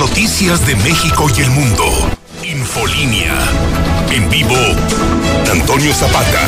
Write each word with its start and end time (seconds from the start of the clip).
noticias 0.00 0.66
de 0.66 0.74
México 0.76 1.26
y 1.36 1.42
el 1.42 1.50
mundo. 1.50 1.84
Infolínea. 2.42 3.36
En 4.10 4.30
vivo, 4.30 4.56
Antonio 5.52 5.92
Zapata. 5.92 6.40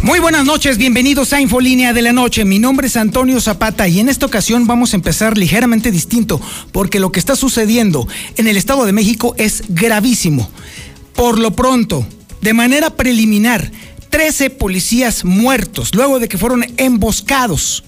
Muy 0.00 0.18
buenas 0.18 0.46
noches, 0.46 0.78
bienvenidos 0.78 1.34
a 1.34 1.42
Infolínea 1.42 1.92
de 1.92 2.00
la 2.00 2.12
Noche. 2.12 2.46
Mi 2.46 2.58
nombre 2.58 2.86
es 2.86 2.96
Antonio 2.96 3.38
Zapata 3.40 3.86
y 3.86 4.00
en 4.00 4.08
esta 4.08 4.24
ocasión 4.24 4.66
vamos 4.66 4.92
a 4.92 4.96
empezar 4.96 5.36
ligeramente 5.36 5.90
distinto 5.90 6.40
porque 6.72 7.00
lo 7.00 7.12
que 7.12 7.20
está 7.20 7.36
sucediendo 7.36 8.08
en 8.36 8.48
el 8.48 8.56
Estado 8.56 8.86
de 8.86 8.92
México 8.92 9.34
es 9.36 9.62
gravísimo. 9.68 10.50
Por 11.14 11.38
lo 11.38 11.52
pronto, 11.52 12.06
de 12.40 12.54
manera 12.54 12.90
preliminar, 12.90 13.70
13 14.10 14.50
policías 14.50 15.24
muertos 15.24 15.94
luego 15.94 16.20
de 16.20 16.28
que 16.28 16.38
fueron 16.38 16.64
emboscados. 16.76 17.84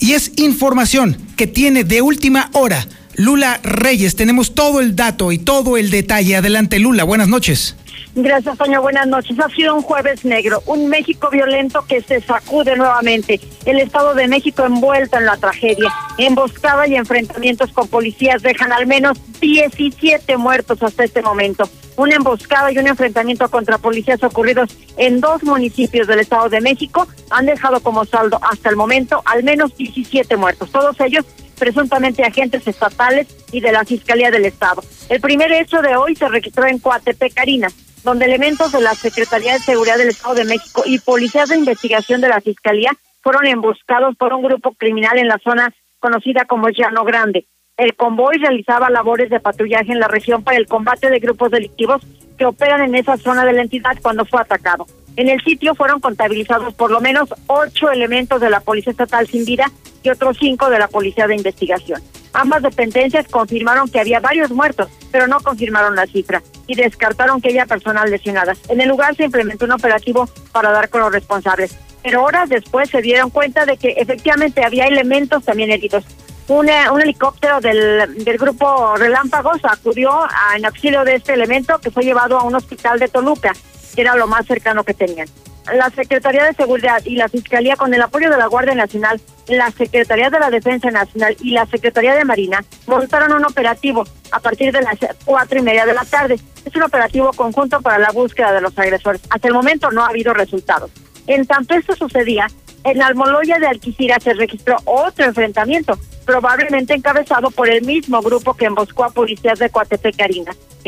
Y 0.00 0.12
es 0.12 0.32
información 0.36 1.16
que 1.36 1.46
tiene 1.46 1.84
de 1.84 2.02
última 2.02 2.50
hora 2.52 2.86
Lula 3.14 3.58
Reyes. 3.64 4.14
Tenemos 4.14 4.54
todo 4.54 4.80
el 4.80 4.94
dato 4.94 5.32
y 5.32 5.38
todo 5.38 5.76
el 5.76 5.90
detalle. 5.90 6.36
Adelante, 6.36 6.78
Lula. 6.78 7.02
Buenas 7.04 7.28
noches. 7.28 7.74
Gracias, 8.14 8.58
Toño. 8.58 8.82
Buenas 8.82 9.06
noches. 9.06 9.38
Ha 9.38 9.48
sido 9.50 9.74
un 9.74 9.82
jueves 9.82 10.24
negro, 10.24 10.62
un 10.66 10.88
México 10.88 11.28
violento 11.30 11.84
que 11.86 12.00
se 12.02 12.20
sacude 12.20 12.76
nuevamente. 12.76 13.40
El 13.64 13.78
Estado 13.78 14.14
de 14.14 14.26
México 14.26 14.64
envuelto 14.64 15.18
en 15.18 15.26
la 15.26 15.36
tragedia. 15.36 15.92
Emboscada 16.16 16.88
y 16.88 16.96
enfrentamientos 16.96 17.72
con 17.72 17.86
policías 17.88 18.42
dejan 18.42 18.72
al 18.72 18.86
menos 18.86 19.18
17 19.40 20.36
muertos 20.36 20.82
hasta 20.82 21.04
este 21.04 21.22
momento. 21.22 21.68
Una 21.96 22.16
emboscada 22.16 22.72
y 22.72 22.78
un 22.78 22.86
enfrentamiento 22.86 23.48
contra 23.50 23.78
policías 23.78 24.22
ocurridos 24.22 24.70
en 24.96 25.20
dos 25.20 25.42
municipios 25.42 26.06
del 26.06 26.20
Estado 26.20 26.48
de 26.48 26.60
México 26.60 27.06
han 27.30 27.46
dejado 27.46 27.80
como 27.80 28.04
saldo 28.04 28.38
hasta 28.42 28.68
el 28.68 28.76
momento 28.76 29.22
al 29.24 29.44
menos 29.44 29.76
17 29.76 30.36
muertos. 30.36 30.70
Todos 30.70 30.98
ellos 31.00 31.24
presuntamente 31.58 32.24
agentes 32.24 32.66
estatales 32.66 33.26
y 33.52 33.60
de 33.60 33.72
la 33.72 33.84
Fiscalía 33.84 34.30
del 34.30 34.44
Estado. 34.44 34.82
El 35.08 35.20
primer 35.20 35.52
hecho 35.52 35.82
de 35.82 35.96
hoy 35.96 36.14
se 36.14 36.28
registró 36.28 36.66
en 36.66 36.78
Coatepec, 36.78 37.34
Karina, 37.34 37.68
donde 38.08 38.24
elementos 38.24 38.72
de 38.72 38.80
la 38.80 38.94
Secretaría 38.94 39.52
de 39.52 39.58
Seguridad 39.58 39.98
del 39.98 40.08
Estado 40.08 40.34
de 40.36 40.46
México 40.46 40.82
y 40.86 40.98
policías 40.98 41.50
de 41.50 41.58
investigación 41.58 42.22
de 42.22 42.28
la 42.30 42.40
Fiscalía 42.40 42.90
fueron 43.20 43.46
emboscados 43.46 44.16
por 44.16 44.32
un 44.32 44.42
grupo 44.42 44.72
criminal 44.72 45.18
en 45.18 45.28
la 45.28 45.36
zona 45.44 45.74
conocida 45.98 46.46
como 46.46 46.70
Llano 46.70 47.04
Grande. 47.04 47.44
El 47.76 47.94
convoy 47.96 48.38
realizaba 48.38 48.88
labores 48.88 49.28
de 49.28 49.40
patrullaje 49.40 49.92
en 49.92 50.00
la 50.00 50.08
región 50.08 50.42
para 50.42 50.56
el 50.56 50.66
combate 50.66 51.10
de 51.10 51.18
grupos 51.18 51.50
delictivos 51.50 52.00
que 52.38 52.46
operan 52.46 52.80
en 52.80 52.94
esa 52.94 53.18
zona 53.18 53.44
de 53.44 53.52
la 53.52 53.60
entidad 53.60 53.98
cuando 54.00 54.24
fue 54.24 54.40
atacado. 54.40 54.86
En 55.16 55.28
el 55.28 55.42
sitio 55.42 55.74
fueron 55.74 56.00
contabilizados 56.00 56.74
por 56.74 56.90
lo 56.90 57.00
menos 57.00 57.28
ocho 57.46 57.90
elementos 57.90 58.40
de 58.40 58.50
la 58.50 58.60
Policía 58.60 58.92
Estatal 58.92 59.26
sin 59.26 59.44
vida 59.44 59.70
y 60.02 60.10
otros 60.10 60.36
cinco 60.38 60.70
de 60.70 60.78
la 60.78 60.88
Policía 60.88 61.26
de 61.26 61.34
Investigación. 61.34 62.00
Ambas 62.32 62.62
dependencias 62.62 63.26
confirmaron 63.26 63.88
que 63.88 63.98
había 63.98 64.20
varios 64.20 64.50
muertos, 64.50 64.88
pero 65.10 65.26
no 65.26 65.40
confirmaron 65.40 65.96
la 65.96 66.06
cifra 66.06 66.42
y 66.66 66.74
descartaron 66.76 67.40
que 67.40 67.48
haya 67.48 67.66
personas 67.66 68.08
lesionadas. 68.10 68.58
En 68.68 68.80
el 68.80 68.88
lugar 68.88 69.16
se 69.16 69.24
implementó 69.24 69.64
un 69.64 69.72
operativo 69.72 70.28
para 70.52 70.70
dar 70.70 70.88
con 70.88 71.00
los 71.00 71.12
responsables, 71.12 71.76
pero 72.02 72.22
horas 72.22 72.48
después 72.48 72.90
se 72.90 73.02
dieron 73.02 73.30
cuenta 73.30 73.66
de 73.66 73.76
que 73.76 73.88
efectivamente 73.96 74.64
había 74.64 74.86
elementos 74.86 75.44
también 75.44 75.72
heridos. 75.72 76.04
Un, 76.46 76.68
un 76.92 77.02
helicóptero 77.02 77.60
del, 77.60 78.24
del 78.24 78.38
grupo 78.38 78.96
Relámpagos 78.96 79.60
acudió 79.64 80.12
a, 80.22 80.56
en 80.56 80.64
auxilio 80.64 81.04
de 81.04 81.16
este 81.16 81.34
elemento 81.34 81.78
que 81.78 81.90
fue 81.90 82.04
llevado 82.04 82.38
a 82.38 82.44
un 82.44 82.54
hospital 82.54 82.98
de 82.98 83.08
Toluca, 83.08 83.52
que 83.94 84.02
era 84.02 84.16
lo 84.16 84.26
más 84.26 84.46
cercano 84.46 84.84
que 84.84 84.94
tenían 84.94 85.28
la 85.74 85.90
Secretaría 85.90 86.44
de 86.44 86.54
Seguridad 86.54 87.02
y 87.04 87.16
la 87.16 87.28
Fiscalía, 87.28 87.76
con 87.76 87.92
el 87.92 88.02
apoyo 88.02 88.30
de 88.30 88.36
la 88.36 88.46
Guardia 88.46 88.74
Nacional, 88.74 89.20
la 89.48 89.70
Secretaría 89.70 90.30
de 90.30 90.38
la 90.38 90.50
Defensa 90.50 90.90
Nacional 90.90 91.36
y 91.40 91.50
la 91.50 91.66
Secretaría 91.66 92.14
de 92.14 92.24
Marina, 92.24 92.64
montaron 92.86 93.32
un 93.32 93.44
operativo 93.44 94.04
a 94.30 94.40
partir 94.40 94.72
de 94.72 94.82
las 94.82 94.98
cuatro 95.24 95.58
y 95.58 95.62
media 95.62 95.86
de 95.86 95.94
la 95.94 96.04
tarde. 96.04 96.38
Es 96.64 96.74
un 96.74 96.82
operativo 96.82 97.32
conjunto 97.32 97.80
para 97.80 97.98
la 97.98 98.10
búsqueda 98.10 98.52
de 98.52 98.60
los 98.60 98.78
agresores. 98.78 99.20
Hasta 99.30 99.48
el 99.48 99.54
momento 99.54 99.90
no 99.90 100.02
ha 100.02 100.08
habido 100.08 100.34
resultados. 100.34 100.90
En 101.26 101.46
tanto 101.46 101.74
esto 101.74 101.94
sucedía, 101.94 102.46
en 102.84 103.02
Almoloya 103.02 103.58
de 103.58 103.66
Alquicira 103.66 104.18
se 104.20 104.34
registró 104.34 104.76
otro 104.84 105.24
enfrentamiento, 105.24 105.98
probablemente 106.24 106.94
encabezado 106.94 107.50
por 107.50 107.68
el 107.68 107.82
mismo 107.82 108.20
grupo 108.22 108.54
que 108.54 108.66
emboscó 108.66 109.04
a 109.04 109.10
policías 109.10 109.58
de 109.58 109.68
Coatepec. 109.68 110.16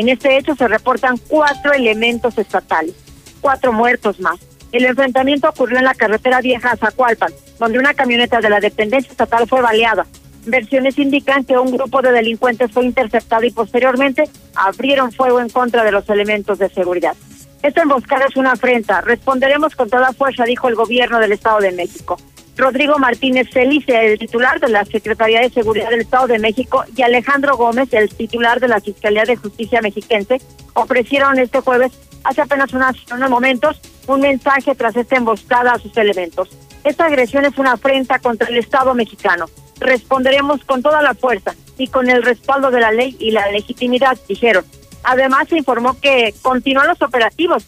En 0.01 0.09
este 0.09 0.39
hecho 0.39 0.55
se 0.55 0.67
reportan 0.67 1.19
cuatro 1.29 1.75
elementos 1.75 2.39
estatales, 2.39 2.95
cuatro 3.43 3.71
muertos 3.71 4.19
más. 4.19 4.41
El 4.73 4.87
enfrentamiento 4.87 5.51
ocurrió 5.51 5.77
en 5.77 5.85
la 5.85 5.93
carretera 5.93 6.41
vieja 6.41 6.75
Zacualpan, 6.75 7.31
donde 7.59 7.79
una 7.79 7.93
camioneta 7.93 8.41
de 8.41 8.49
la 8.49 8.61
dependencia 8.61 9.11
estatal 9.11 9.47
fue 9.47 9.61
baleada. 9.61 10.07
Versiones 10.47 10.97
indican 10.99 11.45
que 11.45 11.59
un 11.59 11.77
grupo 11.77 12.01
de 12.01 12.13
delincuentes 12.13 12.73
fue 12.73 12.87
interceptado 12.87 13.45
y 13.45 13.51
posteriormente 13.51 14.25
abrieron 14.55 15.13
fuego 15.13 15.39
en 15.39 15.51
contra 15.51 15.85
de 15.85 15.93
los 15.93 16.09
elementos 16.09 16.59
de 16.59 16.71
seguridad. 16.71 17.15
Esta 17.63 17.83
emboscada 17.83 18.25
es 18.25 18.37
una 18.39 18.53
afrenta. 18.53 19.03
Responderemos 19.03 19.77
con 19.77 19.91
toda 19.91 20.15
fuerza, 20.15 20.45
dijo 20.45 20.71
el 20.71 20.77
gobierno 20.77 21.19
del 21.19 21.33
Estado 21.33 21.59
de 21.59 21.73
México. 21.73 22.17
Rodrigo 22.61 22.99
Martínez 22.99 23.49
Felice, 23.51 24.13
el 24.13 24.19
titular 24.19 24.61
de 24.61 24.69
la 24.69 24.85
Secretaría 24.85 25.41
de 25.41 25.49
Seguridad 25.49 25.89
del 25.89 26.03
Estado 26.03 26.27
de 26.27 26.39
México, 26.39 26.85
y 26.95 27.03
Alejandro 27.03 27.57
Gómez, 27.57 27.89
el 27.93 28.11
titular 28.11 28.61
de 28.61 28.69
la 28.69 28.81
Fiscalía 28.81 29.25
de 29.25 29.37
Justicia 29.37 29.81
Mexiquense, 29.81 30.41
ofrecieron 30.75 31.39
este 31.39 31.61
jueves, 31.61 31.93
hace 32.23 32.43
apenas 32.43 32.73
unos, 32.75 32.97
unos 33.13 33.31
momentos, 33.31 33.81
un 34.07 34.21
mensaje 34.21 34.75
tras 34.75 34.95
esta 34.95 35.17
emboscada 35.17 35.73
a 35.73 35.79
sus 35.79 35.97
elementos. 35.97 36.51
Esta 36.85 37.07
agresión 37.07 37.47
es 37.47 37.57
una 37.57 37.73
afrenta 37.73 38.19
contra 38.19 38.49
el 38.49 38.59
Estado 38.59 38.95
mexicano. 38.95 39.47
Responderemos 39.81 40.63
con 40.65 40.83
toda 40.83 41.01
la 41.01 41.15
fuerza 41.15 41.55
y 41.79 41.89
con 41.89 42.11
el 42.11 42.23
respaldo 42.23 42.71
de 42.71 42.81
la 42.81 42.93
ley 42.93 43.17
y 43.19 43.31
la 43.31 43.51
legitimidad, 43.51 44.19
dijeron. 44.29 44.67
Además, 45.03 45.49
se 45.49 45.57
informó 45.57 45.99
que 45.99 46.35
continúan 46.43 46.89
los 46.89 47.01
operativos. 47.01 47.67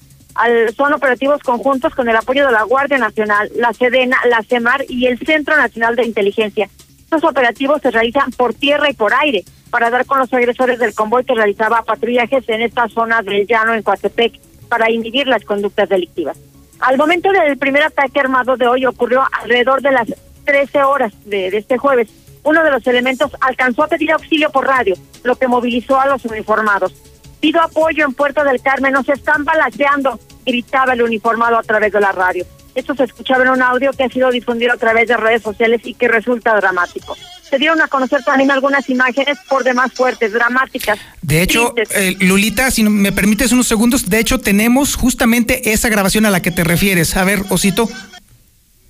Son 0.77 0.93
operativos 0.93 1.43
conjuntos 1.43 1.95
con 1.95 2.09
el 2.09 2.17
apoyo 2.17 2.47
de 2.47 2.53
la 2.53 2.63
Guardia 2.63 2.99
Nacional, 2.99 3.51
la 3.57 3.73
Sedena, 3.73 4.17
la 4.29 4.43
CEMAR 4.43 4.85
y 4.89 5.07
el 5.07 5.19
Centro 5.19 5.57
Nacional 5.57 5.97
de 5.97 6.05
Inteligencia. 6.05 6.69
Estos 6.99 7.25
operativos 7.25 7.83
se 7.83 7.91
realizan 7.91 8.31
por 8.31 8.55
tierra 8.55 8.89
y 8.89 8.95
por 8.95 9.13
aire 9.15 9.45
para 9.71 9.91
dar 9.91 10.07
con 10.07 10.19
los 10.19 10.33
agresores 10.33 10.79
del 10.79 10.95
convoy 10.95 11.25
que 11.25 11.35
realizaba 11.35 11.83
patrullajes 11.83 12.49
en 12.49 12.63
esta 12.63 12.89
zona 12.89 13.23
del 13.23 13.47
llano 13.47 13.75
en 13.75 13.83
Coatepec 13.83 14.39
para 14.69 14.91
inhibir 14.91 15.27
las 15.27 15.45
conductas 15.45 15.89
delictivas. 15.89 16.39
Al 16.81 16.97
momento 16.97 17.31
del 17.31 17.59
primer 17.59 17.83
ataque 17.83 18.21
armado 18.21 18.57
de 18.57 18.67
hoy 18.67 18.87
ocurrió 18.87 19.23
alrededor 19.41 19.83
de 19.83 19.93
las 19.93 20.09
13 20.45 20.83
horas 20.83 21.13
de, 21.25 21.51
de 21.51 21.59
este 21.59 21.79
jueves. 21.79 22.09
Uno 22.43 22.65
de 22.65 22.71
los 22.71 22.87
elementos 22.87 23.31
alcanzó 23.41 23.85
a 23.85 23.89
pedir 23.89 24.13
auxilio 24.13 24.51
por 24.51 24.67
radio, 24.67 24.97
lo 25.23 25.37
que 25.37 25.47
movilizó 25.47 26.01
a 26.01 26.07
los 26.07 26.25
uniformados. 26.25 26.93
Pido 27.43 27.61
apoyo 27.61 28.05
en 28.05 28.15
Puerto 28.15 28.45
del 28.45 28.63
Carmen, 28.63 28.93
nos 28.93 29.09
están 29.09 29.45
balaseando, 29.45 30.21
gritaba 30.47 30.93
el 30.93 31.03
uniformado 31.03 31.59
a 31.59 31.63
través 31.65 31.93
de 31.93 32.01
la 32.01 32.13
radio. 32.13 32.47
Esto 32.77 32.95
se 32.95 33.03
escuchaba 33.03 33.43
en 33.43 33.51
un 33.51 33.61
audio 33.61 33.91
que 33.91 34.05
ha 34.05 34.09
sido 34.09 34.31
difundido 34.31 34.73
a 34.73 34.77
través 34.77 35.09
de 35.09 35.17
redes 35.17 35.43
sociales 35.43 35.81
y 35.83 35.95
que 35.95 36.07
resulta 36.07 36.55
dramático. 36.55 37.17
Se 37.51 37.59
dieron 37.59 37.83
a 37.83 37.89
conocer 37.89 38.23
también 38.23 38.53
algunas 38.53 38.89
imágenes 38.89 39.39
por 39.49 39.65
demás 39.65 39.93
fuertes, 39.93 40.33
dramáticas. 40.33 41.01
De 41.21 41.43
hecho, 41.43 41.75
eh, 41.77 42.17
Lulita, 42.21 42.71
si 42.71 42.85
me 42.85 43.11
permites 43.11 43.51
unos 43.51 43.67
segundos, 43.67 44.09
de 44.09 44.21
hecho 44.21 44.39
tenemos 44.39 44.95
justamente 44.95 45.73
esa 45.73 45.89
grabación 45.89 46.25
a 46.27 46.31
la 46.31 46.43
que 46.43 46.53
te 46.53 46.63
refieres. 46.63 47.17
A 47.17 47.25
ver, 47.25 47.43
Osito, 47.49 47.89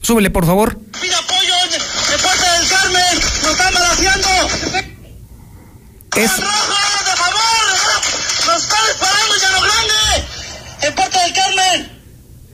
súbele 0.02 0.28
por 0.28 0.44
favor. 0.44 0.78
Pide 1.00 1.14
apoyo 1.14 1.54
Puerto 2.22 2.44
del 2.58 2.68
Carmen, 2.68 3.18
nos 3.42 3.52
están 3.52 3.72
balaseando. 3.72 4.28
Es... 6.16 6.32
¡En 10.82 10.94
Puerto 10.94 11.18
del 11.18 11.32
Carmen! 11.32 12.02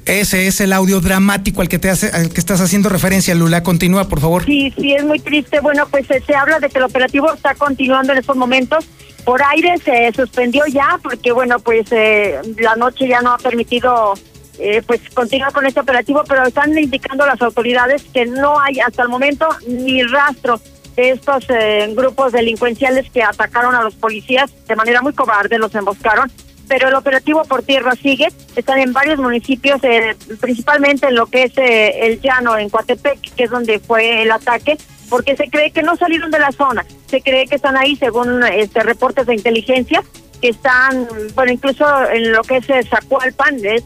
Ese 0.04 0.46
es 0.46 0.60
el 0.60 0.72
audio 0.72 1.00
dramático 1.00 1.60
al 1.60 1.69
que 1.69 1.78
te 1.78 1.90
hace, 1.90 2.08
al 2.08 2.30
que 2.30 2.40
estás 2.40 2.60
haciendo 2.60 2.88
referencia, 2.88 3.34
Lula. 3.34 3.62
Continúa, 3.62 4.08
por 4.08 4.20
favor. 4.20 4.44
Sí, 4.44 4.72
sí, 4.78 4.94
es 4.94 5.04
muy 5.04 5.19
triste. 5.19 5.60
Bueno, 5.60 5.86
pues 5.90 6.10
eh, 6.10 6.22
se 6.26 6.34
habla 6.34 6.58
de 6.60 6.70
que 6.70 6.78
el 6.78 6.84
operativo 6.84 7.32
está 7.32 7.54
continuando 7.54 8.12
en 8.12 8.19
estos 8.19 8.36
momentos. 8.36 8.86
Por 9.25 9.42
aire 9.42 9.75
se 9.84 10.10
suspendió 10.14 10.64
ya, 10.66 10.98
porque 11.02 11.32
bueno, 11.32 11.58
pues 11.58 11.86
eh, 11.90 12.40
la 12.58 12.76
noche 12.76 13.06
ya 13.06 13.20
no 13.20 13.32
ha 13.32 13.38
permitido 13.38 14.14
eh, 14.58 14.82
pues 14.86 15.00
continuar 15.12 15.52
con 15.52 15.66
este 15.66 15.80
operativo, 15.80 16.25
pero 16.26 16.46
están 16.46 16.76
indicando 16.76 17.26
las 17.26 17.40
autoridades 17.42 18.02
que 18.12 18.25
no 18.25 18.58
hay 18.58 18.80
hasta 18.80 19.02
el 19.02 19.08
momento 19.08 19.46
ni 19.66 20.02
rastro 20.02 20.60
de 20.96 21.10
estos 21.10 21.44
eh, 21.50 21.92
grupos 21.94 22.32
delincuenciales 22.32 23.10
que 23.10 23.22
atacaron 23.22 23.75
a 23.75 23.82
los 23.82 23.94
policías 23.94 24.50
de 24.66 24.75
manera 24.75 25.00
muy 25.02 25.12
cobarde, 25.12 25.58
los 25.58 25.75
emboscaron 25.75 26.32
pero 26.69 26.88
el 26.88 26.94
operativo 26.94 27.43
por 27.44 27.62
tierra 27.62 27.94
sigue. 27.97 28.29
Están 28.55 28.79
en 28.79 28.93
varios 28.93 29.19
municipios, 29.19 29.82
eh, 29.82 30.15
principalmente 30.41 31.09
en 31.09 31.15
lo 31.15 31.26
que 31.26 31.44
es 31.44 31.56
eh, 31.56 32.06
el 32.06 32.20
llano, 32.20 32.56
en 32.56 32.69
Coatepec, 32.69 33.35
que 33.35 33.44
es 33.44 33.50
donde 33.50 33.79
fue 33.79 34.23
el 34.23 34.31
ataque, 34.31 34.76
porque 35.09 35.37
se 35.37 35.49
cree 35.49 35.70
que 35.70 35.82
no 35.82 35.97
salieron 35.97 36.31
de 36.31 36.38
la 36.38 36.53
zona. 36.53 36.85
Se 37.06 37.23
cree 37.23 37.47
que 37.47 37.56
están 37.56 37.76
ahí, 37.76 37.97
según 37.97 38.44
este 38.44 38.82
reportes 38.82 39.26
de 39.26 39.35
inteligencia, 39.35 40.03
que 40.41 40.50
están, 40.50 41.09
bueno, 41.35 41.53
incluso 41.53 41.85
en 42.11 42.32
lo 42.32 42.43
que 42.43 42.59
es 42.59 42.88
Zacualpan, 42.88 43.64
es, 43.64 43.82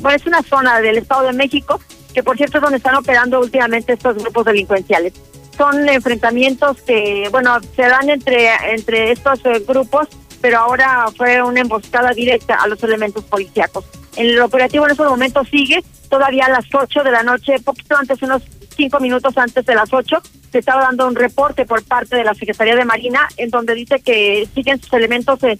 bueno, 0.00 0.16
es 0.16 0.26
una 0.26 0.42
zona 0.42 0.80
del 0.80 0.98
Estado 0.98 1.26
de 1.26 1.32
México, 1.32 1.80
que 2.12 2.22
por 2.22 2.36
cierto 2.36 2.58
es 2.58 2.62
donde 2.62 2.78
están 2.78 2.94
operando 2.94 3.40
últimamente 3.40 3.92
estos 3.92 4.16
grupos 4.16 4.44
delincuenciales. 4.46 5.12
Son 5.56 5.88
enfrentamientos 5.88 6.80
que, 6.82 7.28
bueno, 7.30 7.58
se 7.76 7.82
dan 7.82 8.08
entre, 8.08 8.48
entre 8.72 9.12
estos 9.12 9.44
eh, 9.44 9.62
grupos, 9.66 10.08
pero 10.42 10.58
ahora 10.58 11.06
fue 11.16 11.40
una 11.42 11.60
emboscada 11.60 12.10
directa 12.10 12.56
a 12.56 12.66
los 12.66 12.82
elementos 12.82 13.24
policíacos. 13.24 13.84
El 14.16 14.38
operativo 14.40 14.84
en 14.84 14.92
ese 14.92 15.04
momento 15.04 15.42
sigue, 15.44 15.82
todavía 16.10 16.46
a 16.46 16.50
las 16.50 16.66
8 16.70 17.02
de 17.02 17.10
la 17.10 17.22
noche, 17.22 17.54
poquito 17.64 17.96
antes, 17.96 18.20
unos 18.20 18.42
cinco 18.76 19.00
minutos 19.00 19.38
antes 19.38 19.64
de 19.64 19.74
las 19.74 19.92
8, 19.92 20.20
se 20.50 20.58
estaba 20.58 20.82
dando 20.82 21.06
un 21.06 21.14
reporte 21.14 21.64
por 21.64 21.82
parte 21.84 22.16
de 22.16 22.24
la 22.24 22.34
Secretaría 22.34 22.76
de 22.76 22.84
Marina 22.84 23.28
en 23.36 23.48
donde 23.50 23.74
dice 23.74 24.00
que 24.00 24.46
siguen 24.54 24.80
sus 24.82 24.92
elementos 24.92 25.42
eh, 25.44 25.56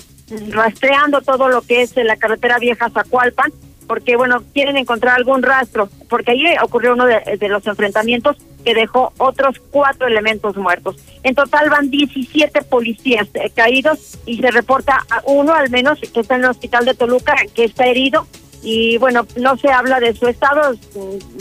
rastreando 0.51 1.23
todo 1.23 1.49
lo 1.49 1.63
que 1.63 1.83
es 1.83 1.97
la 1.97 2.17
carretera 2.17 2.59
vieja 2.59 2.91
Zacualpan, 2.91 3.53
porque 3.87 4.17
bueno, 4.17 4.43
quieren 4.53 4.77
encontrar 4.77 5.17
algún 5.17 5.43
rastro, 5.43 5.89
porque 6.09 6.33
ahí 6.33 6.45
ocurrió 6.63 6.93
uno 6.95 7.07
de, 7.07 7.49
los 7.49 7.67
enfrentamientos 7.67 8.37
que 8.65 8.75
dejó 8.75 9.13
otros 9.19 9.61
cuatro 9.71 10.07
elementos 10.07 10.57
muertos. 10.57 10.97
En 11.23 11.35
total 11.35 11.69
van 11.71 11.91
17 11.91 12.63
policías 12.63 13.29
eh, 13.35 13.51
caídos 13.55 14.19
y 14.25 14.39
se 14.39 14.51
reporta 14.51 15.05
uno 15.25 15.53
al 15.53 15.71
menos 15.71 15.99
que 16.01 16.21
está 16.21 16.37
en 16.37 16.45
el 16.45 16.51
hospital 16.51 16.85
de 16.85 16.95
Toluca 16.95 17.35
que 17.55 17.65
está 17.65 17.87
herido 17.87 18.27
y 18.63 18.97
bueno, 18.99 19.27
no 19.37 19.57
se 19.57 19.69
habla 19.69 19.99
de 19.99 20.15
su 20.15 20.29
estado, 20.29 20.77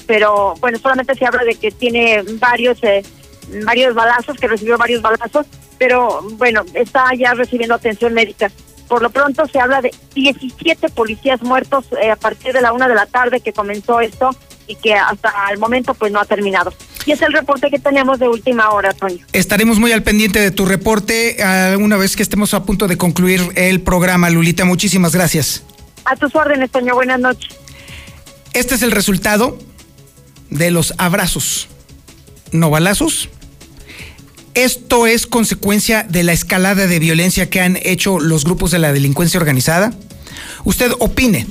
pero 0.08 0.56
bueno, 0.60 0.80
solamente 0.80 1.14
se 1.14 1.26
habla 1.26 1.44
de 1.44 1.54
que 1.54 1.70
tiene 1.70 2.24
varios 2.40 2.84
eh, 2.84 3.04
varios 3.66 3.94
balazos, 3.94 4.38
que 4.38 4.48
recibió 4.48 4.78
varios 4.78 5.02
balazos, 5.02 5.46
pero 5.78 6.22
bueno, 6.34 6.64
está 6.74 7.14
ya 7.18 7.34
recibiendo 7.34 7.76
atención 7.76 8.14
médica. 8.14 8.52
Por 8.92 9.02
lo 9.02 9.10
pronto 9.10 9.48
se 9.48 9.58
habla 9.58 9.80
de 9.80 9.90
17 10.16 10.90
policías 10.90 11.42
muertos 11.44 11.86
eh, 12.04 12.12
a 12.12 12.18
partir 12.18 12.52
de 12.52 12.60
la 12.60 12.74
una 12.74 12.90
de 12.90 12.96
la 12.96 13.06
tarde 13.06 13.40
que 13.40 13.54
comenzó 13.54 14.02
esto 14.02 14.32
y 14.68 14.76
que 14.76 14.94
hasta 14.94 15.32
el 15.50 15.60
momento 15.60 15.94
pues 15.94 16.12
no 16.12 16.20
ha 16.20 16.26
terminado. 16.26 16.74
Y 17.06 17.14
es 17.14 17.22
el 17.22 17.32
reporte 17.32 17.70
que 17.70 17.80
tenemos 17.80 18.20
de 18.20 18.28
última 18.28 18.70
hora, 18.72 18.92
Toño. 18.92 19.26
Estaremos 19.32 19.80
muy 19.80 19.94
al 19.94 20.04
pendiente 20.04 20.42
de 20.42 20.52
tu 20.52 20.66
reporte 20.66 21.38
una 21.80 21.96
vez 21.96 22.18
que 22.18 22.24
estemos 22.24 22.54
a 22.54 22.66
punto 22.66 22.90
de 22.90 22.98
concluir 22.98 23.54
el 23.56 23.80
programa, 23.80 24.30
Lulita. 24.30 24.66
Muchísimas 24.66 25.16
gracias. 25.16 25.64
A 26.04 26.18
tus 26.18 26.36
órdenes, 26.36 26.70
Toño. 26.70 26.94
Buenas 26.94 27.22
noches. 27.22 27.56
Este 28.52 28.76
es 28.76 28.82
el 28.82 28.92
resultado 28.92 29.58
de 30.50 30.70
los 30.70 30.94
abrazos, 30.98 31.70
no 32.52 32.70
balazos. 32.70 33.30
Esto 34.54 35.08
es 35.08 35.28
consecuencia 35.28 36.04
de 36.04 36.24
la 36.24 36.34
escalada 36.34 36.86
de 36.86 37.00
violencia 37.00 37.50
que 37.50 37.62
han 37.62 37.78
hecho 37.84 38.20
los 38.20 38.44
grupos 38.44 38.72
de 38.72 38.80
la 38.80 38.92
delincuencia 38.92 39.40
organizada. 39.40 39.94
Usted 40.66 40.92
opine. 41.00 41.48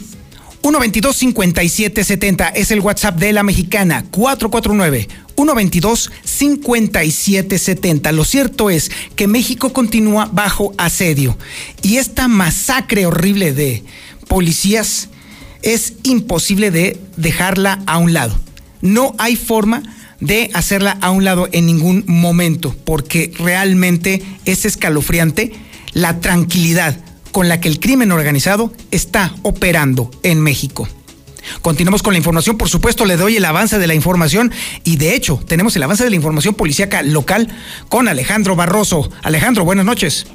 122 0.62 1.16
5770 1.16 2.48
es 2.48 2.70
el 2.70 2.80
WhatsApp 2.80 3.16
de 3.18 3.32
la 3.32 3.42
mexicana 3.42 4.04
449 4.10 5.08
122 5.34 6.12
5770. 6.22 8.12
Lo 8.12 8.24
cierto 8.24 8.68
es 8.68 8.90
que 9.16 9.26
México 9.26 9.72
continúa 9.72 10.28
bajo 10.30 10.74
asedio 10.76 11.38
y 11.82 11.96
esta 11.96 12.28
masacre 12.28 13.06
horrible 13.06 13.54
de 13.54 13.82
policías 14.28 15.08
es 15.62 15.94
imposible 16.02 16.70
de 16.70 16.98
dejarla 17.16 17.82
a 17.86 17.96
un 17.96 18.12
lado. 18.12 18.38
No 18.82 19.14
hay 19.16 19.36
forma 19.36 19.82
de 20.20 20.50
hacerla 20.54 20.98
a 21.00 21.10
un 21.10 21.24
lado 21.24 21.48
en 21.52 21.66
ningún 21.66 22.04
momento, 22.06 22.74
porque 22.84 23.32
realmente 23.38 24.22
es 24.44 24.64
escalofriante 24.64 25.52
la 25.92 26.20
tranquilidad 26.20 26.98
con 27.32 27.48
la 27.48 27.60
que 27.60 27.68
el 27.68 27.80
crimen 27.80 28.12
organizado 28.12 28.72
está 28.90 29.34
operando 29.42 30.10
en 30.22 30.40
México. 30.40 30.88
Continuamos 31.62 32.02
con 32.02 32.12
la 32.12 32.18
información, 32.18 32.58
por 32.58 32.68
supuesto 32.68 33.04
le 33.04 33.16
doy 33.16 33.36
el 33.36 33.44
avance 33.44 33.78
de 33.78 33.86
la 33.86 33.94
información 33.94 34.52
y 34.84 34.96
de 34.96 35.14
hecho 35.14 35.42
tenemos 35.46 35.74
el 35.74 35.82
avance 35.82 36.04
de 36.04 36.10
la 36.10 36.16
información 36.16 36.54
policíaca 36.54 37.02
local 37.02 37.48
con 37.88 38.08
Alejandro 38.08 38.56
Barroso. 38.56 39.10
Alejandro, 39.22 39.64
buenas 39.64 39.84
noches. 39.84 40.26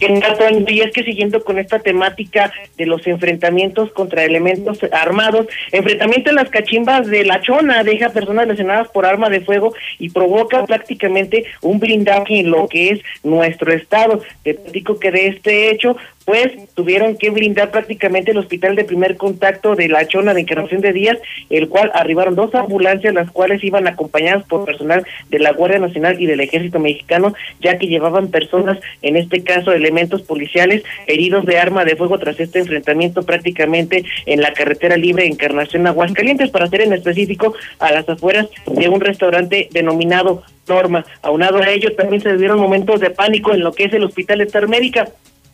Y 0.00 0.80
es 0.80 0.92
que 0.92 1.04
siguiendo 1.04 1.42
con 1.44 1.58
esta 1.58 1.78
temática 1.78 2.52
de 2.76 2.86
los 2.86 3.06
enfrentamientos 3.06 3.90
contra 3.92 4.24
elementos 4.24 4.78
armados, 4.92 5.46
enfrentamiento 5.72 6.30
en 6.30 6.36
las 6.36 6.48
cachimbas 6.48 7.06
de 7.06 7.24
la 7.24 7.40
chona 7.40 7.82
deja 7.84 8.10
personas 8.10 8.46
lesionadas 8.46 8.88
por 8.88 9.06
arma 9.06 9.28
de 9.28 9.40
fuego 9.40 9.74
y 9.98 10.10
provoca 10.10 10.64
prácticamente 10.64 11.44
un 11.62 11.80
blindaje 11.80 12.40
en 12.40 12.50
lo 12.50 12.68
que 12.68 12.90
es 12.90 13.00
nuestro 13.22 13.72
estado. 13.72 14.22
Te 14.42 14.58
digo 14.72 14.98
que 14.98 15.10
de 15.10 15.28
este 15.28 15.70
hecho 15.70 15.96
pues 16.24 16.52
tuvieron 16.74 17.16
que 17.16 17.30
brindar 17.30 17.70
prácticamente 17.70 18.30
el 18.30 18.38
hospital 18.38 18.76
de 18.76 18.84
primer 18.84 19.16
contacto 19.16 19.74
de 19.74 19.88
la 19.88 20.06
Chona 20.06 20.34
de 20.34 20.40
Encarnación 20.40 20.80
de 20.80 20.92
Díaz, 20.92 21.18
el 21.50 21.68
cual 21.68 21.90
arribaron 21.94 22.34
dos 22.34 22.54
ambulancias, 22.54 23.14
las 23.14 23.30
cuales 23.30 23.62
iban 23.62 23.86
acompañadas 23.86 24.44
por 24.44 24.64
personal 24.64 25.06
de 25.28 25.38
la 25.38 25.52
Guardia 25.52 25.78
Nacional 25.78 26.20
y 26.20 26.26
del 26.26 26.40
Ejército 26.40 26.78
Mexicano, 26.78 27.34
ya 27.60 27.78
que 27.78 27.86
llevaban 27.86 28.28
personas, 28.28 28.78
en 29.02 29.16
este 29.16 29.42
caso 29.42 29.72
elementos 29.72 30.22
policiales, 30.22 30.82
heridos 31.06 31.44
de 31.44 31.58
arma 31.58 31.84
de 31.84 31.96
fuego 31.96 32.18
tras 32.18 32.40
este 32.40 32.60
enfrentamiento 32.60 33.22
prácticamente 33.24 34.04
en 34.26 34.40
la 34.40 34.52
carretera 34.52 34.96
libre 34.96 35.26
Encarnación 35.26 35.86
Aguascalientes, 35.86 36.50
para 36.50 36.68
ser 36.68 36.82
en 36.82 36.92
específico 36.92 37.54
a 37.78 37.92
las 37.92 38.08
afueras 38.08 38.48
de 38.66 38.88
un 38.88 39.00
restaurante 39.00 39.68
denominado 39.72 40.42
Norma. 40.66 41.04
Aunado 41.20 41.58
a 41.58 41.68
ello, 41.68 41.94
también 41.94 42.22
se 42.22 42.36
dieron 42.38 42.58
momentos 42.58 42.98
de 43.00 43.10
pánico 43.10 43.52
en 43.52 43.60
lo 43.60 43.72
que 43.72 43.84
es 43.84 43.92
el 43.92 44.04
Hospital 44.04 44.40
Estar 44.40 44.66
Médica 44.66 45.08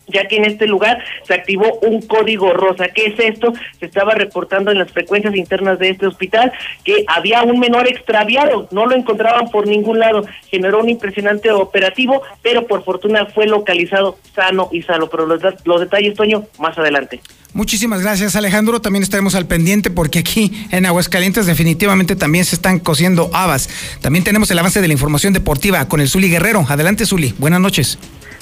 ya 0.07 0.27
que 0.27 0.37
en 0.37 0.45
este 0.45 0.67
lugar 0.67 1.03
se 1.23 1.33
activó 1.33 1.79
un 1.81 2.01
código 2.01 2.53
rosa. 2.53 2.89
¿Qué 2.89 3.05
es 3.07 3.19
esto? 3.19 3.53
Se 3.79 3.85
estaba 3.85 4.13
reportando 4.13 4.71
en 4.71 4.79
las 4.79 4.91
frecuencias 4.91 5.35
internas 5.35 5.79
de 5.79 5.89
este 5.89 6.07
hospital 6.07 6.51
que 6.83 7.05
había 7.07 7.43
un 7.43 7.59
menor 7.59 7.87
extraviado, 7.87 8.67
no 8.71 8.85
lo 8.85 8.95
encontraban 8.95 9.49
por 9.49 9.67
ningún 9.67 9.99
lado, 9.99 10.25
generó 10.49 10.79
un 10.79 10.89
impresionante 10.89 11.51
operativo, 11.51 12.21
pero 12.41 12.67
por 12.67 12.83
fortuna 12.83 13.25
fue 13.27 13.47
localizado 13.47 14.17
sano 14.35 14.69
y 14.71 14.81
salvo. 14.81 15.09
Pero 15.09 15.25
los, 15.25 15.41
los 15.65 15.79
detalles, 15.79 16.15
Toño, 16.15 16.45
más 16.59 16.77
adelante. 16.77 17.21
Muchísimas 17.53 18.01
gracias 18.01 18.37
Alejandro, 18.37 18.79
también 18.79 19.03
estaremos 19.03 19.35
al 19.35 19.45
pendiente 19.45 19.91
porque 19.91 20.19
aquí 20.19 20.67
en 20.71 20.85
Aguascalientes 20.85 21.45
definitivamente 21.45 22.15
también 22.15 22.45
se 22.45 22.55
están 22.55 22.79
cociendo 22.79 23.29
habas. 23.33 23.69
También 23.99 24.23
tenemos 24.23 24.49
el 24.51 24.59
avance 24.59 24.79
de 24.79 24.87
la 24.87 24.93
información 24.93 25.33
deportiva 25.33 25.85
con 25.89 25.99
el 25.99 26.07
Zuli 26.07 26.29
Guerrero. 26.29 26.65
Adelante 26.69 27.05
Zuli, 27.05 27.33
buenas 27.37 27.59
noches. 27.59 27.97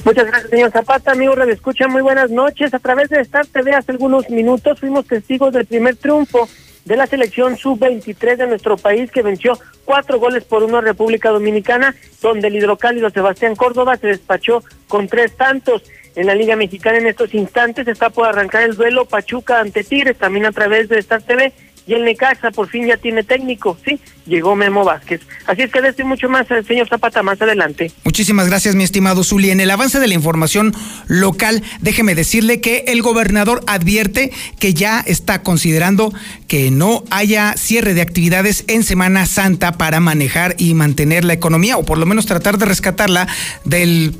Muchas 0.06 0.27
gracias, 0.27 0.50
señor 0.51 0.71
Zapata. 0.71 1.11
Amigo 1.11 1.33
Radio 1.35 1.53
Escucha, 1.53 1.88
muy 1.88 2.01
buenas 2.01 2.29
noches. 2.29 2.73
A 2.73 2.79
través 2.79 3.09
de 3.09 3.19
Star 3.21 3.47
TV 3.47 3.73
hace 3.73 3.91
algunos 3.91 4.29
minutos 4.29 4.79
fuimos 4.79 5.06
testigos 5.06 5.53
del 5.53 5.65
primer 5.65 5.95
triunfo 5.95 6.47
de 6.85 6.95
la 6.95 7.06
selección 7.06 7.57
sub-23 7.57 8.37
de 8.37 8.47
nuestro 8.47 8.78
país 8.78 9.11
que 9.11 9.21
venció 9.21 9.59
cuatro 9.85 10.19
goles 10.19 10.44
por 10.44 10.63
uno 10.63 10.78
a 10.78 10.81
República 10.81 11.30
Dominicana, 11.30 11.95
donde 12.21 12.47
el 12.47 12.56
hidrocálido 12.56 13.09
Sebastián 13.09 13.56
Córdoba 13.56 13.97
se 13.97 14.07
despachó 14.07 14.63
con 14.87 15.07
tres 15.07 15.35
tantos. 15.35 15.83
En 16.19 16.28
la 16.28 16.35
Liga 16.35 16.57
Mexicana 16.57 16.97
en 16.97 17.07
estos 17.07 17.33
instantes 17.33 17.88
está 17.88 18.09
por 18.09 18.28
arrancar 18.28 18.64
el 18.64 18.76
duelo 18.76 19.06
Pachuca 19.06 19.61
ante 19.61 19.85
Tigres, 19.85 20.18
también 20.18 20.45
a 20.45 20.52
través 20.52 20.90
de 20.90 20.99
Star 20.99 21.21
TV 21.21 21.54
y 21.88 21.94
el 21.94 22.04
Necaxa 22.04 22.52
por 22.52 22.68
fin 22.68 22.88
ya 22.88 22.97
tiene 22.97 23.23
técnico, 23.23 23.78
sí, 23.85 24.02
llegó 24.28 24.54
Memo 24.54 24.83
Vázquez. 24.83 25.21
Así 25.47 25.61
es 25.61 25.71
que 25.71 25.81
de 25.81 26.04
mucho 26.04 26.28
más, 26.28 26.52
el 26.52 26.68
señor 26.68 26.90
Zapata, 26.90 27.23
más 27.23 27.42
adelante. 27.42 27.94
Muchísimas 28.04 28.49
gracias, 28.49 28.76
mi 28.76 28.83
estimado 28.83 29.23
Zuli. 29.23 29.49
En 29.49 29.61
el 29.61 29.71
avance 29.71 29.97
de 30.02 30.09
la 30.09 30.14
información 30.14 30.73
local, 31.07 31.64
déjeme 31.80 32.16
decirle 32.16 32.59
que 32.59 32.83
el 32.88 33.02
gobernador 33.02 33.61
advierte 33.66 34.33
que 34.59 34.73
ya 34.73 34.99
está 34.99 35.42
considerando 35.42 36.14
que 36.49 36.69
no 36.69 37.06
haya 37.11 37.54
cierre 37.54 37.94
de 37.94 38.02
actividades 38.02 38.66
en 38.68 38.83
Semana 38.83 39.26
Santa 39.26 39.78
para 39.78 40.02
manejar 40.02 40.56
y 40.57 40.73
mantener 40.73 41.23
la 41.23 41.31
economía, 41.31 41.78
o 41.78 41.85
por 41.85 41.97
lo 41.97 42.06
menos 42.06 42.26
tratar 42.26 42.57
de 42.57 42.66
rescatarla 42.66 43.26
del 43.64 44.18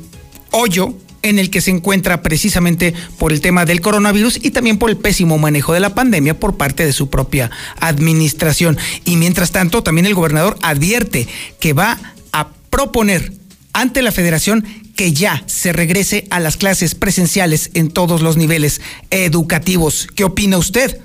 hoyo 0.50 0.94
en 1.22 1.38
el 1.38 1.50
que 1.50 1.60
se 1.60 1.70
encuentra 1.70 2.22
precisamente 2.22 2.94
por 3.18 3.32
el 3.32 3.40
tema 3.40 3.64
del 3.64 3.80
coronavirus 3.80 4.38
y 4.42 4.50
también 4.50 4.78
por 4.78 4.90
el 4.90 4.96
pésimo 4.96 5.38
manejo 5.38 5.72
de 5.72 5.80
la 5.80 5.94
pandemia 5.94 6.38
por 6.38 6.56
parte 6.56 6.86
de 6.86 6.92
su 6.92 7.10
propia 7.10 7.50
administración. 7.78 8.78
Y 9.04 9.16
mientras 9.16 9.50
tanto, 9.50 9.82
también 9.82 10.06
el 10.06 10.14
gobernador 10.14 10.58
advierte 10.62 11.28
que 11.58 11.72
va 11.72 11.98
a 12.32 12.48
proponer 12.70 13.32
ante 13.72 14.02
la 14.02 14.12
federación 14.12 14.64
que 14.96 15.12
ya 15.12 15.42
se 15.46 15.72
regrese 15.72 16.26
a 16.30 16.40
las 16.40 16.56
clases 16.56 16.94
presenciales 16.94 17.70
en 17.74 17.90
todos 17.90 18.20
los 18.20 18.36
niveles 18.36 18.80
educativos. 19.10 20.08
¿Qué 20.14 20.24
opina 20.24 20.58
usted? 20.58 21.00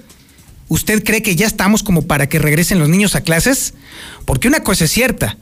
¿Usted 0.67 1.03
cree 1.03 1.21
que 1.21 1.35
ya 1.35 1.45
estamos 1.45 1.83
como 1.83 2.01
para 2.01 2.27
que 2.27 2.39
regresen 2.39 2.79
los 2.79 2.89
niños 2.89 3.15
a 3.15 3.21
clases? 3.21 3.73
Porque 4.25 4.47
una 4.47 4.63
cosa 4.63 4.85
es 4.85 4.91
cierta, 4.91 5.37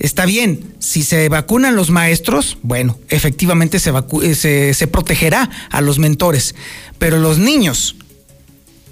Está 0.00 0.24
bien, 0.24 0.74
si 0.78 1.02
se 1.02 1.28
vacunan 1.28 1.76
los 1.76 1.90
maestros, 1.90 2.56
bueno, 2.62 2.98
efectivamente 3.10 3.78
se, 3.78 3.92
eh, 4.22 4.72
se, 4.74 4.86
protegerá 4.86 5.50
a 5.70 5.82
los 5.82 5.98
mentores, 5.98 6.54
pero 6.98 7.18
los 7.18 7.36
niños, 7.36 7.96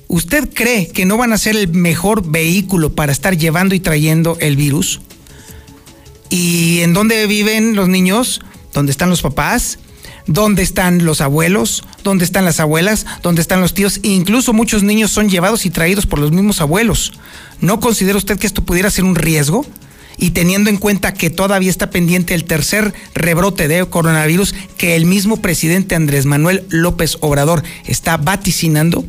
¿usted 0.07 0.51
cree 0.53 0.89
que 0.89 1.07
no 1.07 1.17
van 1.17 1.33
a 1.33 1.39
ser 1.39 1.57
el 1.57 1.69
mejor 1.69 2.31
vehículo 2.31 2.95
para 2.95 3.11
estar 3.11 3.39
llevando 3.39 3.75
y 3.75 3.81
trayendo 3.81 4.37
el 4.41 4.57
virus? 4.57 5.01
¿Y 6.29 6.81
en 6.81 6.93
dónde 6.93 7.27
viven 7.27 7.75
los 7.75 7.89
niños? 7.89 8.43
¿Dónde 8.75 8.93
están 8.93 9.09
los 9.09 9.23
papás? 9.23 9.79
¿Dónde 10.27 10.63
están 10.63 11.07
los 11.07 11.23
abuelos? 11.23 11.85
¿Dónde 12.05 12.27
están 12.27 12.45
las 12.45 12.61
abuelas? 12.61 13.07
¿Dónde 13.23 13.41
están 13.41 13.63
los 13.63 13.73
tíos? 13.73 13.99
E 14.03 14.09
incluso 14.09 14.53
muchos 14.53 14.83
niños 14.83 15.11
son 15.11 15.31
llevados 15.31 15.65
y 15.65 15.71
traídos 15.71 16.05
por 16.05 16.19
los 16.19 16.33
mismos 16.33 16.61
abuelos. 16.61 17.15
¿No 17.63 17.81
considera 17.81 18.19
usted 18.19 18.39
que 18.39 18.47
esto 18.47 18.63
pudiera 18.63 18.91
ser 18.91 19.05
un 19.05 19.15
riesgo? 19.15 19.65
Y 20.19 20.31
teniendo 20.31 20.69
en 20.69 20.77
cuenta 20.77 21.15
que 21.15 21.31
todavía 21.31 21.71
está 21.71 21.91
pendiente 21.91 22.35
el 22.35 22.45
tercer 22.45 22.93
rebrote 23.15 23.69
de 23.69 23.87
coronavirus 23.87 24.55
que 24.77 24.97
el 24.97 25.07
mismo 25.07 25.39
presidente 25.39 25.95
Andrés 25.95 26.27
Manuel 26.27 26.65
López 26.69 27.17
Obrador 27.21 27.63
está 27.87 28.17
vaticinando, 28.17 29.05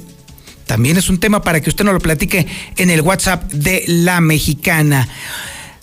también 0.68 0.98
es 0.98 1.10
un 1.10 1.20
tema 1.20 1.42
para 1.42 1.62
que 1.62 1.70
usted 1.70 1.84
nos 1.84 1.96
lo 1.96 2.00
platique 2.00 2.46
en 2.78 2.92
el 2.92 3.02
WhatsApp 3.02 3.52
de 3.52 3.84
la 3.88 4.22
mexicana. 4.22 5.10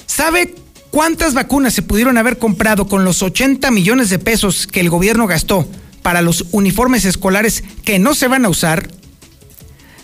¿Sabe 0.07 0.55
¿Cuántas 0.97 1.35
vacunas 1.35 1.75
se 1.75 1.83
pudieron 1.83 2.17
haber 2.17 2.39
comprado 2.39 2.89
con 2.89 3.05
los 3.05 3.23
80 3.23 3.71
millones 3.71 4.09
de 4.09 4.19
pesos 4.19 4.67
que 4.67 4.81
el 4.81 4.89
gobierno 4.89 5.27
gastó 5.27 5.69
para 6.01 6.23
los 6.23 6.47
uniformes 6.53 7.05
escolares 7.05 7.63
que 7.85 7.99
no 7.99 8.15
se 8.15 8.29
van 8.29 8.47
a 8.47 8.49
usar? 8.49 8.89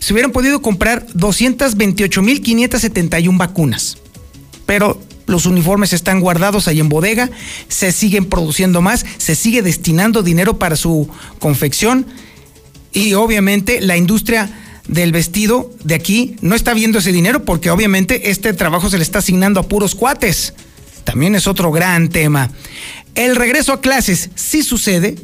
Se 0.00 0.12
hubieran 0.12 0.32
podido 0.32 0.60
comprar 0.60 1.06
228.571 1.14 3.38
vacunas. 3.38 3.96
Pero 4.66 5.00
los 5.26 5.46
uniformes 5.46 5.92
están 5.92 6.20
guardados 6.20 6.68
ahí 6.68 6.80
en 6.80 6.88
bodega, 6.88 7.30
se 7.68 7.92
siguen 7.92 8.26
produciendo 8.26 8.80
más, 8.80 9.04
se 9.18 9.34
sigue 9.34 9.62
destinando 9.62 10.22
dinero 10.22 10.58
para 10.58 10.76
su 10.76 11.08
confección 11.38 12.06
y 12.92 13.14
obviamente 13.14 13.80
la 13.80 13.96
industria 13.96 14.50
del 14.88 15.12
vestido 15.12 15.70
de 15.84 15.94
aquí 15.94 16.36
no 16.40 16.54
está 16.54 16.74
viendo 16.74 16.98
ese 16.98 17.12
dinero 17.12 17.44
porque 17.44 17.70
obviamente 17.70 18.30
este 18.30 18.52
trabajo 18.52 18.90
se 18.90 18.98
le 18.98 19.04
está 19.04 19.20
asignando 19.20 19.60
a 19.60 19.68
puros 19.68 19.94
cuates 19.94 20.54
también 21.02 21.34
es 21.34 21.46
otro 21.46 21.70
gran 21.70 22.08
tema. 22.08 22.50
El 23.14 23.36
regreso 23.36 23.72
a 23.72 23.80
clases, 23.80 24.30
si 24.34 24.62
sucede, 24.62 25.16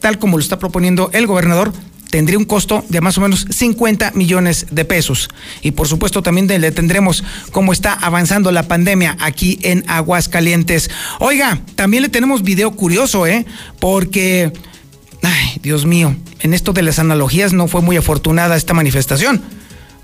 tal 0.00 0.18
como 0.18 0.36
lo 0.36 0.42
está 0.42 0.58
proponiendo 0.58 1.10
el 1.12 1.26
gobernador, 1.26 1.72
tendría 2.10 2.38
un 2.38 2.44
costo 2.44 2.84
de 2.88 3.00
más 3.00 3.16
o 3.18 3.20
menos 3.20 3.46
50 3.50 4.12
millones 4.14 4.66
de 4.70 4.84
pesos. 4.84 5.28
Y 5.62 5.72
por 5.72 5.88
supuesto 5.88 6.22
también 6.22 6.46
le 6.46 6.72
tendremos 6.72 7.24
cómo 7.52 7.72
está 7.72 7.92
avanzando 7.92 8.52
la 8.52 8.64
pandemia 8.64 9.16
aquí 9.20 9.58
en 9.62 9.84
Aguascalientes. 9.88 10.90
Oiga, 11.18 11.60
también 11.76 12.02
le 12.02 12.08
tenemos 12.08 12.42
video 12.42 12.72
curioso, 12.72 13.26
¿eh? 13.26 13.46
Porque, 13.78 14.52
ay, 15.22 15.60
Dios 15.62 15.86
mío, 15.86 16.16
en 16.40 16.54
esto 16.54 16.72
de 16.72 16.82
las 16.82 16.98
analogías 16.98 17.52
no 17.52 17.68
fue 17.68 17.82
muy 17.82 17.96
afortunada 17.96 18.56
esta 18.56 18.74
manifestación. 18.74 19.42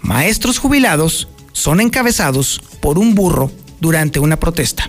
Maestros 0.01 0.59
jubilados 0.59 1.29
son 1.53 1.81
encabezados 1.81 2.61
por 2.81 2.99
un 2.99 3.15
burro 3.15 3.51
durante 3.81 4.21
una 4.21 4.37
protesta 4.37 4.89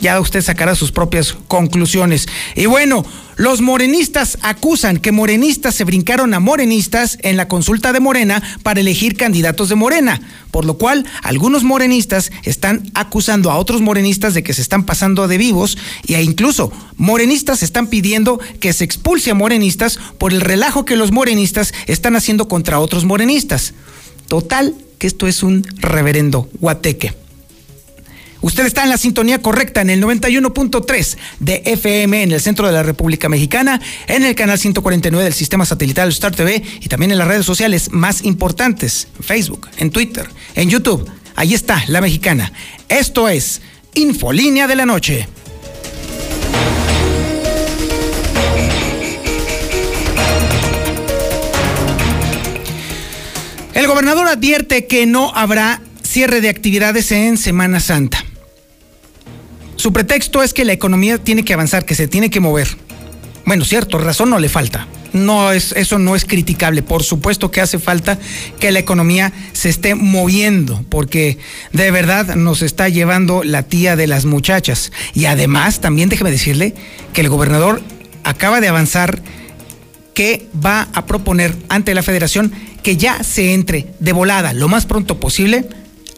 ya 0.00 0.20
usted 0.20 0.42
sacará 0.42 0.74
sus 0.74 0.92
propias 0.92 1.34
conclusiones. 1.48 2.28
Y 2.54 2.66
bueno, 2.66 3.04
los 3.36 3.60
morenistas 3.60 4.38
acusan 4.42 4.98
que 4.98 5.12
morenistas 5.12 5.74
se 5.74 5.84
brincaron 5.84 6.34
a 6.34 6.40
morenistas 6.40 7.18
en 7.22 7.36
la 7.36 7.48
consulta 7.48 7.92
de 7.92 8.00
Morena 8.00 8.42
para 8.62 8.80
elegir 8.80 9.16
candidatos 9.16 9.68
de 9.68 9.76
Morena, 9.76 10.20
por 10.50 10.64
lo 10.64 10.78
cual 10.78 11.06
algunos 11.22 11.62
morenistas 11.62 12.32
están 12.42 12.90
acusando 12.94 13.50
a 13.50 13.56
otros 13.56 13.80
morenistas 13.80 14.34
de 14.34 14.42
que 14.42 14.54
se 14.54 14.62
están 14.62 14.84
pasando 14.84 15.28
de 15.28 15.38
vivos 15.38 15.78
e 16.06 16.20
incluso 16.22 16.72
morenistas 16.96 17.62
están 17.62 17.86
pidiendo 17.86 18.40
que 18.60 18.72
se 18.72 18.84
expulse 18.84 19.30
a 19.30 19.34
morenistas 19.34 19.98
por 20.18 20.32
el 20.32 20.40
relajo 20.40 20.84
que 20.84 20.96
los 20.96 21.12
morenistas 21.12 21.72
están 21.86 22.16
haciendo 22.16 22.48
contra 22.48 22.80
otros 22.80 23.04
morenistas. 23.04 23.74
Total, 24.26 24.74
que 24.98 25.06
esto 25.06 25.26
es 25.28 25.42
un 25.42 25.64
reverendo 25.80 26.48
guateque. 26.60 27.27
Usted 28.40 28.66
está 28.66 28.84
en 28.84 28.90
la 28.90 28.98
sintonía 28.98 29.42
correcta 29.42 29.80
en 29.80 29.90
el 29.90 30.02
91.3 30.02 31.16
de 31.40 31.62
FM 31.64 32.22
en 32.22 32.32
el 32.32 32.40
centro 32.40 32.66
de 32.66 32.72
la 32.72 32.82
República 32.82 33.28
Mexicana, 33.28 33.80
en 34.06 34.24
el 34.24 34.34
canal 34.34 34.58
149 34.58 35.24
del 35.24 35.34
sistema 35.34 35.66
satelital 35.66 36.08
Star 36.10 36.34
TV 36.34 36.62
y 36.80 36.88
también 36.88 37.10
en 37.10 37.18
las 37.18 37.26
redes 37.26 37.46
sociales 37.46 37.90
más 37.90 38.24
importantes, 38.24 39.08
Facebook, 39.20 39.68
en 39.78 39.90
Twitter, 39.90 40.28
en 40.54 40.70
YouTube. 40.70 41.10
Ahí 41.34 41.54
está, 41.54 41.82
la 41.88 42.00
mexicana. 42.00 42.52
Esto 42.88 43.28
es 43.28 43.60
Infolínea 43.94 44.66
de 44.66 44.76
la 44.76 44.86
Noche. 44.86 45.28
El 53.74 53.86
gobernador 53.86 54.26
advierte 54.26 54.86
que 54.86 55.06
no 55.06 55.32
habrá 55.34 55.80
cierre 56.02 56.40
de 56.40 56.48
actividades 56.48 57.12
en 57.12 57.36
Semana 57.36 57.78
Santa. 57.78 58.24
Su 59.78 59.92
pretexto 59.92 60.42
es 60.42 60.52
que 60.52 60.64
la 60.64 60.72
economía 60.72 61.18
tiene 61.18 61.44
que 61.44 61.54
avanzar, 61.54 61.84
que 61.86 61.94
se 61.94 62.08
tiene 62.08 62.30
que 62.30 62.40
mover. 62.40 62.66
Bueno, 63.46 63.64
cierto, 63.64 63.98
razón 63.98 64.28
no 64.28 64.40
le 64.40 64.48
falta. 64.48 64.88
No 65.12 65.52
es, 65.52 65.70
eso 65.70 66.00
no 66.00 66.16
es 66.16 66.24
criticable. 66.24 66.82
Por 66.82 67.04
supuesto 67.04 67.52
que 67.52 67.60
hace 67.60 67.78
falta 67.78 68.18
que 68.58 68.72
la 68.72 68.80
economía 68.80 69.32
se 69.52 69.68
esté 69.68 69.94
moviendo, 69.94 70.84
porque 70.88 71.38
de 71.72 71.92
verdad 71.92 72.34
nos 72.34 72.62
está 72.62 72.88
llevando 72.88 73.44
la 73.44 73.62
tía 73.62 73.94
de 73.94 74.08
las 74.08 74.24
muchachas. 74.24 74.90
Y 75.14 75.26
además, 75.26 75.78
también 75.78 76.08
déjeme 76.08 76.32
decirle 76.32 76.74
que 77.12 77.20
el 77.20 77.28
gobernador 77.28 77.80
acaba 78.24 78.60
de 78.60 78.66
avanzar 78.66 79.22
que 80.12 80.48
va 80.52 80.88
a 80.92 81.06
proponer 81.06 81.54
ante 81.68 81.94
la 81.94 82.02
federación 82.02 82.52
que 82.82 82.96
ya 82.96 83.22
se 83.22 83.54
entre 83.54 83.94
de 84.00 84.12
volada 84.12 84.52
lo 84.54 84.66
más 84.66 84.86
pronto 84.86 85.20
posible 85.20 85.68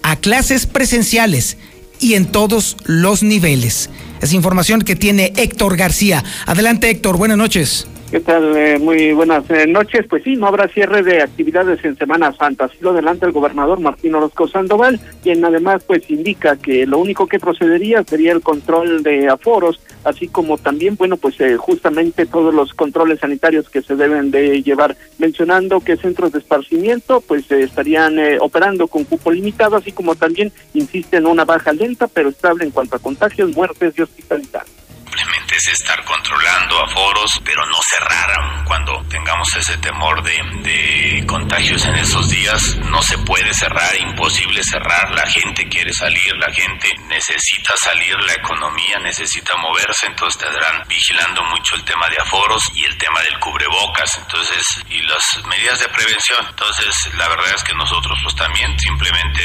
a 0.02 0.16
clases 0.16 0.64
presenciales 0.64 1.58
y 2.00 2.14
en 2.14 2.26
todos 2.26 2.76
los 2.84 3.22
niveles. 3.22 3.90
Es 4.20 4.32
información 4.32 4.82
que 4.82 4.96
tiene 4.96 5.32
Héctor 5.36 5.76
García. 5.76 6.24
Adelante 6.46 6.90
Héctor, 6.90 7.16
buenas 7.16 7.38
noches. 7.38 7.86
¿Qué 8.10 8.18
tal? 8.18 8.56
Eh, 8.56 8.76
muy 8.80 9.12
buenas 9.12 9.48
eh, 9.50 9.68
noches. 9.68 10.04
Pues 10.10 10.24
sí, 10.24 10.34
no 10.34 10.48
habrá 10.48 10.66
cierre 10.66 11.04
de 11.04 11.22
actividades 11.22 11.84
en 11.84 11.96
Semana 11.96 12.32
Santa. 12.32 12.64
Así 12.64 12.76
lo 12.80 12.90
adelanta 12.90 13.24
el 13.24 13.30
gobernador 13.30 13.78
Martín 13.78 14.16
Orozco 14.16 14.48
Sandoval, 14.48 14.98
quien 15.22 15.44
además 15.44 15.84
pues 15.86 16.10
indica 16.10 16.56
que 16.56 16.88
lo 16.88 16.98
único 16.98 17.28
que 17.28 17.38
procedería 17.38 18.02
sería 18.02 18.32
el 18.32 18.40
control 18.40 19.04
de 19.04 19.28
aforos, 19.28 19.80
así 20.02 20.26
como 20.26 20.58
también, 20.58 20.96
bueno, 20.96 21.18
pues 21.18 21.40
eh, 21.40 21.56
justamente 21.56 22.26
todos 22.26 22.52
los 22.52 22.74
controles 22.74 23.20
sanitarios 23.20 23.70
que 23.70 23.80
se 23.80 23.94
deben 23.94 24.32
de 24.32 24.60
llevar, 24.64 24.96
mencionando 25.18 25.78
que 25.78 25.96
centros 25.96 26.32
de 26.32 26.40
esparcimiento 26.40 27.20
pues 27.20 27.48
estarían 27.52 28.18
operando 28.40 28.88
con 28.88 29.04
cupo 29.04 29.30
limitado, 29.30 29.76
así 29.76 29.92
como 29.92 30.16
también 30.16 30.50
insiste 30.74 31.18
en 31.18 31.26
una 31.26 31.44
baja 31.44 31.72
lenta 31.72 32.08
pero 32.08 32.30
estable 32.30 32.64
en 32.64 32.72
cuanto 32.72 32.96
a 32.96 32.98
contagios, 32.98 33.54
muertes 33.54 33.94
y 33.96 34.02
hospitalizados 34.02 34.79
simplemente 35.10 35.56
es 35.56 35.68
estar 35.68 36.04
controlando 36.04 36.84
aforos, 36.84 37.40
pero 37.44 37.64
no 37.66 37.78
cerrar 37.82 38.64
cuando 38.64 39.02
tengamos 39.08 39.48
ese 39.56 39.76
temor 39.78 40.22
de, 40.22 40.40
de 40.62 41.26
contagios 41.26 41.84
en 41.84 41.96
esos 41.96 42.28
días. 42.30 42.76
No 42.84 43.02
se 43.02 43.18
puede 43.18 43.52
cerrar, 43.52 43.96
imposible 43.96 44.62
cerrar. 44.62 45.10
La 45.10 45.26
gente 45.26 45.68
quiere 45.68 45.92
salir, 45.92 46.36
la 46.36 46.52
gente 46.52 46.94
necesita 47.08 47.76
salir, 47.76 48.14
la 48.20 48.34
economía 48.34 48.98
necesita 49.02 49.56
moverse, 49.56 50.06
entonces 50.06 50.40
tendrán 50.40 50.86
vigilando 50.86 51.42
mucho 51.44 51.74
el 51.74 51.84
tema 51.84 52.08
de 52.08 52.16
aforos 52.22 52.70
y 52.74 52.84
el 52.84 52.96
tema 52.96 53.20
del 53.22 53.38
cubrebocas, 53.40 54.16
entonces, 54.18 54.64
y 54.88 55.02
las 55.02 55.44
medidas 55.46 55.80
de 55.80 55.88
prevención. 55.88 56.46
Entonces, 56.48 56.94
la 57.14 57.28
verdad 57.28 57.54
es 57.54 57.64
que 57.64 57.74
nosotros 57.74 58.16
pues 58.22 58.36
también 58.36 58.78
simplemente 58.78 59.42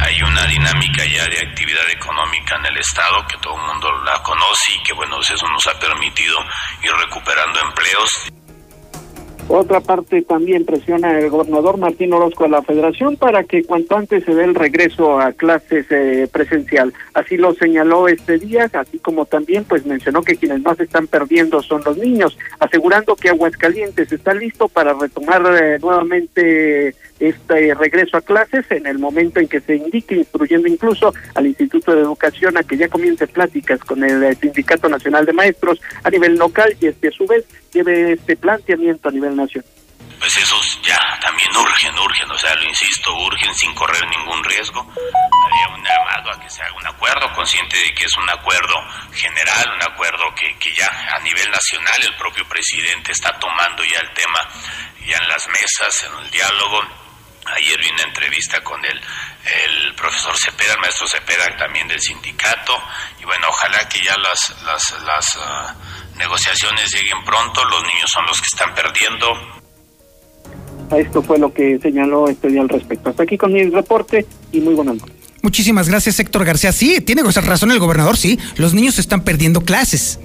hay 0.00 0.20
una 0.22 0.44
dinámica 0.46 1.04
ya 1.04 1.26
de 1.28 1.38
actividad 1.38 1.88
económica 1.90 2.56
en 2.56 2.66
el 2.66 2.78
Estado 2.78 3.24
que 3.28 3.38
todo 3.38 3.54
el 3.54 3.66
mundo 3.66 3.92
la 4.04 4.20
conoce 4.22 4.72
y 4.72 4.82
que 4.82 4.95
bueno, 4.96 5.20
eso 5.20 5.48
nos 5.48 5.66
ha 5.66 5.78
permitido 5.78 6.36
ir 6.82 6.90
recuperando 7.04 7.60
empleos. 7.60 8.32
Otra 9.48 9.80
parte 9.80 10.22
también 10.22 10.64
presiona 10.64 11.20
el 11.20 11.30
gobernador 11.30 11.78
Martín 11.78 12.12
Orozco 12.12 12.44
a 12.44 12.48
la 12.48 12.62
federación 12.62 13.16
para 13.16 13.44
que 13.44 13.62
cuanto 13.62 13.96
antes 13.96 14.24
se 14.24 14.34
dé 14.34 14.42
el 14.42 14.56
regreso 14.56 15.20
a 15.20 15.32
clases 15.32 15.86
eh, 15.90 16.28
presencial. 16.32 16.92
Así 17.14 17.36
lo 17.36 17.54
señaló 17.54 18.08
este 18.08 18.38
día, 18.38 18.68
así 18.72 18.98
como 18.98 19.24
también 19.24 19.62
pues 19.62 19.86
mencionó 19.86 20.22
que 20.22 20.34
quienes 20.34 20.62
más 20.62 20.80
están 20.80 21.06
perdiendo 21.06 21.62
son 21.62 21.82
los 21.84 21.96
niños, 21.96 22.36
asegurando 22.58 23.14
que 23.14 23.28
Aguascalientes 23.28 24.10
está 24.10 24.34
listo 24.34 24.66
para 24.68 24.94
retomar 24.94 25.42
eh, 25.62 25.78
nuevamente 25.80 26.96
este 27.18 27.74
regreso 27.74 28.16
a 28.16 28.20
clases 28.20 28.70
en 28.70 28.86
el 28.86 28.98
momento 28.98 29.40
en 29.40 29.48
que 29.48 29.60
se 29.60 29.76
indique, 29.76 30.16
instruyendo 30.16 30.68
incluso 30.68 31.14
al 31.34 31.46
Instituto 31.46 31.94
de 31.94 32.02
Educación 32.02 32.56
a 32.56 32.62
que 32.62 32.76
ya 32.76 32.88
comience 32.88 33.26
pláticas 33.26 33.80
con 33.80 34.04
el 34.04 34.22
eh, 34.22 34.34
Sindicato 34.34 34.88
Nacional 34.88 35.24
de 35.24 35.32
Maestros 35.32 35.80
a 36.02 36.10
nivel 36.10 36.36
local 36.36 36.76
y 36.80 36.86
este 36.86 37.08
a 37.08 37.12
su 37.12 37.26
vez 37.26 37.44
lleve 37.72 38.12
este 38.12 38.36
planteamiento 38.36 39.08
a 39.08 39.12
nivel 39.12 39.36
nacional 39.36 39.70
pues 40.18 40.36
esos 40.38 40.80
ya 40.82 40.98
también 41.20 41.50
urgen, 41.56 41.98
urgen, 41.98 42.30
o 42.30 42.38
sea, 42.38 42.54
lo 42.54 42.64
insisto, 42.64 43.14
urgen 43.14 43.54
sin 43.54 43.74
correr 43.74 44.02
ningún 44.08 44.42
riesgo. 44.44 44.80
Había 44.80 45.76
un 45.76 45.84
llamado 45.84 46.32
a 46.32 46.40
que 46.40 46.48
se 46.48 46.62
haga 46.62 46.74
un 46.74 46.86
acuerdo, 46.86 47.32
consciente 47.34 47.76
de 47.76 47.94
que 47.94 48.04
es 48.06 48.16
un 48.16 48.28
acuerdo 48.30 48.74
general, 49.12 49.72
un 49.74 49.82
acuerdo 49.82 50.24
que, 50.34 50.56
que 50.58 50.74
ya 50.74 50.88
a 51.14 51.20
nivel 51.20 51.50
nacional 51.50 52.00
el 52.02 52.16
propio 52.16 52.48
presidente 52.48 53.12
está 53.12 53.38
tomando 53.38 53.84
ya 53.84 54.00
el 54.00 54.14
tema 54.14 54.40
ya 55.06 55.18
en 55.18 55.28
las 55.28 55.46
mesas, 55.48 56.04
en 56.04 56.24
el 56.24 56.30
diálogo 56.30 57.05
Ayer 57.54 57.78
vi 57.78 57.88
una 57.90 58.02
entrevista 58.02 58.62
con 58.62 58.84
el, 58.84 58.96
el 58.96 59.94
profesor 59.94 60.36
Cepeda, 60.36 60.74
el 60.74 60.80
maestro 60.80 61.06
Cepeda 61.06 61.56
también 61.56 61.86
del 61.86 62.00
sindicato, 62.00 62.72
y 63.20 63.24
bueno, 63.24 63.46
ojalá 63.48 63.88
que 63.88 64.02
ya 64.02 64.16
las, 64.18 64.54
las, 64.64 65.02
las, 65.04 65.38
ah, 65.40 65.74
negociaciones 66.18 66.92
lleguen 66.92 67.22
pronto, 67.24 67.64
los 67.64 67.82
niños 67.82 68.10
son 68.10 68.26
los 68.26 68.40
que 68.40 68.48
están 68.48 68.74
perdiendo. 68.74 69.26
Esto 70.96 71.22
fue 71.22 71.38
lo 71.38 71.52
que 71.52 71.78
señaló 71.80 72.28
este 72.28 72.48
día 72.48 72.62
al 72.62 72.68
respecto. 72.68 73.10
Hasta 73.10 73.22
aquí 73.22 73.36
con 73.36 73.52
mi 73.52 73.68
reporte 73.68 74.26
y 74.52 74.60
muy 74.60 74.74
buenas 74.74 74.96
noches. 74.96 75.16
Muchísimas 75.42 75.88
gracias, 75.88 76.18
Héctor 76.18 76.44
García. 76.44 76.72
Sí, 76.72 77.00
tiene 77.00 77.22
razón 77.22 77.70
el 77.70 77.78
gobernador, 77.78 78.16
sí. 78.16 78.38
Los 78.56 78.74
niños 78.74 78.98
están 78.98 79.22
perdiendo 79.22 79.60
clases. 79.60 80.18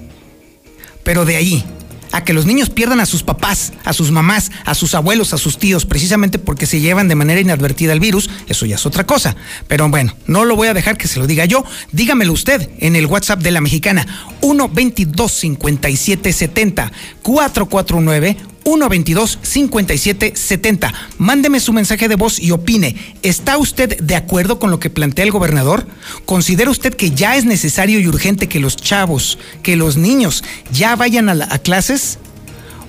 Pero 1.04 1.24
de 1.24 1.36
ahí 1.36 1.64
a 2.12 2.24
que 2.24 2.32
los 2.32 2.46
niños 2.46 2.70
pierdan 2.70 3.00
a 3.00 3.06
sus 3.06 3.22
papás, 3.22 3.72
a 3.84 3.92
sus 3.92 4.10
mamás, 4.10 4.50
a 4.64 4.74
sus 4.74 4.94
abuelos, 4.94 5.34
a 5.34 5.38
sus 5.38 5.58
tíos, 5.58 5.86
precisamente 5.86 6.38
porque 6.38 6.66
se 6.66 6.80
llevan 6.80 7.08
de 7.08 7.14
manera 7.14 7.40
inadvertida 7.40 7.92
el 7.92 8.00
virus, 8.00 8.30
eso 8.48 8.66
ya 8.66 8.76
es 8.76 8.86
otra 8.86 9.04
cosa. 9.04 9.36
Pero 9.68 9.88
bueno, 9.88 10.14
no 10.26 10.44
lo 10.44 10.56
voy 10.56 10.68
a 10.68 10.74
dejar 10.74 10.96
que 10.96 11.08
se 11.08 11.18
lo 11.18 11.26
diga 11.26 11.44
yo. 11.44 11.64
Dígamelo 11.90 12.32
usted 12.32 12.70
en 12.78 12.96
el 12.96 13.06
WhatsApp 13.06 13.40
de 13.40 13.50
la 13.50 13.60
mexicana 13.60 14.06
122 14.40 15.32
5770 15.32 16.92
449 17.22 18.51
122-5770. 18.64 20.92
Mándeme 21.18 21.60
su 21.60 21.72
mensaje 21.72 22.08
de 22.08 22.16
voz 22.16 22.38
y 22.38 22.50
opine. 22.50 22.96
¿Está 23.22 23.58
usted 23.58 24.00
de 24.00 24.16
acuerdo 24.16 24.58
con 24.58 24.70
lo 24.70 24.80
que 24.80 24.90
plantea 24.90 25.24
el 25.24 25.30
gobernador? 25.30 25.86
¿Considera 26.24 26.70
usted 26.70 26.94
que 26.94 27.10
ya 27.10 27.36
es 27.36 27.44
necesario 27.44 28.00
y 28.00 28.08
urgente 28.08 28.48
que 28.48 28.60
los 28.60 28.76
chavos, 28.76 29.38
que 29.62 29.76
los 29.76 29.96
niños 29.96 30.42
ya 30.72 30.96
vayan 30.96 31.28
a, 31.28 31.48
a 31.50 31.58
clases? 31.58 32.18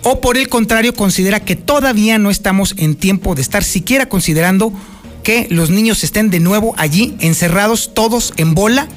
¿O 0.03 0.19
por 0.19 0.37
el 0.37 0.49
contrario 0.49 0.93
considera 0.93 1.39
que 1.39 1.55
todavía 1.55 2.17
no 2.17 2.29
estamos 2.29 2.75
en 2.77 2.95
tiempo 2.95 3.35
de 3.35 3.41
estar 3.41 3.63
siquiera 3.63 4.07
considerando 4.07 4.73
que 5.23 5.47
los 5.49 5.69
niños 5.69 6.03
estén 6.03 6.29
de 6.29 6.41
nuevo 6.41 6.75
allí 6.77 7.15
encerrados 7.19 7.93
todos 7.93 8.33
en 8.37 8.53
bola 8.53 8.87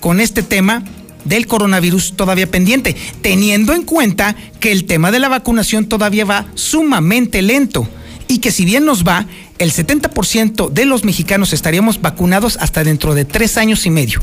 con 0.00 0.18
este 0.18 0.42
tema 0.42 0.82
del 1.24 1.46
coronavirus 1.46 2.14
todavía 2.16 2.50
pendiente, 2.50 2.96
teniendo 3.22 3.74
en 3.74 3.82
cuenta 3.82 4.36
que 4.58 4.72
el 4.72 4.84
tema 4.84 5.10
de 5.10 5.18
la 5.18 5.28
vacunación 5.28 5.86
todavía 5.86 6.24
va 6.24 6.46
sumamente 6.54 7.42
lento 7.42 7.88
y 8.28 8.38
que 8.38 8.52
si 8.52 8.64
bien 8.64 8.84
nos 8.84 9.04
va, 9.04 9.26
el 9.58 9.72
70% 9.72 10.70
de 10.70 10.84
los 10.84 11.04
mexicanos 11.04 11.52
estaríamos 11.52 12.00
vacunados 12.00 12.56
hasta 12.60 12.84
dentro 12.84 13.14
de 13.14 13.24
tres 13.24 13.56
años 13.56 13.86
y 13.86 13.90
medio. 13.90 14.22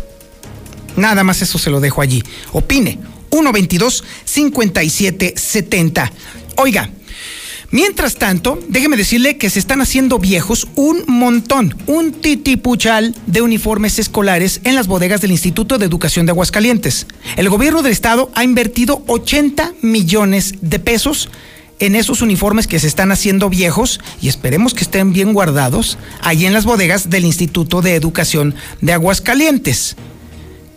Nada 0.96 1.24
más 1.24 1.42
eso 1.42 1.60
se 1.60 1.70
lo 1.70 1.80
dejo 1.80 2.02
allí. 2.02 2.24
Opine. 2.54 3.00
122 3.30 4.04
5770. 4.24 6.12
Oiga, 6.56 6.90
Mientras 7.70 8.16
tanto, 8.16 8.60
déjeme 8.70 8.96
decirle 8.96 9.38
que 9.38 9.50
se 9.50 9.60
están 9.60 9.82
haciendo 9.82 10.20
viejos 10.20 10.70
un 10.76 11.04
montón, 11.08 11.76
un 11.86 12.14
titipuchal 12.14 13.14
de 13.26 13.42
uniformes 13.42 14.00
escolares 14.00 14.62
en 14.64 14.76
las 14.76 14.88
bodegas 14.88 15.20
del 15.20 15.32
Instituto 15.32 15.78
de 15.78 15.86
Educación 15.86 16.26
de 16.26 16.32
Aguascalientes. 16.32 17.08
El 17.36 17.50
gobierno 17.50 17.82
del 17.82 17.92
estado 17.92 18.32
ha 18.36 18.46
invertido 18.46 19.04
80 19.08 19.74
millones 19.82 20.56
de 20.62 20.80
pesos 20.80 21.30
en 21.80 21.96
esos 21.96 22.22
uniformes 22.22 22.68
que 22.68 22.80
se 22.80 22.88
están 22.88 23.12
haciendo 23.12 23.50
viejos 23.50 24.00
y 24.22 24.30
esperemos 24.30 24.74
que 24.74 24.84
estén 24.84 25.12
bien 25.12 25.34
guardados 25.34 25.98
allí 26.22 26.46
en 26.46 26.54
las 26.54 26.66
bodegas 26.66 27.10
del 27.10 27.26
Instituto 27.26 27.82
de 27.82 27.96
Educación 27.96 28.56
de 28.80 28.94
Aguascalientes 28.94 29.98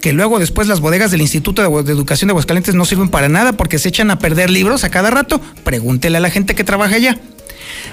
que 0.01 0.13
luego 0.13 0.39
después 0.39 0.67
las 0.67 0.81
bodegas 0.81 1.11
del 1.11 1.21
Instituto 1.21 1.63
de, 1.63 1.93
Educación 1.93 2.29
de 2.29 2.33
Aguascalientes 2.33 2.75
no 2.75 2.85
sirven 2.85 3.09
para 3.09 3.29
nada 3.29 3.53
porque 3.53 3.79
se 3.79 3.91
echan 3.91 4.11
a 4.11 4.19
perder 4.19 4.51
libros 4.51 4.85
a 4.85 4.91
cada 4.91 5.11
rato. 5.11 5.41
Pregúntele 5.63 6.17
a 6.17 6.21
la 6.21 6.31
gente 6.31 6.55
que 6.55 6.65
trabaja 6.65 6.97
allá. 6.97 7.19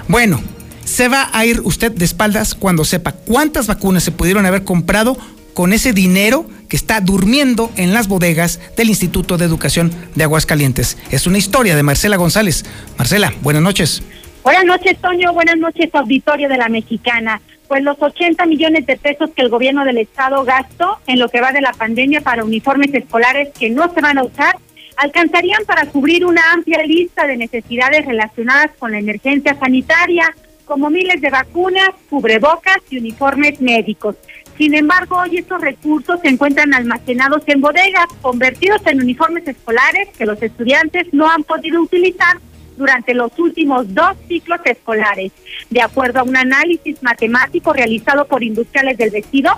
Bueno, 0.08 0.40
se 0.84 1.08
va 1.08 1.28
a 1.32 1.44
ir 1.44 1.60
usted 1.64 1.92
de 1.92 2.04
espaldas 2.04 2.54
cuando 2.54 2.84
sepa 2.84 3.12
cuántas 3.12 3.66
vacunas 3.66 4.02
se 4.02 4.12
pudieron 4.12 4.46
haber 4.46 4.64
comprado 4.64 5.18
con 5.52 5.72
ese 5.72 5.92
dinero 5.92 6.48
que 6.68 6.76
está 6.76 7.00
durmiendo 7.00 7.70
en 7.76 7.92
las 7.92 8.08
bodegas 8.08 8.60
del 8.76 8.88
Instituto 8.88 9.36
de 9.36 9.44
Educación 9.44 9.90
de 10.14 10.24
Aguascalientes. 10.24 10.96
Es 11.10 11.26
una 11.26 11.38
historia 11.38 11.76
de 11.76 11.82
Marcela 11.82 12.16
González. 12.16 12.64
Marcela, 12.96 13.34
buenas 13.42 13.62
noches. 13.62 14.02
Buenas 14.42 14.64
noches, 14.64 14.96
Toño. 14.98 15.32
Buenas 15.34 15.58
noches, 15.58 15.90
auditorio 15.92 16.48
de 16.48 16.56
la 16.56 16.68
Mexicana 16.68 17.40
pues 17.68 17.82
los 17.82 18.00
80 18.00 18.46
millones 18.46 18.86
de 18.86 18.96
pesos 18.96 19.30
que 19.30 19.42
el 19.42 19.50
gobierno 19.50 19.84
del 19.84 19.98
estado 19.98 20.42
gastó 20.44 20.98
en 21.06 21.18
lo 21.18 21.28
que 21.28 21.40
va 21.40 21.52
de 21.52 21.60
la 21.60 21.72
pandemia 21.72 22.22
para 22.22 22.44
uniformes 22.44 22.92
escolares 22.94 23.50
que 23.58 23.70
no 23.70 23.92
se 23.92 24.00
van 24.00 24.18
a 24.18 24.24
usar 24.24 24.56
alcanzarían 24.96 25.64
para 25.64 25.86
cubrir 25.86 26.26
una 26.26 26.52
amplia 26.52 26.82
lista 26.82 27.26
de 27.26 27.36
necesidades 27.36 28.04
relacionadas 28.04 28.72
con 28.78 28.90
la 28.90 28.98
emergencia 28.98 29.54
sanitaria, 29.54 30.34
como 30.64 30.90
miles 30.90 31.20
de 31.20 31.30
vacunas, 31.30 31.90
cubrebocas 32.10 32.78
y 32.90 32.98
uniformes 32.98 33.60
médicos. 33.60 34.16
Sin 34.56 34.74
embargo, 34.74 35.18
hoy 35.18 35.38
estos 35.38 35.60
recursos 35.60 36.20
se 36.20 36.28
encuentran 36.28 36.74
almacenados 36.74 37.42
en 37.46 37.60
bodegas, 37.60 38.06
convertidos 38.20 38.84
en 38.86 39.00
uniformes 39.00 39.46
escolares 39.46 40.08
que 40.18 40.26
los 40.26 40.42
estudiantes 40.42 41.06
no 41.12 41.30
han 41.30 41.44
podido 41.44 41.80
utilizar 41.80 42.38
durante 42.78 43.12
los 43.12 43.36
últimos 43.38 43.92
dos 43.92 44.16
ciclos 44.28 44.60
escolares. 44.64 45.32
De 45.68 45.82
acuerdo 45.82 46.20
a 46.20 46.22
un 46.22 46.36
análisis 46.36 47.02
matemático 47.02 47.72
realizado 47.72 48.26
por 48.26 48.42
industriales 48.42 48.96
del 48.96 49.10
vestido, 49.10 49.50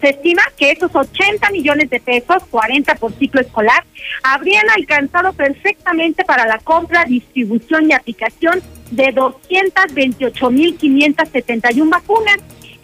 se 0.00 0.10
estima 0.10 0.42
que 0.56 0.70
esos 0.72 0.94
80 0.94 1.50
millones 1.50 1.90
de 1.90 2.00
pesos, 2.00 2.44
40 2.50 2.94
por 2.96 3.12
ciclo 3.14 3.40
escolar, 3.40 3.84
habrían 4.22 4.68
alcanzado 4.70 5.32
perfectamente 5.32 6.24
para 6.24 6.46
la 6.46 6.58
compra, 6.58 7.06
distribución 7.06 7.90
y 7.90 7.94
aplicación 7.94 8.60
de 8.90 9.14
228.571 9.14 11.90
vacunas 11.90 12.36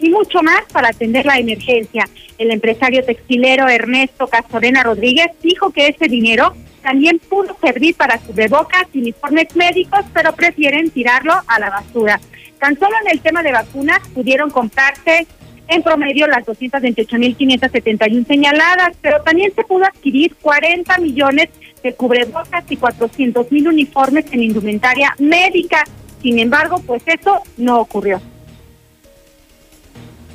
y 0.03 0.09
mucho 0.09 0.43
más 0.43 0.63
para 0.71 0.89
atender 0.89 1.25
la 1.25 1.37
emergencia. 1.37 2.07
El 2.37 2.51
empresario 2.51 3.03
textilero 3.05 3.69
Ernesto 3.69 4.27
Castorena 4.27 4.83
Rodríguez 4.83 5.27
dijo 5.41 5.71
que 5.71 5.87
ese 5.87 6.07
dinero 6.07 6.53
también 6.81 7.19
pudo 7.19 7.55
servir 7.61 7.95
para 7.95 8.17
cubrebocas 8.17 8.87
y 8.93 8.99
uniformes 8.99 9.55
médicos, 9.55 10.01
pero 10.13 10.33
prefieren 10.33 10.89
tirarlo 10.89 11.33
a 11.47 11.59
la 11.59 11.69
basura. 11.69 12.19
Tan 12.59 12.77
solo 12.77 12.95
en 13.05 13.11
el 13.11 13.21
tema 13.21 13.41
de 13.43 13.53
vacunas 13.53 13.99
pudieron 14.13 14.49
comprarse 14.49 15.25
en 15.69 15.81
promedio 15.81 16.27
las 16.27 16.45
228.571 16.45 18.27
señaladas, 18.27 18.97
pero 19.01 19.21
también 19.21 19.53
se 19.55 19.63
pudo 19.63 19.85
adquirir 19.85 20.35
40 20.35 20.97
millones 20.97 21.47
de 21.81 21.93
cubrebocas 21.93 22.65
y 22.69 22.75
400.000 22.75 23.69
uniformes 23.69 24.25
en 24.33 24.43
indumentaria 24.43 25.15
médica. 25.19 25.85
Sin 26.21 26.39
embargo, 26.39 26.81
pues 26.85 27.03
eso 27.07 27.41
no 27.57 27.79
ocurrió 27.79 28.21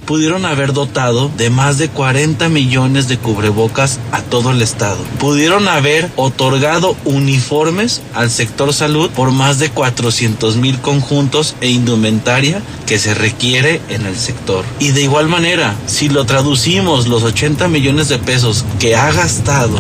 pudieron 0.09 0.47
haber 0.47 0.73
dotado 0.73 1.31
de 1.37 1.51
más 1.51 1.77
de 1.77 1.91
40 1.91 2.49
millones 2.49 3.09
de 3.09 3.19
cubrebocas 3.19 4.01
a 4.11 4.23
todo 4.23 4.53
el 4.53 4.63
estado. 4.63 4.97
Pudieron 5.19 5.69
haber 5.69 6.11
otorgado 6.17 6.97
uniformes 7.05 8.01
al 8.15 8.31
sector 8.31 8.73
salud 8.73 9.11
por 9.11 9.33
más 9.33 9.59
de 9.59 9.69
400 9.69 10.57
mil 10.57 10.81
conjuntos 10.81 11.57
e 11.61 11.69
indumentaria 11.69 12.63
que 12.87 12.99
se 12.99 13.13
requiere 13.13 13.83
en 13.91 14.07
el 14.07 14.17
sector. 14.17 14.65
Y 14.79 14.93
de 14.93 15.03
igual 15.03 15.29
manera, 15.29 15.77
si 15.85 16.09
lo 16.09 16.25
traducimos 16.25 17.07
los 17.07 17.23
80 17.23 17.69
millones 17.69 18.09
de 18.09 18.17
pesos 18.17 18.65
que 18.79 18.97
ha 18.97 19.13
gastado 19.13 19.79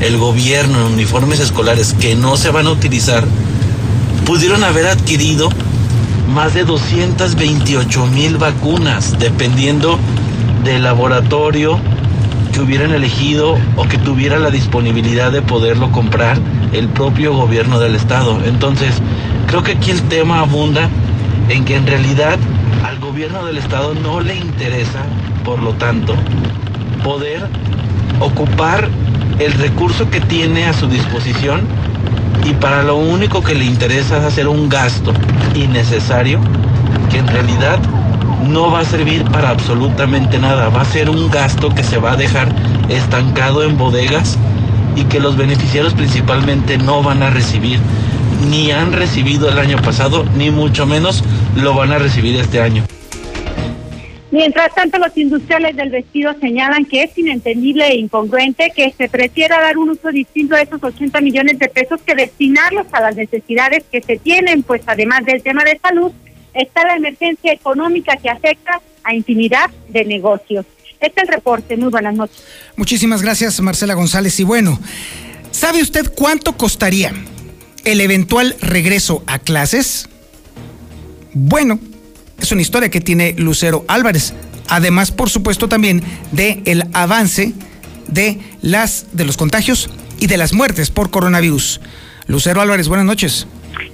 el 0.00 0.16
gobierno 0.16 0.78
en 0.78 0.94
uniformes 0.94 1.40
escolares 1.40 1.94
que 2.00 2.14
no 2.14 2.38
se 2.38 2.48
van 2.48 2.68
a 2.68 2.70
utilizar, 2.70 3.26
pudieron 4.24 4.64
haber 4.64 4.86
adquirido 4.86 5.50
más 6.28 6.54
de 6.54 6.64
228 6.64 8.06
mil 8.06 8.36
vacunas, 8.36 9.18
dependiendo 9.18 9.98
del 10.64 10.84
laboratorio 10.84 11.78
que 12.52 12.60
hubieran 12.60 12.92
elegido 12.92 13.56
o 13.76 13.84
que 13.84 13.98
tuviera 13.98 14.38
la 14.38 14.50
disponibilidad 14.50 15.32
de 15.32 15.42
poderlo 15.42 15.90
comprar 15.90 16.38
el 16.72 16.88
propio 16.88 17.34
gobierno 17.34 17.80
del 17.80 17.94
estado. 17.94 18.38
Entonces, 18.44 18.94
creo 19.46 19.62
que 19.62 19.72
aquí 19.72 19.90
el 19.90 20.02
tema 20.02 20.40
abunda 20.40 20.88
en 21.48 21.64
que 21.64 21.76
en 21.76 21.86
realidad 21.86 22.38
al 22.84 22.98
gobierno 22.98 23.44
del 23.44 23.58
estado 23.58 23.94
no 23.94 24.20
le 24.20 24.36
interesa, 24.36 25.02
por 25.44 25.62
lo 25.62 25.72
tanto, 25.74 26.14
poder 27.02 27.48
ocupar 28.20 28.88
el 29.38 29.52
recurso 29.54 30.08
que 30.10 30.20
tiene 30.20 30.66
a 30.66 30.72
su 30.72 30.88
disposición 30.88 31.62
y 32.44 32.54
para 32.54 32.82
lo 32.82 32.96
único 32.96 33.42
que 33.42 33.54
le 33.54 33.64
interesa 33.64 34.18
es 34.18 34.24
hacer 34.24 34.48
un 34.48 34.68
gasto 34.68 35.12
innecesario 35.54 36.40
que 37.10 37.18
en 37.18 37.28
realidad 37.28 37.78
no 38.48 38.70
va 38.70 38.80
a 38.80 38.84
servir 38.84 39.24
para 39.24 39.50
absolutamente 39.50 40.38
nada. 40.38 40.68
Va 40.68 40.82
a 40.82 40.84
ser 40.84 41.08
un 41.08 41.30
gasto 41.30 41.70
que 41.70 41.84
se 41.84 41.98
va 41.98 42.12
a 42.12 42.16
dejar 42.16 42.48
estancado 42.88 43.62
en 43.62 43.78
bodegas 43.78 44.38
y 44.96 45.04
que 45.04 45.20
los 45.20 45.36
beneficiarios 45.36 45.94
principalmente 45.94 46.78
no 46.78 47.02
van 47.02 47.22
a 47.22 47.30
recibir, 47.30 47.78
ni 48.50 48.72
han 48.72 48.92
recibido 48.92 49.48
el 49.48 49.58
año 49.58 49.78
pasado, 49.78 50.24
ni 50.36 50.50
mucho 50.50 50.86
menos 50.86 51.22
lo 51.56 51.74
van 51.74 51.92
a 51.92 51.98
recibir 51.98 52.36
este 52.36 52.60
año. 52.60 52.84
Mientras 54.32 54.74
tanto, 54.74 54.98
los 54.98 55.16
industriales 55.16 55.76
del 55.76 55.90
vestido 55.90 56.34
señalan 56.40 56.84
que 56.84 57.04
es 57.04 57.16
inentendible 57.16 57.86
e 57.86 57.98
incongruente 57.98 58.72
que 58.74 58.92
se 58.96 59.08
prefiera 59.08 59.60
dar 59.60 59.78
un 59.78 59.90
uso 59.90 60.10
distinto 60.10 60.56
a 60.56 60.62
esos 60.62 60.82
80 60.82 61.20
millones 61.20 61.58
de 61.58 61.68
pesos 61.68 62.00
que 62.02 62.16
destinarlos 62.16 62.86
a 62.92 63.00
las 63.00 63.14
necesidades 63.14 63.84
que 63.92 64.02
se 64.02 64.16
tienen, 64.16 64.64
pues 64.64 64.82
además 64.86 65.24
del 65.24 65.42
tema 65.42 65.62
de 65.62 65.78
salud, 65.78 66.10
está 66.54 66.84
la 66.84 66.96
emergencia 66.96 67.52
económica 67.52 68.16
que 68.16 68.30
afecta 68.30 68.80
a 69.04 69.14
infinidad 69.14 69.70
de 69.88 70.04
negocios. 70.04 70.66
Este 70.98 71.20
es 71.20 71.28
el 71.28 71.34
reporte. 71.34 71.76
Muy 71.76 71.90
buenas 71.90 72.14
noches. 72.14 72.42
Muchísimas 72.76 73.22
gracias, 73.22 73.60
Marcela 73.60 73.94
González. 73.94 74.40
Y 74.40 74.44
bueno, 74.44 74.78
¿Sabe 75.52 75.82
usted 75.82 76.10
cuánto 76.12 76.56
costaría 76.56 77.12
el 77.84 78.00
eventual 78.00 78.56
regreso 78.60 79.22
a 79.26 79.38
clases? 79.38 80.08
Bueno, 81.34 81.78
es 82.42 82.52
una 82.52 82.62
historia 82.62 82.90
que 82.90 83.00
tiene 83.00 83.34
Lucero 83.38 83.84
Álvarez. 83.88 84.34
Además, 84.68 85.12
por 85.12 85.30
supuesto, 85.30 85.68
también 85.68 86.02
de 86.32 86.60
el 86.64 86.84
avance 86.92 87.52
de 88.08 88.38
las 88.60 89.06
de 89.12 89.24
los 89.24 89.36
contagios 89.36 89.88
y 90.18 90.26
de 90.26 90.36
las 90.36 90.52
muertes 90.52 90.90
por 90.90 91.10
coronavirus. 91.10 91.80
Lucero 92.26 92.60
Álvarez, 92.60 92.88
buenas 92.88 93.06
noches. 93.06 93.46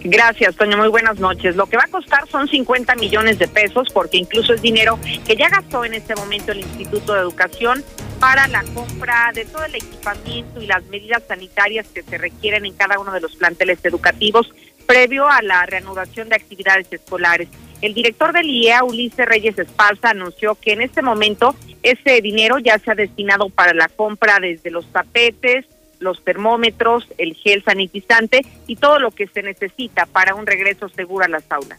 Gracias, 0.02 0.56
Toño. 0.56 0.76
Muy 0.76 0.88
buenas 0.88 1.18
noches. 1.18 1.56
Lo 1.56 1.66
que 1.66 1.76
va 1.76 1.84
a 1.84 1.90
costar 1.90 2.26
son 2.28 2.48
50 2.48 2.94
millones 2.96 3.38
de 3.38 3.48
pesos, 3.48 3.88
porque 3.92 4.16
incluso 4.16 4.54
es 4.54 4.62
dinero 4.62 4.98
que 5.26 5.36
ya 5.36 5.48
gastó 5.48 5.84
en 5.84 5.94
este 5.94 6.14
momento 6.14 6.52
el 6.52 6.60
Instituto 6.60 7.14
de 7.14 7.20
Educación 7.20 7.84
para 8.18 8.48
la 8.48 8.62
compra 8.74 9.30
de 9.34 9.44
todo 9.44 9.64
el 9.64 9.74
equipamiento 9.74 10.60
y 10.60 10.66
las 10.66 10.84
medidas 10.86 11.22
sanitarias 11.28 11.86
que 11.88 12.02
se 12.02 12.18
requieren 12.18 12.64
en 12.64 12.72
cada 12.72 12.98
uno 12.98 13.12
de 13.12 13.20
los 13.20 13.36
planteles 13.36 13.78
educativos 13.84 14.48
previo 14.86 15.28
a 15.28 15.42
la 15.42 15.66
reanudación 15.66 16.28
de 16.30 16.36
actividades 16.36 16.86
escolares. 16.90 17.48
El 17.80 17.94
director 17.94 18.32
del 18.32 18.50
IEA, 18.50 18.82
Ulises 18.82 19.26
Reyes 19.26 19.58
Esparza, 19.58 20.10
anunció 20.10 20.56
que 20.56 20.72
en 20.72 20.82
este 20.82 21.00
momento 21.00 21.54
ese 21.82 22.20
dinero 22.20 22.58
ya 22.58 22.78
se 22.78 22.90
ha 22.90 22.94
destinado 22.94 23.50
para 23.50 23.72
la 23.72 23.88
compra 23.88 24.38
desde 24.40 24.70
los 24.70 24.86
tapetes, 24.92 25.64
los 26.00 26.24
termómetros, 26.24 27.06
el 27.18 27.34
gel 27.34 27.62
sanitizante 27.62 28.44
y 28.66 28.76
todo 28.76 28.98
lo 28.98 29.10
que 29.10 29.28
se 29.28 29.42
necesita 29.42 30.06
para 30.06 30.34
un 30.34 30.46
regreso 30.46 30.88
seguro 30.88 31.24
a 31.24 31.28
las 31.28 31.44
aulas. 31.50 31.78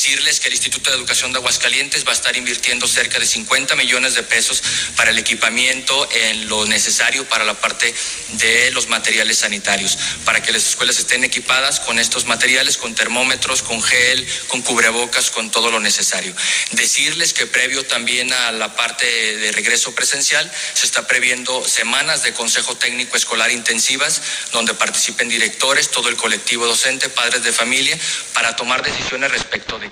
Decirles 0.00 0.40
que 0.40 0.48
el 0.48 0.54
Instituto 0.54 0.88
de 0.88 0.96
Educación 0.96 1.30
de 1.30 1.40
Aguascalientes 1.40 2.06
va 2.06 2.12
a 2.12 2.14
estar 2.14 2.34
invirtiendo 2.34 2.88
cerca 2.88 3.18
de 3.18 3.26
50 3.26 3.76
millones 3.76 4.14
de 4.14 4.22
pesos 4.22 4.62
para 4.96 5.10
el 5.10 5.18
equipamiento 5.18 6.08
en 6.10 6.48
lo 6.48 6.64
necesario 6.64 7.28
para 7.28 7.44
la 7.44 7.60
parte 7.60 7.94
de 8.30 8.70
los 8.70 8.88
materiales 8.88 9.36
sanitarios, 9.36 9.98
para 10.24 10.42
que 10.42 10.52
las 10.52 10.66
escuelas 10.66 10.98
estén 10.98 11.22
equipadas 11.22 11.80
con 11.80 11.98
estos 11.98 12.24
materiales, 12.24 12.78
con 12.78 12.94
termómetros, 12.94 13.60
con 13.60 13.82
gel, 13.82 14.26
con 14.48 14.62
cubrebocas, 14.62 15.30
con 15.30 15.50
todo 15.50 15.70
lo 15.70 15.80
necesario. 15.80 16.34
Decirles 16.70 17.34
que 17.34 17.46
previo 17.46 17.84
también 17.84 18.32
a 18.32 18.52
la 18.52 18.74
parte 18.74 19.04
de 19.04 19.52
regreso 19.52 19.94
presencial 19.94 20.50
se 20.72 20.86
está 20.86 21.06
previendo 21.06 21.62
semanas 21.68 22.22
de 22.22 22.32
consejo 22.32 22.74
técnico 22.74 23.18
escolar 23.18 23.50
intensivas 23.50 24.22
donde 24.52 24.72
participen 24.72 25.28
directores, 25.28 25.90
todo 25.90 26.08
el 26.08 26.16
colectivo 26.16 26.64
docente, 26.64 27.10
padres 27.10 27.42
de 27.42 27.52
familia, 27.52 27.98
para 28.32 28.56
tomar 28.56 28.82
decisiones 28.82 29.30
respecto 29.30 29.78
de 29.78 29.89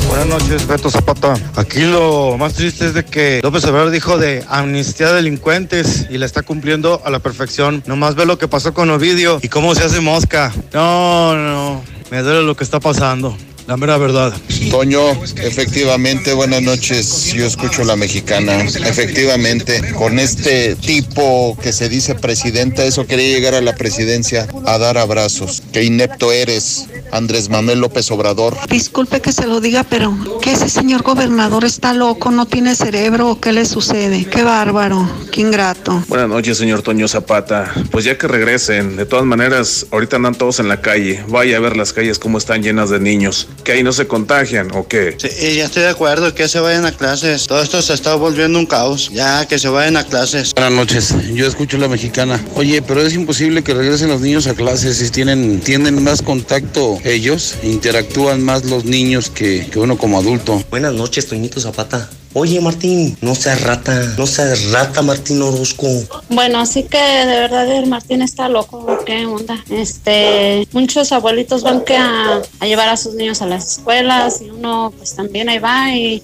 Buenas 0.07 0.25
noches, 0.25 0.65
Beto 0.65 0.89
Zapata. 0.89 1.35
Aquí 1.55 1.81
lo 1.81 2.35
más 2.39 2.55
triste 2.55 2.87
es 2.87 2.95
de 2.95 3.05
que 3.05 3.41
López 3.43 3.63
Obrador 3.65 3.91
dijo 3.91 4.17
de 4.17 4.43
amnistía 4.49 5.09
de 5.09 5.17
delincuentes 5.17 6.07
y 6.09 6.17
la 6.17 6.25
está 6.25 6.41
cumpliendo 6.41 7.03
a 7.05 7.11
la 7.11 7.19
perfección. 7.19 7.83
Nomás 7.85 8.15
ve 8.15 8.25
lo 8.25 8.39
que 8.39 8.47
pasó 8.47 8.73
con 8.73 8.89
Ovidio 8.89 9.37
y 9.43 9.49
cómo 9.49 9.75
se 9.75 9.83
hace 9.83 10.01
mosca. 10.01 10.51
No, 10.73 11.35
no, 11.35 11.83
me 12.09 12.23
duele 12.23 12.41
lo 12.41 12.55
que 12.55 12.63
está 12.63 12.79
pasando. 12.79 13.37
La 13.71 13.77
mera 13.77 13.97
verdad. 13.97 14.33
Toño, 14.69 15.11
efectivamente, 15.37 16.33
buenas 16.33 16.61
noches. 16.61 17.31
Yo 17.31 17.45
escucho 17.45 17.85
la 17.85 17.95
mexicana. 17.95 18.63
Efectivamente, 18.63 19.93
con 19.93 20.19
este 20.19 20.75
tipo 20.75 21.57
que 21.63 21.71
se 21.71 21.87
dice 21.87 22.13
presidenta, 22.13 22.83
eso 22.83 23.07
quería 23.07 23.29
llegar 23.33 23.53
a 23.53 23.61
la 23.61 23.73
presidencia 23.73 24.45
a 24.65 24.77
dar 24.77 24.97
abrazos. 24.97 25.63
Qué 25.71 25.85
inepto 25.85 26.33
eres, 26.33 26.89
Andrés 27.13 27.47
Manuel 27.47 27.79
López 27.79 28.11
Obrador. 28.11 28.57
Disculpe 28.69 29.21
que 29.21 29.31
se 29.31 29.47
lo 29.47 29.61
diga, 29.61 29.85
pero 29.89 30.17
que 30.41 30.51
ese 30.51 30.67
señor 30.67 31.01
gobernador 31.01 31.63
está 31.63 31.93
loco, 31.93 32.29
no 32.29 32.45
tiene 32.47 32.75
cerebro, 32.75 33.29
¿o 33.29 33.39
¿qué 33.39 33.53
le 33.53 33.63
sucede? 33.63 34.25
Qué 34.25 34.43
bárbaro, 34.43 35.09
qué 35.31 35.39
ingrato. 35.39 36.03
Buenas 36.09 36.27
noches, 36.27 36.57
señor 36.57 36.81
Toño 36.81 37.07
Zapata. 37.07 37.73
Pues 37.89 38.03
ya 38.03 38.17
que 38.17 38.27
regresen, 38.27 38.97
de 38.97 39.05
todas 39.05 39.23
maneras, 39.23 39.87
ahorita 39.91 40.17
andan 40.17 40.35
todos 40.35 40.59
en 40.59 40.67
la 40.67 40.81
calle. 40.81 41.23
Vaya 41.29 41.55
a 41.55 41.59
ver 41.61 41.77
las 41.77 41.93
calles 41.93 42.19
cómo 42.19 42.37
están 42.37 42.63
llenas 42.63 42.89
de 42.89 42.99
niños. 42.99 43.47
¿Que 43.63 43.73
ahí 43.73 43.83
no 43.83 43.93
se 43.93 44.07
contagian 44.07 44.71
o 44.73 44.87
qué? 44.87 45.15
Sí, 45.17 45.27
y 45.39 45.55
ya 45.57 45.65
estoy 45.65 45.83
de 45.83 45.89
acuerdo 45.89 46.33
que 46.33 46.47
se 46.47 46.59
vayan 46.59 46.85
a 46.85 46.91
clases. 46.91 47.47
Todo 47.47 47.61
esto 47.61 47.81
se 47.81 47.93
está 47.93 48.15
volviendo 48.15 48.57
un 48.57 48.65
caos. 48.65 49.09
Ya 49.13 49.45
que 49.47 49.59
se 49.59 49.69
vayan 49.69 49.97
a 49.97 50.05
clases. 50.05 50.53
Buenas 50.53 50.73
noches, 50.73 51.15
yo 51.33 51.47
escucho 51.47 51.77
la 51.77 51.87
mexicana. 51.87 52.43
Oye, 52.55 52.81
pero 52.81 53.01
es 53.01 53.13
imposible 53.13 53.63
que 53.63 53.73
regresen 53.73 54.09
los 54.09 54.21
niños 54.21 54.47
a 54.47 54.53
clases 54.53 54.97
si 54.97 55.09
tienen, 55.09 55.59
tienen 55.59 56.03
más 56.03 56.21
contacto 56.21 56.99
ellos, 57.03 57.55
interactúan 57.63 58.41
más 58.41 58.65
los 58.65 58.85
niños 58.85 59.29
que, 59.29 59.67
que 59.71 59.79
uno 59.79 59.97
como 59.97 60.19
adulto. 60.19 60.63
Buenas 60.69 60.93
noches, 60.93 61.27
Toñito 61.27 61.59
Zapata. 61.59 62.09
Oye, 62.33 62.61
Martín, 62.61 63.17
no 63.21 63.35
seas 63.35 63.61
rata, 63.61 64.15
no 64.17 64.25
seas 64.25 64.71
rata, 64.71 65.01
Martín 65.01 65.41
Orozco. 65.41 65.87
Bueno, 66.29 66.59
así 66.59 66.83
que 66.83 66.97
de 66.97 67.25
verdad 67.25 67.69
el 67.69 67.87
Martín 67.87 68.21
está 68.21 68.47
loco, 68.47 68.99
¿qué 69.05 69.25
onda? 69.25 69.61
Este, 69.69 70.65
muchos 70.71 71.11
abuelitos 71.11 71.61
van 71.61 71.83
que 71.83 71.97
a, 71.97 72.41
a 72.59 72.65
llevar 72.65 72.87
a 72.87 72.95
sus 72.95 73.15
niños 73.15 73.41
a 73.41 73.47
las 73.47 73.77
escuelas 73.77 74.41
y 74.41 74.49
uno 74.49 74.93
pues 74.97 75.13
también 75.13 75.49
ahí 75.49 75.59
va 75.59 75.93
y 75.93 76.23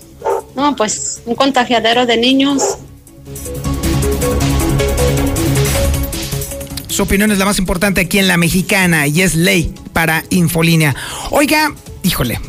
no, 0.55 0.75
pues 0.77 1.21
un 1.25 1.35
contagiadero 1.35 2.05
de 2.05 2.15
niños. 2.15 2.77
Su 6.87 7.03
opinión 7.03 7.31
es 7.31 7.37
la 7.37 7.45
más 7.45 7.59
importante 7.59 8.01
aquí 8.01 8.17
en 8.17 8.29
la 8.29 8.37
mexicana 8.37 9.07
y 9.07 9.21
es 9.21 9.35
ley 9.35 9.75
para 9.91 10.23
Infolínea. 10.29 10.95
Oiga, 11.31 11.75
híjole, 12.03 12.39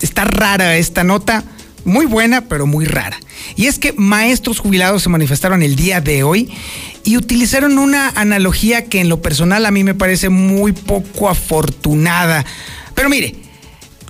está 0.00 0.24
rara 0.24 0.76
esta 0.76 1.04
nota, 1.04 1.44
muy 1.84 2.06
buena, 2.06 2.42
pero 2.42 2.66
muy 2.66 2.84
rara. 2.84 3.18
Y 3.56 3.66
es 3.66 3.78
que 3.78 3.92
maestros 3.92 4.58
jubilados 4.58 5.02
se 5.02 5.08
manifestaron 5.08 5.62
el 5.62 5.76
día 5.76 6.00
de 6.00 6.22
hoy 6.22 6.50
y 7.04 7.16
utilizaron 7.16 7.78
una 7.78 8.08
analogía 8.10 8.84
que 8.84 9.00
en 9.00 9.08
lo 9.08 9.20
personal 9.20 9.66
a 9.66 9.70
mí 9.70 9.84
me 9.84 9.94
parece 9.94 10.28
muy 10.28 10.72
poco 10.72 11.28
afortunada. 11.28 12.44
Pero 12.94 13.08
mire, 13.08 13.34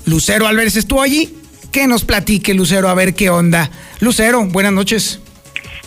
Lucero 0.05 0.47
Álvarez 0.47 0.77
estuvo 0.77 1.03
allí. 1.03 1.37
Que 1.71 1.87
nos 1.87 2.05
platique, 2.05 2.53
Lucero, 2.53 2.91
a 2.91 2.95
ver 2.95 3.15
qué 3.15 3.31
onda. 3.31 3.71
Lucero, 4.01 4.45
buenas 4.45 4.75
noches. 4.75 5.22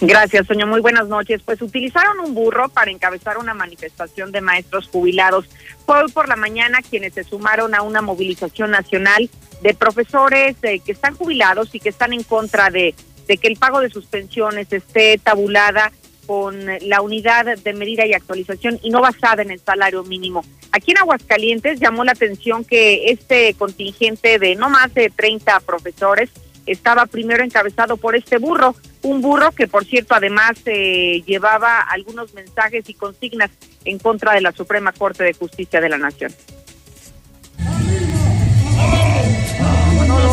Gracias, 0.07 0.47
Toño. 0.47 0.67
Muy 0.67 0.81
buenas 0.81 1.07
noches. 1.07 1.41
Pues 1.43 1.61
utilizaron 1.61 2.19
un 2.19 2.35
burro 2.35 2.69
para 2.69 2.91
encabezar 2.91 3.37
una 3.37 3.53
manifestación 3.53 4.31
de 4.31 4.41
maestros 4.41 4.87
jubilados. 4.87 5.45
Fue 5.85 6.03
hoy 6.03 6.11
por 6.11 6.27
la 6.27 6.35
mañana 6.35 6.79
quienes 6.87 7.13
se 7.13 7.23
sumaron 7.23 7.73
a 7.73 7.81
una 7.81 8.01
movilización 8.01 8.71
nacional 8.71 9.29
de 9.61 9.73
profesores 9.73 10.55
eh, 10.61 10.79
que 10.79 10.91
están 10.91 11.15
jubilados 11.15 11.73
y 11.73 11.79
que 11.79 11.89
están 11.89 12.13
en 12.13 12.23
contra 12.23 12.69
de, 12.69 12.93
de 13.27 13.37
que 13.37 13.47
el 13.47 13.57
pago 13.57 13.79
de 13.81 13.89
sus 13.89 14.05
pensiones 14.05 14.71
esté 14.71 15.17
tabulada 15.17 15.91
con 16.27 16.65
la 16.81 17.01
unidad 17.01 17.57
de 17.57 17.73
medida 17.73 18.05
y 18.05 18.13
actualización 18.13 18.79
y 18.81 18.89
no 18.89 19.01
basada 19.01 19.41
en 19.41 19.51
el 19.51 19.59
salario 19.59 20.03
mínimo. 20.03 20.43
Aquí 20.71 20.91
en 20.91 20.97
Aguascalientes 20.97 21.79
llamó 21.79 22.03
la 22.03 22.11
atención 22.11 22.65
que 22.65 23.11
este 23.11 23.53
contingente 23.53 24.39
de 24.39 24.55
no 24.55 24.69
más 24.69 24.93
de 24.93 25.09
30 25.09 25.59
profesores 25.61 26.29
estaba 26.65 27.05
primero 27.05 27.43
encabezado 27.43 27.97
por 27.97 28.15
este 28.15 28.37
burro, 28.37 28.75
un 29.03 29.21
burro 29.21 29.51
que 29.51 29.67
por 29.67 29.85
cierto 29.85 30.15
además 30.15 30.53
eh, 30.65 31.21
llevaba 31.25 31.79
algunos 31.81 32.33
mensajes 32.33 32.87
y 32.89 32.93
consignas 32.93 33.51
en 33.85 33.99
contra 33.99 34.33
de 34.33 34.41
la 34.41 34.51
Suprema 34.51 34.91
Corte 34.91 35.23
de 35.23 35.33
Justicia 35.33 35.79
de 35.81 35.89
la 35.89 35.97
Nación. 35.97 36.33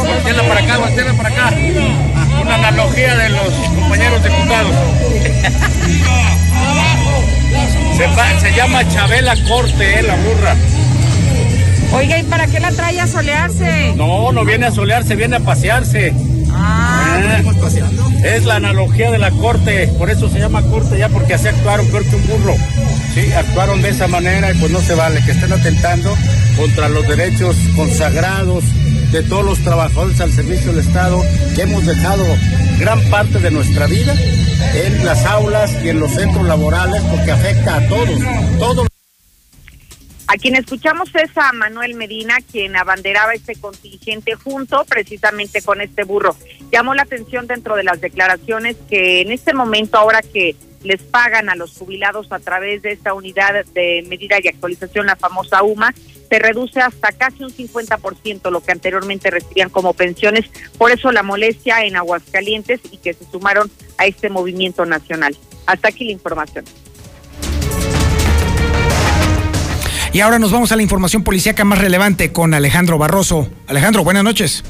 Volteala 0.06 0.42
para 0.48 0.60
acá, 0.60 0.78
volteala 0.78 1.12
para 1.14 1.28
acá. 1.28 1.50
Una 2.42 2.54
analogía 2.54 3.16
de 3.16 3.28
los 3.30 3.52
compañeros 3.78 4.22
diputados. 4.22 4.76
Se, 7.96 8.06
va- 8.16 8.40
se 8.40 8.52
llama 8.54 8.88
Chabela 8.88 9.34
Corte, 9.46 10.00
eh, 10.00 10.02
la 10.02 10.16
burra. 10.16 10.56
Oiga, 11.94 12.18
¿y 12.18 12.22
para 12.24 12.46
qué 12.46 12.58
la 12.60 12.70
trae 12.72 13.00
a 13.00 13.06
solearse? 13.06 13.94
No, 13.96 14.32
no 14.32 14.44
viene 14.44 14.66
a 14.66 14.70
solearse, 14.70 15.14
viene 15.14 15.36
a 15.36 15.40
pasearse. 15.40 16.12
Ah, 16.50 17.38
Eh, 18.24 18.36
es 18.36 18.44
la 18.44 18.56
analogía 18.56 19.10
de 19.10 19.18
la 19.18 19.30
corte, 19.30 19.88
por 19.98 20.10
eso 20.10 20.28
se 20.28 20.38
llama 20.38 20.62
corte 20.62 20.98
ya, 20.98 21.08
porque 21.08 21.34
así 21.34 21.48
actuaron 21.48 21.86
peor 21.88 22.04
que 22.04 22.16
un 22.16 22.26
burro. 22.26 22.54
Sí, 23.14 23.32
actuaron 23.32 23.82
de 23.82 23.90
esa 23.90 24.08
manera 24.08 24.52
y 24.52 24.58
pues 24.58 24.70
no 24.70 24.80
se 24.80 24.94
vale 24.94 25.22
que 25.24 25.32
estén 25.32 25.52
atentando 25.52 26.16
contra 26.56 26.88
los 26.88 27.06
derechos 27.06 27.56
consagrados 27.76 28.64
de 29.10 29.22
todos 29.22 29.44
los 29.44 29.58
trabajadores 29.58 30.20
al 30.20 30.32
servicio 30.32 30.72
del 30.72 30.86
Estado 30.86 31.22
que 31.54 31.62
hemos 31.62 31.84
dejado 31.84 32.24
gran 32.78 33.00
parte 33.10 33.38
de 33.38 33.50
nuestra 33.50 33.86
vida 33.86 34.14
en 34.74 35.04
las 35.04 35.24
aulas 35.26 35.72
y 35.84 35.90
en 35.90 36.00
los 36.00 36.12
centros 36.12 36.46
laborales 36.46 37.02
porque 37.10 37.32
afecta 37.32 37.76
a 37.76 37.88
todos, 37.88 38.18
todos. 38.58 38.91
A 40.32 40.38
quien 40.38 40.56
escuchamos 40.56 41.10
es 41.14 41.36
a 41.36 41.52
Manuel 41.52 41.94
Medina, 41.94 42.38
quien 42.50 42.74
abanderaba 42.74 43.34
este 43.34 43.54
contingente 43.54 44.34
junto 44.34 44.82
precisamente 44.86 45.60
con 45.60 45.82
este 45.82 46.04
burro. 46.04 46.34
Llamó 46.72 46.94
la 46.94 47.02
atención 47.02 47.46
dentro 47.46 47.76
de 47.76 47.84
las 47.84 48.00
declaraciones 48.00 48.78
que 48.88 49.20
en 49.20 49.30
este 49.30 49.52
momento, 49.52 49.98
ahora 49.98 50.22
que 50.22 50.56
les 50.84 51.02
pagan 51.02 51.50
a 51.50 51.54
los 51.54 51.76
jubilados 51.76 52.32
a 52.32 52.38
través 52.38 52.80
de 52.80 52.92
esta 52.92 53.12
unidad 53.12 53.62
de 53.74 54.06
medida 54.08 54.38
y 54.42 54.48
actualización, 54.48 55.04
la 55.04 55.16
famosa 55.16 55.62
UMA, 55.62 55.92
se 56.30 56.38
reduce 56.38 56.80
hasta 56.80 57.12
casi 57.12 57.44
un 57.44 57.50
50% 57.50 58.50
lo 58.50 58.62
que 58.62 58.72
anteriormente 58.72 59.30
recibían 59.30 59.68
como 59.68 59.92
pensiones. 59.92 60.46
Por 60.78 60.92
eso 60.92 61.12
la 61.12 61.22
molestia 61.22 61.84
en 61.84 61.96
Aguascalientes 61.96 62.80
y 62.90 62.96
que 62.96 63.12
se 63.12 63.26
sumaron 63.26 63.70
a 63.98 64.06
este 64.06 64.30
movimiento 64.30 64.86
nacional. 64.86 65.36
Hasta 65.66 65.88
aquí 65.88 66.06
la 66.06 66.12
información. 66.12 66.64
Y 70.14 70.20
ahora 70.20 70.38
nos 70.38 70.52
vamos 70.52 70.70
a 70.72 70.76
la 70.76 70.82
información 70.82 71.24
policíaca 71.24 71.64
más 71.64 71.78
relevante 71.78 72.32
con 72.32 72.52
Alejandro 72.52 72.98
Barroso. 72.98 73.48
Alejandro, 73.66 74.04
buenas 74.04 74.22
noches. 74.22 74.62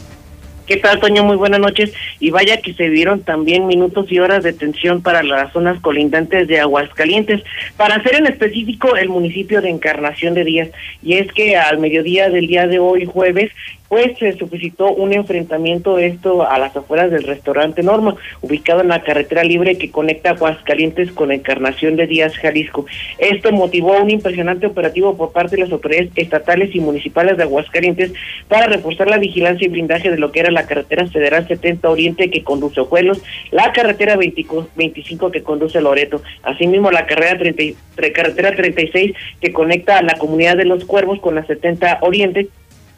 ¿Qué 0.67 0.77
tal, 0.77 1.01
Toño? 1.01 1.25
Muy 1.25 1.35
buenas 1.35 1.59
noches. 1.59 1.93
Y 2.21 2.31
vaya 2.31 2.63
que 2.63 2.73
se 2.75 2.89
dieron 2.89 3.23
también 3.25 3.67
minutos 3.67 4.07
y 4.11 4.21
horas 4.21 4.45
de 4.45 4.53
tensión 4.53 5.03
para 5.03 5.25
las 5.25 5.53
zonas 5.53 5.81
colindantes 5.81 6.47
de 6.47 6.61
Aguascalientes, 6.61 7.43
para 7.77 8.01
ser 8.05 8.15
en 8.15 8.29
específico 8.29 8.95
el 8.95 9.09
municipio 9.09 9.61
de 9.61 9.71
Encarnación 9.71 10.35
de 10.35 10.45
Díaz. 10.45 10.69
Y 11.03 11.15
es 11.15 11.33
que 11.33 11.57
al 11.57 11.79
mediodía 11.79 12.31
del 12.31 12.47
día 12.47 12.69
de 12.69 12.79
hoy, 12.79 13.05
jueves, 13.05 13.51
pues 13.93 14.17
se 14.19 14.33
suscitó 14.39 14.91
un 14.91 15.13
enfrentamiento 15.13 15.99
esto 15.99 16.49
a 16.49 16.59
las 16.59 16.75
afueras 16.75 17.11
del 17.11 17.25
restaurante 17.25 17.83
Norma, 17.83 18.17
ubicado 18.41 18.81
en 18.81 18.89
la 18.89 19.03
carretera 19.03 19.45
libre 19.45 19.77
que 19.77 19.91
conecta 19.91 20.31
Aguascalientes 20.31 21.13
con 21.13 21.31
Encarnación 21.31 21.97
de 21.97 22.07
Díaz, 22.07 22.35
Jalisco. 22.39 22.87
Esto 23.19 23.53
motivó 23.53 23.99
un 24.03 24.09
impresionante 24.09 24.67
operativo 24.67 25.15
por 25.15 25.33
parte 25.33 25.57
de 25.57 25.65
las 25.65 25.73
autoridades 25.73 26.09
estatales 26.17 26.75
y 26.75 26.81
municipales 26.81 27.37
de 27.37 27.43
Aguascalientes 27.43 28.15
para 28.49 28.67
reforzar 28.67 29.09
la 29.11 29.19
vigilancia 29.19 29.67
y 29.67 29.71
blindaje 29.71 30.11
de 30.11 30.17
lo 30.17 30.33
que 30.33 30.41
era 30.41 30.51
la 30.51 30.65
carretera 30.67 31.07
federal 31.09 31.47
70 31.47 31.91
Oriente 31.91 32.31
que 32.31 32.43
conduce 32.43 32.81
a 32.81 32.85
Ojuelos, 32.85 33.23
la 33.51 33.73
carretera 33.73 34.17
25 34.17 34.69
25 34.75 35.31
que 35.31 35.43
conduce 35.43 35.77
a 35.77 35.81
Loreto, 35.83 36.23
asimismo 36.45 36.91
la 36.91 37.05
carrera 37.05 37.37
30 37.37 37.63
y- 37.63 37.77
tre- 37.95 38.13
carretera 38.13 38.57
36 38.57 39.13
que 39.39 39.53
conecta 39.53 39.99
a 39.99 40.03
la 40.03 40.15
comunidad 40.15 40.57
de 40.57 40.65
los 40.65 40.87
Cuervos 40.87 41.21
con 41.21 41.35
la 41.35 41.45
70 41.45 41.99
Oriente 42.01 42.49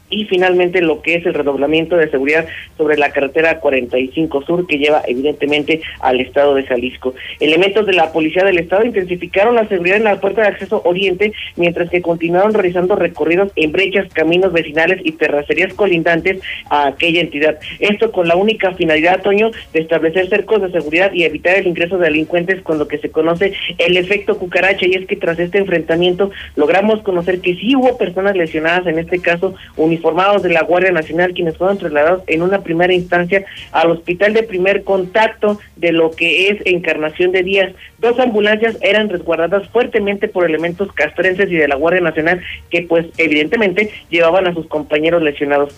y 0.09 0.25
finalmente 0.25 0.81
lo 0.81 1.01
que 1.01 1.15
es 1.15 1.25
el 1.25 1.33
redoblamiento 1.33 1.95
de 1.95 2.09
seguridad 2.09 2.45
sobre 2.77 2.97
la 2.97 3.11
carretera 3.11 3.59
45 3.59 4.43
Sur 4.43 4.67
que 4.67 4.77
lleva 4.77 5.01
evidentemente 5.07 5.81
al 5.99 6.19
estado 6.19 6.55
de 6.55 6.63
Jalisco. 6.63 7.13
Elementos 7.39 7.85
de 7.85 7.93
la 7.93 8.11
policía 8.11 8.43
del 8.43 8.59
estado 8.59 8.85
intensificaron 8.85 9.55
la 9.55 9.67
seguridad 9.67 9.97
en 9.97 10.03
la 10.03 10.21
puerta 10.21 10.41
de 10.41 10.49
acceso 10.49 10.81
oriente 10.85 11.33
mientras 11.55 11.89
que 11.89 12.01
continuaron 12.01 12.53
realizando 12.53 12.95
recorridos 12.95 13.51
en 13.55 13.71
brechas, 13.71 14.11
caminos 14.13 14.53
vecinales 14.53 15.01
y 15.03 15.13
terracerías 15.13 15.73
colindantes 15.73 16.41
a 16.69 16.87
aquella 16.87 17.21
entidad. 17.21 17.59
Esto 17.79 18.11
con 18.11 18.27
la 18.27 18.35
única 18.35 18.73
finalidad, 18.73 19.21
Toño, 19.21 19.51
de 19.73 19.79
establecer 19.79 20.29
cercos 20.29 20.61
de 20.61 20.71
seguridad 20.71 21.11
y 21.13 21.23
evitar 21.23 21.55
el 21.57 21.67
ingreso 21.67 21.97
de 21.97 22.05
delincuentes 22.05 22.61
con 22.61 22.77
lo 22.77 22.87
que 22.87 22.99
se 22.99 23.09
conoce 23.09 23.53
el 23.77 23.97
efecto 23.97 24.37
cucaracha 24.37 24.85
y 24.85 24.93
es 24.93 25.07
que 25.07 25.15
tras 25.15 25.39
este 25.39 25.57
enfrentamiento 25.57 26.31
logramos 26.55 27.01
conocer 27.01 27.39
que 27.41 27.55
sí 27.55 27.75
hubo 27.75 27.97
personas 27.97 28.35
lesionadas, 28.35 28.87
en 28.87 28.99
este 28.99 29.19
caso 29.19 29.55
uniformados 29.95 30.43
de 30.43 30.49
la 30.49 30.63
Guardia 30.63 30.91
Nacional, 30.91 31.33
quienes 31.33 31.57
fueron 31.57 31.77
trasladados 31.77 32.23
en 32.27 32.41
una 32.41 32.61
primera 32.61 32.93
instancia 32.93 33.45
al 33.71 33.91
hospital 33.91 34.33
de 34.33 34.43
primer 34.43 34.83
contacto 34.83 35.59
de 35.77 35.93
lo 35.93 36.11
que 36.11 36.49
es 36.49 36.61
Encarnación 36.65 37.31
de 37.31 37.43
Díaz. 37.43 37.73
Dos 37.99 38.19
ambulancias 38.19 38.77
eran 38.81 39.09
resguardadas 39.09 39.69
fuertemente 39.69 40.27
por 40.27 40.45
elementos 40.45 40.91
castrenses 40.91 41.49
y 41.49 41.55
de 41.55 41.67
la 41.67 41.75
Guardia 41.75 42.01
Nacional 42.01 42.41
que 42.69 42.81
pues 42.81 43.07
evidentemente 43.17 43.89
llevaban 44.09 44.47
a 44.47 44.53
sus 44.53 44.67
compañeros 44.67 45.21
lesionados. 45.21 45.73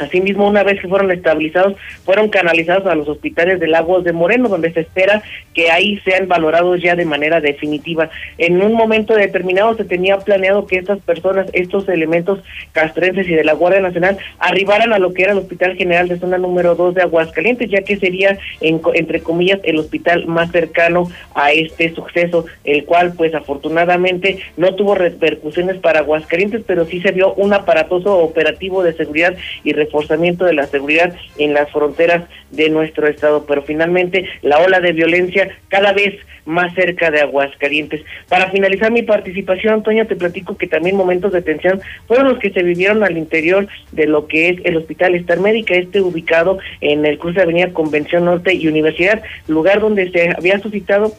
Asimismo, 0.00 0.48
una 0.48 0.62
vez 0.62 0.80
que 0.80 0.88
fueron 0.88 1.10
estabilizados, 1.10 1.74
fueron 2.04 2.28
canalizados 2.28 2.86
a 2.86 2.94
los 2.94 3.08
hospitales 3.08 3.60
de 3.60 3.68
Lagos 3.68 4.04
de 4.04 4.12
Moreno, 4.12 4.48
donde 4.48 4.72
se 4.72 4.80
espera 4.80 5.22
que 5.54 5.70
ahí 5.70 5.98
sean 6.04 6.28
valorados 6.28 6.82
ya 6.82 6.96
de 6.96 7.04
manera 7.04 7.40
definitiva. 7.40 8.10
En 8.38 8.62
un 8.62 8.72
momento 8.72 9.14
determinado 9.14 9.76
se 9.76 9.84
tenía 9.84 10.18
planeado 10.18 10.66
que 10.66 10.76
estas 10.76 11.00
personas, 11.00 11.48
estos 11.52 11.88
elementos 11.88 12.40
castrenses 12.72 13.28
y 13.28 13.34
de 13.34 13.44
la 13.44 13.52
Guardia 13.52 13.80
Nacional, 13.80 14.18
arribaran 14.38 14.92
a 14.92 14.98
lo 14.98 15.12
que 15.12 15.22
era 15.22 15.32
el 15.32 15.38
Hospital 15.38 15.76
General 15.76 16.08
de 16.08 16.18
Zona 16.18 16.38
número 16.38 16.74
2 16.74 16.94
de 16.94 17.02
Aguascalientes, 17.02 17.70
ya 17.70 17.82
que 17.82 17.96
sería, 17.96 18.38
en 18.60 18.80
entre 18.94 19.20
comillas, 19.20 19.60
el 19.64 19.78
hospital 19.78 20.26
más 20.26 20.50
cercano 20.50 21.08
a 21.34 21.52
este 21.52 21.94
suceso, 21.94 22.46
el 22.64 22.84
cual, 22.84 23.12
pues 23.16 23.34
afortunadamente, 23.34 24.38
no 24.56 24.74
tuvo 24.74 24.94
repercusiones 24.94 25.78
para 25.78 26.00
Aguascalientes, 26.00 26.62
pero 26.66 26.84
sí 26.86 27.00
se 27.00 27.12
vio 27.12 27.34
un 27.34 27.52
aparatoso 27.52 28.18
operativo 28.18 28.82
de 28.82 28.94
seguridad 28.94 29.34
y 29.64 29.72
reforzamiento 29.90 30.44
de 30.44 30.54
la 30.54 30.66
seguridad 30.66 31.14
en 31.36 31.52
las 31.52 31.70
fronteras 31.70 32.24
de 32.50 32.70
nuestro 32.70 33.08
estado. 33.08 33.44
Pero 33.46 33.62
finalmente, 33.62 34.24
la 34.42 34.58
ola 34.58 34.80
de 34.80 34.92
violencia 34.92 35.48
cada 35.68 35.92
vez 35.92 36.14
más 36.46 36.74
cerca 36.74 37.10
de 37.10 37.20
Aguascalientes. 37.20 38.02
Para 38.28 38.50
finalizar 38.50 38.90
mi 38.90 39.02
participación, 39.02 39.74
Antonio, 39.74 40.06
te 40.06 40.16
platico 40.16 40.56
que 40.56 40.66
también 40.66 40.96
momentos 40.96 41.32
de 41.32 41.42
tensión 41.42 41.80
fueron 42.06 42.28
los 42.28 42.38
que 42.38 42.50
se 42.50 42.62
vivieron 42.62 43.04
al 43.04 43.16
interior 43.16 43.68
de 43.92 44.06
lo 44.06 44.26
que 44.26 44.48
es 44.48 44.56
el 44.64 44.76
Hospital 44.76 45.14
Star 45.16 45.40
Médica, 45.40 45.74
este 45.74 46.00
ubicado 46.00 46.58
en 46.80 47.04
el 47.04 47.18
cruce 47.18 47.36
de 47.36 47.42
Avenida 47.42 47.72
Convención 47.72 48.24
Norte 48.24 48.54
y 48.54 48.66
Universidad, 48.68 49.22
lugar 49.48 49.80
donde 49.80 50.10
se 50.10 50.30
había 50.36 50.58
suscitado 50.58 51.12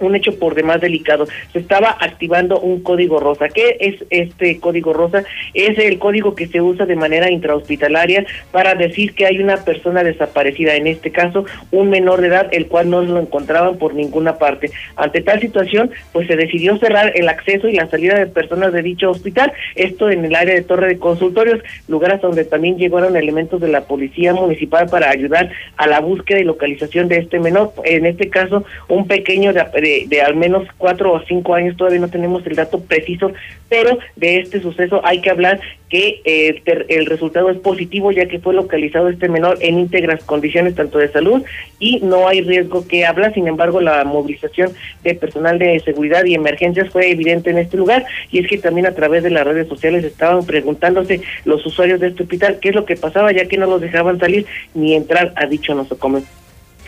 un 0.00 0.16
hecho 0.16 0.38
por 0.38 0.54
demás 0.54 0.80
delicado. 0.80 1.26
Se 1.52 1.58
estaba 1.58 1.96
activando 2.00 2.58
un 2.60 2.82
código 2.82 3.20
rosa. 3.20 3.48
¿Qué 3.48 3.76
es 3.80 4.04
este 4.10 4.58
código 4.58 4.92
rosa? 4.92 5.24
Es 5.54 5.78
el 5.78 5.98
código 5.98 6.34
que 6.34 6.46
se 6.46 6.60
usa 6.60 6.86
de 6.86 6.96
manera 6.96 7.30
intrahospitalaria 7.30 8.26
para 8.50 8.74
decir 8.74 9.14
que 9.14 9.26
hay 9.26 9.38
una 9.38 9.58
persona 9.58 10.02
desaparecida, 10.02 10.74
en 10.74 10.86
este 10.86 11.10
caso 11.10 11.44
un 11.70 11.90
menor 11.90 12.20
de 12.20 12.28
edad, 12.28 12.48
el 12.52 12.66
cual 12.66 12.90
no 12.90 13.02
lo 13.02 13.20
encontraban 13.20 13.78
por 13.78 13.94
ninguna 13.94 14.38
parte. 14.38 14.70
Ante 14.96 15.20
tal 15.20 15.40
situación, 15.40 15.90
pues 16.12 16.26
se 16.26 16.36
decidió 16.36 16.76
cerrar 16.78 17.12
el 17.14 17.28
acceso 17.28 17.68
y 17.68 17.74
la 17.74 17.88
salida 17.88 18.18
de 18.18 18.26
personas 18.26 18.72
de 18.72 18.82
dicho 18.82 19.10
hospital, 19.10 19.52
esto 19.74 20.10
en 20.10 20.24
el 20.24 20.34
área 20.34 20.54
de 20.54 20.62
Torre 20.62 20.88
de 20.88 20.98
Consultorios, 20.98 21.60
lugares 21.88 22.20
donde 22.20 22.44
también 22.44 22.76
llegaron 22.76 23.16
elementos 23.16 23.60
de 23.60 23.68
la 23.68 23.82
policía 23.82 24.32
municipal 24.32 24.88
para 24.88 25.10
ayudar 25.10 25.50
a 25.76 25.86
la 25.86 26.00
búsqueda 26.00 26.40
y 26.40 26.44
localización 26.44 27.08
de 27.08 27.18
este 27.18 27.38
menor, 27.38 27.72
en 27.84 28.06
este 28.06 28.28
caso 28.28 28.64
un 28.88 29.06
pequeño 29.06 29.52
de, 29.52 29.60
de- 29.90 30.06
de 30.08 30.20
al 30.22 30.36
menos 30.36 30.66
cuatro 30.78 31.12
o 31.12 31.20
cinco 31.26 31.54
años, 31.54 31.76
todavía 31.76 32.00
no 32.00 32.08
tenemos 32.08 32.46
el 32.46 32.54
dato 32.56 32.80
preciso, 32.80 33.32
pero 33.68 33.98
de 34.16 34.38
este 34.38 34.60
suceso 34.60 35.00
hay 35.04 35.20
que 35.20 35.30
hablar 35.30 35.60
que 35.88 36.20
eh, 36.24 36.62
el, 36.88 37.06
resultado 37.06 37.50
es 37.50 37.58
positivo 37.58 38.12
ya 38.12 38.26
que 38.26 38.38
fue 38.38 38.54
localizado 38.54 39.08
este 39.08 39.28
menor 39.28 39.58
en 39.60 39.78
íntegras 39.78 40.22
condiciones 40.24 40.76
tanto 40.76 40.98
de 40.98 41.08
salud 41.08 41.42
y 41.80 41.98
no 42.00 42.28
hay 42.28 42.42
riesgo 42.42 42.86
que 42.86 43.04
habla, 43.04 43.32
sin 43.32 43.48
embargo 43.48 43.80
la 43.80 44.04
movilización 44.04 44.72
de 45.02 45.14
personal 45.14 45.58
de 45.58 45.80
seguridad 45.80 46.24
y 46.24 46.34
emergencias 46.34 46.90
fue 46.90 47.10
evidente 47.10 47.50
en 47.50 47.58
este 47.58 47.76
lugar 47.76 48.06
y 48.30 48.38
es 48.38 48.46
que 48.46 48.58
también 48.58 48.86
a 48.86 48.94
través 48.94 49.24
de 49.24 49.30
las 49.30 49.44
redes 49.44 49.66
sociales 49.68 50.04
estaban 50.04 50.46
preguntándose 50.46 51.20
los 51.44 51.64
usuarios 51.66 51.98
de 51.98 52.08
este 52.08 52.22
hospital 52.22 52.58
qué 52.60 52.68
es 52.68 52.74
lo 52.74 52.84
que 52.84 52.96
pasaba 52.96 53.32
ya 53.32 53.46
que 53.46 53.58
no 53.58 53.66
los 53.66 53.80
dejaban 53.80 54.18
salir 54.20 54.46
ni 54.74 54.94
entrar 54.94 55.32
a 55.34 55.46
dicho 55.46 55.74
nosocomio. 55.74 56.22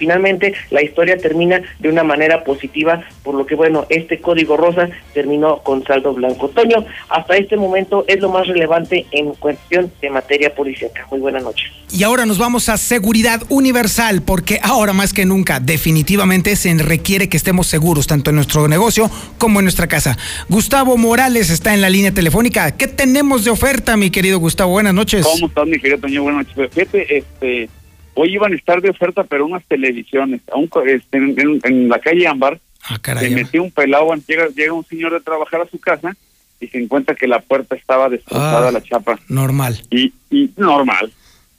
Finalmente, 0.02 0.52
la 0.72 0.82
historia 0.82 1.16
termina 1.16 1.62
de 1.78 1.88
una 1.88 2.02
manera 2.02 2.42
positiva, 2.42 3.04
por 3.22 3.36
lo 3.36 3.46
que, 3.46 3.54
bueno, 3.54 3.86
este 3.88 4.18
código 4.18 4.56
rosa 4.56 4.88
terminó 5.14 5.58
con 5.58 5.84
saldo 5.84 6.12
blanco. 6.12 6.48
Toño, 6.48 6.84
hasta 7.08 7.36
este 7.36 7.56
momento 7.56 8.04
es 8.08 8.18
lo 8.18 8.28
más 8.28 8.48
relevante 8.48 9.06
en 9.12 9.32
cuestión 9.34 9.92
de 10.00 10.10
materia 10.10 10.52
policíaca. 10.56 11.06
Muy 11.08 11.20
buena 11.20 11.38
noche. 11.38 11.66
Y 11.92 12.02
ahora 12.02 12.26
nos 12.26 12.38
vamos 12.38 12.68
a 12.68 12.78
seguridad 12.78 13.42
universal, 13.48 14.22
porque 14.22 14.58
ahora 14.64 14.92
más 14.92 15.12
que 15.12 15.24
nunca 15.24 15.60
definitivamente 15.60 16.56
se 16.56 16.74
requiere 16.74 17.28
que 17.28 17.36
estemos 17.36 17.68
seguros, 17.68 18.08
tanto 18.08 18.30
en 18.30 18.36
nuestro 18.36 18.66
negocio 18.66 19.08
como 19.38 19.60
en 19.60 19.66
nuestra 19.66 19.86
casa. 19.86 20.18
Gustavo 20.48 20.96
Morales 20.96 21.48
está 21.48 21.74
en 21.74 21.80
la 21.80 21.88
línea 21.88 22.10
telefónica. 22.10 22.72
¿Qué 22.72 22.88
tenemos 22.88 23.44
de 23.44 23.52
oferta, 23.52 23.96
mi 23.96 24.10
querido 24.10 24.40
Gustavo? 24.40 24.72
Buenas 24.72 24.94
noches. 24.94 25.24
¿Cómo 25.24 25.46
estás, 25.46 25.64
mi 25.64 25.78
querido 25.78 25.98
Toño? 26.00 26.24
Buenas 26.24 26.48
noches. 26.48 26.74
Fíjate, 26.74 27.18
este, 27.18 27.68
hoy 28.14 28.34
iban 28.34 28.52
a 28.52 28.56
estar 28.56 28.80
de 28.80 28.90
oferta, 28.90 29.24
pero 29.24 29.46
unas 29.46 29.64
televisiones. 29.64 30.40
Aún, 30.52 30.68
este, 30.86 31.18
en, 31.18 31.60
en, 31.64 31.88
la 31.88 31.98
calle 31.98 32.26
Ámbar, 32.26 32.58
ah, 32.84 32.98
se 33.18 33.30
metió 33.30 33.62
un 33.62 33.70
pelado, 33.70 34.14
llega, 34.26 34.48
llega 34.48 34.72
un 34.72 34.84
señor 34.84 35.12
de 35.12 35.20
trabajar 35.20 35.60
a 35.62 35.66
su 35.68 35.78
casa 35.78 36.14
y 36.60 36.68
se 36.68 36.78
encuentra 36.78 37.14
que 37.14 37.26
la 37.26 37.40
puerta 37.40 37.74
estaba 37.74 38.08
destrozada, 38.08 38.68
Ah. 38.68 38.72
la 38.72 38.82
chapa. 38.82 39.18
Normal. 39.28 39.80
Y, 39.90 40.12
y 40.30 40.50
normal. 40.56 41.12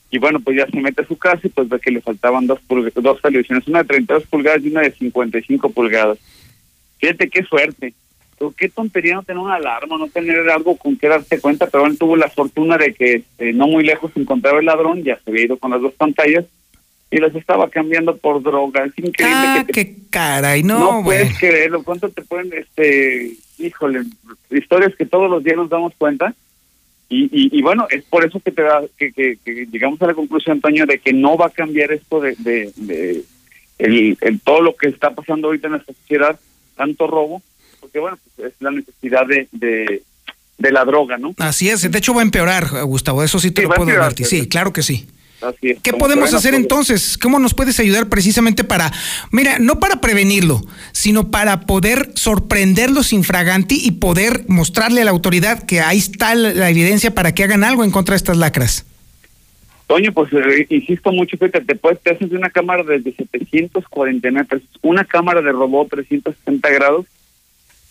Y 0.10 0.20
bueno, 0.20 0.40
pues 0.40 0.58
ya 0.58 0.68
se 0.68 0.80
mete 0.80 1.02
a 1.02 1.08
su 1.08 1.18
casa 1.18 1.42
y 1.44 1.50
pues 1.50 1.68
ve 1.68 1.80
que 1.80 1.92
le 1.92 2.00
faltaban 2.02 2.46
dos, 2.46 2.60
dos 2.96 3.22
televisiones, 3.22 3.68
una 3.68 3.80
de 3.80 3.88
32 3.90 4.28
pulgadas 4.28 4.64
y 4.64 4.68
una 4.70 4.82
de 4.82 4.92
55 4.92 5.70
pulgadas. 5.72 6.20
Fíjate 7.00 7.30
qué 7.30 7.44
suerte. 7.44 7.94
Qué 8.52 8.70
tontería 8.70 9.16
no 9.16 9.24
tener 9.24 9.42
una 9.42 9.56
alarma, 9.56 9.98
no 9.98 10.08
tener 10.08 10.50
algo 10.50 10.76
con 10.78 10.98
que 10.98 11.08
darte 11.08 11.40
cuenta, 11.40 11.68
pero 11.68 11.86
él 11.86 11.98
tuvo 11.98 12.16
la 12.16 12.30
fortuna 12.30 12.78
de 12.78 12.94
que 12.94 13.14
este, 13.16 13.54
no 13.54 13.68
muy 13.68 13.84
lejos 13.84 14.12
encontraba 14.16 14.60
el 14.60 14.66
ladrón, 14.66 15.04
ya 15.04 15.20
se 15.24 15.30
había 15.32 15.46
ido 15.46 15.58
con 15.58 15.72
las 15.72 15.82
dos 15.82 15.94
pantallas 15.94 16.46
y 17.12 17.18
las 17.18 17.34
estaba 17.36 17.70
cambiando 17.70 18.18
por 18.18 18.42
droga. 18.42 18.86
Es 18.86 18.94
increíble 18.98 19.36
Ah, 19.38 19.64
que 19.68 19.74
te- 19.74 19.86
qué 19.86 19.96
caray, 20.10 20.64
no, 20.64 20.80
no 20.80 21.04
güey. 21.04 21.20
puedes 21.20 21.38
creerlo. 21.40 21.84
¿Cuánto 21.84 22.10
te 22.10 22.22
pueden, 22.24 22.52
este, 22.54 23.34
híjole, 23.60 24.02
historias 24.50 24.96
que 24.96 25.06
todos 25.06 25.30
los 25.30 25.44
días 25.44 25.58
nos 25.58 25.70
damos 25.70 25.94
cuenta? 25.98 26.34
Y, 27.10 27.26
y, 27.26 27.56
y 27.58 27.62
bueno, 27.62 27.86
es 27.92 28.04
por 28.06 28.26
eso 28.26 28.40
que 28.40 28.52
te 28.52 28.64
da, 28.64 28.82
que, 28.98 29.12
que, 29.12 29.38
que 29.46 29.68
llegamos 29.72 30.02
a 30.02 30.08
la 30.08 30.16
conclusión, 30.16 30.56
Antonio, 30.58 30.88
de 30.88 30.98
que 30.98 31.14
no 31.14 31.38
va 31.38 31.46
a 31.48 31.50
cambiar 31.52 31.92
esto 31.92 32.20
de, 32.20 32.34
de, 32.40 32.72
de 32.78 33.22
el, 33.78 34.18
el- 34.22 34.40
todo 34.42 34.62
lo 34.62 34.76
que 34.76 34.88
está 34.88 35.12
pasando 35.12 35.48
ahorita 35.48 35.68
en 35.68 35.74
nuestra 35.74 35.94
sociedad, 35.94 36.40
tanto 36.76 37.06
robo, 37.06 37.44
porque 37.84 38.00
bueno, 38.00 38.18
pues 38.36 38.48
es 38.52 38.62
la 38.62 38.72
necesidad 38.72 39.28
de, 39.28 39.48
de, 39.52 40.02
de 40.58 40.72
la 40.72 40.86
droga, 40.86 41.18
¿no? 41.18 41.36
Así 41.38 41.70
es, 41.70 41.90
de 41.92 41.98
hecho 41.98 42.14
va 42.14 42.22
a 42.22 42.24
empeorar, 42.24 42.68
Gustavo, 42.86 43.22
eso 43.24 43.40
sí 43.40 43.52
te 43.52 43.62
Sí, 43.62 43.68
lo 43.68 43.74
puedo 43.76 43.92
advertir. 43.92 44.26
sí. 44.26 44.48
Claro 44.48 44.72
que 44.74 44.82
sí. 44.82 45.06
Así 45.42 45.72
es. 45.72 45.80
¿Qué 45.82 45.92
podemos 45.92 46.30
que 46.30 46.38
hacer 46.38 46.52
poder- 46.52 46.62
entonces? 46.62 47.18
¿Cómo 47.18 47.38
nos 47.38 47.54
puedes 47.54 47.78
ayudar 47.82 48.08
precisamente 48.08 48.64
para, 48.64 48.90
mira, 49.32 49.60
no 49.60 49.78
para 49.82 50.00
prevenirlo, 50.00 50.62
sino 50.94 51.32
para 51.32 51.62
poder 51.62 52.12
sorprenderlos 52.16 53.12
infraganti 53.12 53.78
y 53.86 53.92
poder 53.92 54.46
mostrarle 54.48 55.02
a 55.02 55.04
la 55.06 55.12
autoridad 55.12 55.64
que 55.64 55.82
ahí 55.82 55.98
está 55.98 56.34
la, 56.36 56.70
evidencia 56.70 57.14
para 57.14 57.34
que 57.36 57.44
hagan 57.44 57.66
algo 57.66 57.84
en 57.84 57.92
contra 57.92 58.14
de 58.14 58.18
estas 58.18 58.38
lacras? 58.38 58.86
Toño, 59.88 60.14
pues 60.14 60.32
eh, 60.32 60.66
insisto 60.70 61.12
mucho, 61.12 61.36
fíjate, 61.38 61.60
te, 61.60 61.76
puedes, 61.76 62.00
te 62.02 62.12
haces 62.12 62.30
de 62.30 62.38
una 62.38 62.50
cámara 62.50 62.84
desde 62.84 63.14
749 63.14 64.48
pesos, 64.48 64.70
una 64.82 65.04
cámara 65.04 65.42
de 65.42 65.52
robot 65.52 65.90
360 65.90 66.70
grados, 66.70 67.06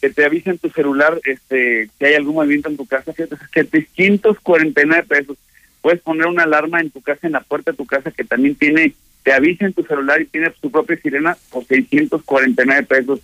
que 0.03 0.11
te 0.11 0.25
avisa 0.25 0.51
en 0.51 0.59
tu 0.59 0.69
celular 0.69 1.21
este, 1.25 1.89
si 1.97 2.05
hay 2.05 2.15
algún 2.15 2.35
movimiento 2.35 2.69
en 2.69 2.77
tu 2.77 2.87
casa, 2.87 3.13
fíjate, 3.13 3.37
749 3.55 5.05
pesos. 5.05 5.39
Puedes 5.81 6.01
poner 6.01 6.27
una 6.27 6.43
alarma 6.43 6.81
en 6.81 6.91
tu 6.91 7.01
casa, 7.01 7.29
en 7.29 7.35
la 7.35 7.41
puerta 7.41 7.71
de 7.71 7.77
tu 7.77 7.87
casa, 7.87 8.11
que 8.11 8.25
también 8.25 8.57
tiene, 8.57 8.95
te 9.23 9.33
avisa 9.33 9.65
en 9.65 9.73
tu 9.73 9.85
celular 9.85 10.21
y 10.21 10.27
tiene 10.27 10.53
su 10.61 10.73
propia 10.73 10.97
sirena 10.97 11.37
por 11.51 11.65
649 11.67 12.83
pesos. 12.83 13.21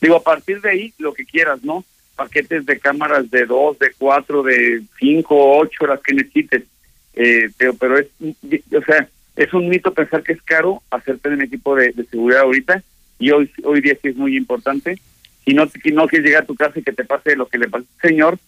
Digo, 0.00 0.16
a 0.16 0.22
partir 0.22 0.62
de 0.62 0.70
ahí, 0.70 0.94
lo 0.96 1.12
que 1.12 1.26
quieras, 1.26 1.62
¿no? 1.62 1.84
Paquetes 2.16 2.64
de 2.64 2.78
cámaras 2.78 3.30
de 3.30 3.44
dos, 3.44 3.78
de 3.78 3.92
cuatro, 3.98 4.42
de 4.42 4.82
cinco, 4.98 5.58
ocho, 5.58 5.86
las 5.86 6.00
que 6.00 6.14
necesites. 6.14 6.62
Eh, 7.16 7.50
pero, 7.58 7.74
pero 7.74 7.98
es, 7.98 8.06
o 8.18 8.84
sea, 8.86 9.06
es 9.36 9.52
un 9.52 9.68
mito 9.68 9.92
pensar 9.92 10.22
que 10.22 10.32
es 10.32 10.42
caro 10.42 10.82
hacerte 10.90 11.28
de 11.28 11.34
un 11.34 11.42
equipo 11.42 11.76
de, 11.76 11.92
de 11.92 12.06
seguridad 12.06 12.42
ahorita 12.42 12.82
y 13.18 13.30
hoy 13.30 13.50
hoy 13.62 13.82
día 13.82 13.94
sí 14.00 14.08
es 14.08 14.16
muy 14.16 14.38
importante. 14.38 14.98
Y 15.46 15.54
no, 15.54 15.68
y 15.84 15.92
no 15.92 16.06
quieres 16.06 16.26
llegar 16.26 16.42
a 16.44 16.46
tu 16.46 16.54
casa 16.54 16.78
y 16.78 16.82
que 16.82 16.92
te 16.92 17.04
pase 17.04 17.36
lo 17.36 17.46
que 17.46 17.58
le 17.58 17.68
pasó 17.68 17.84
al 18.02 18.08
señor, 18.10 18.38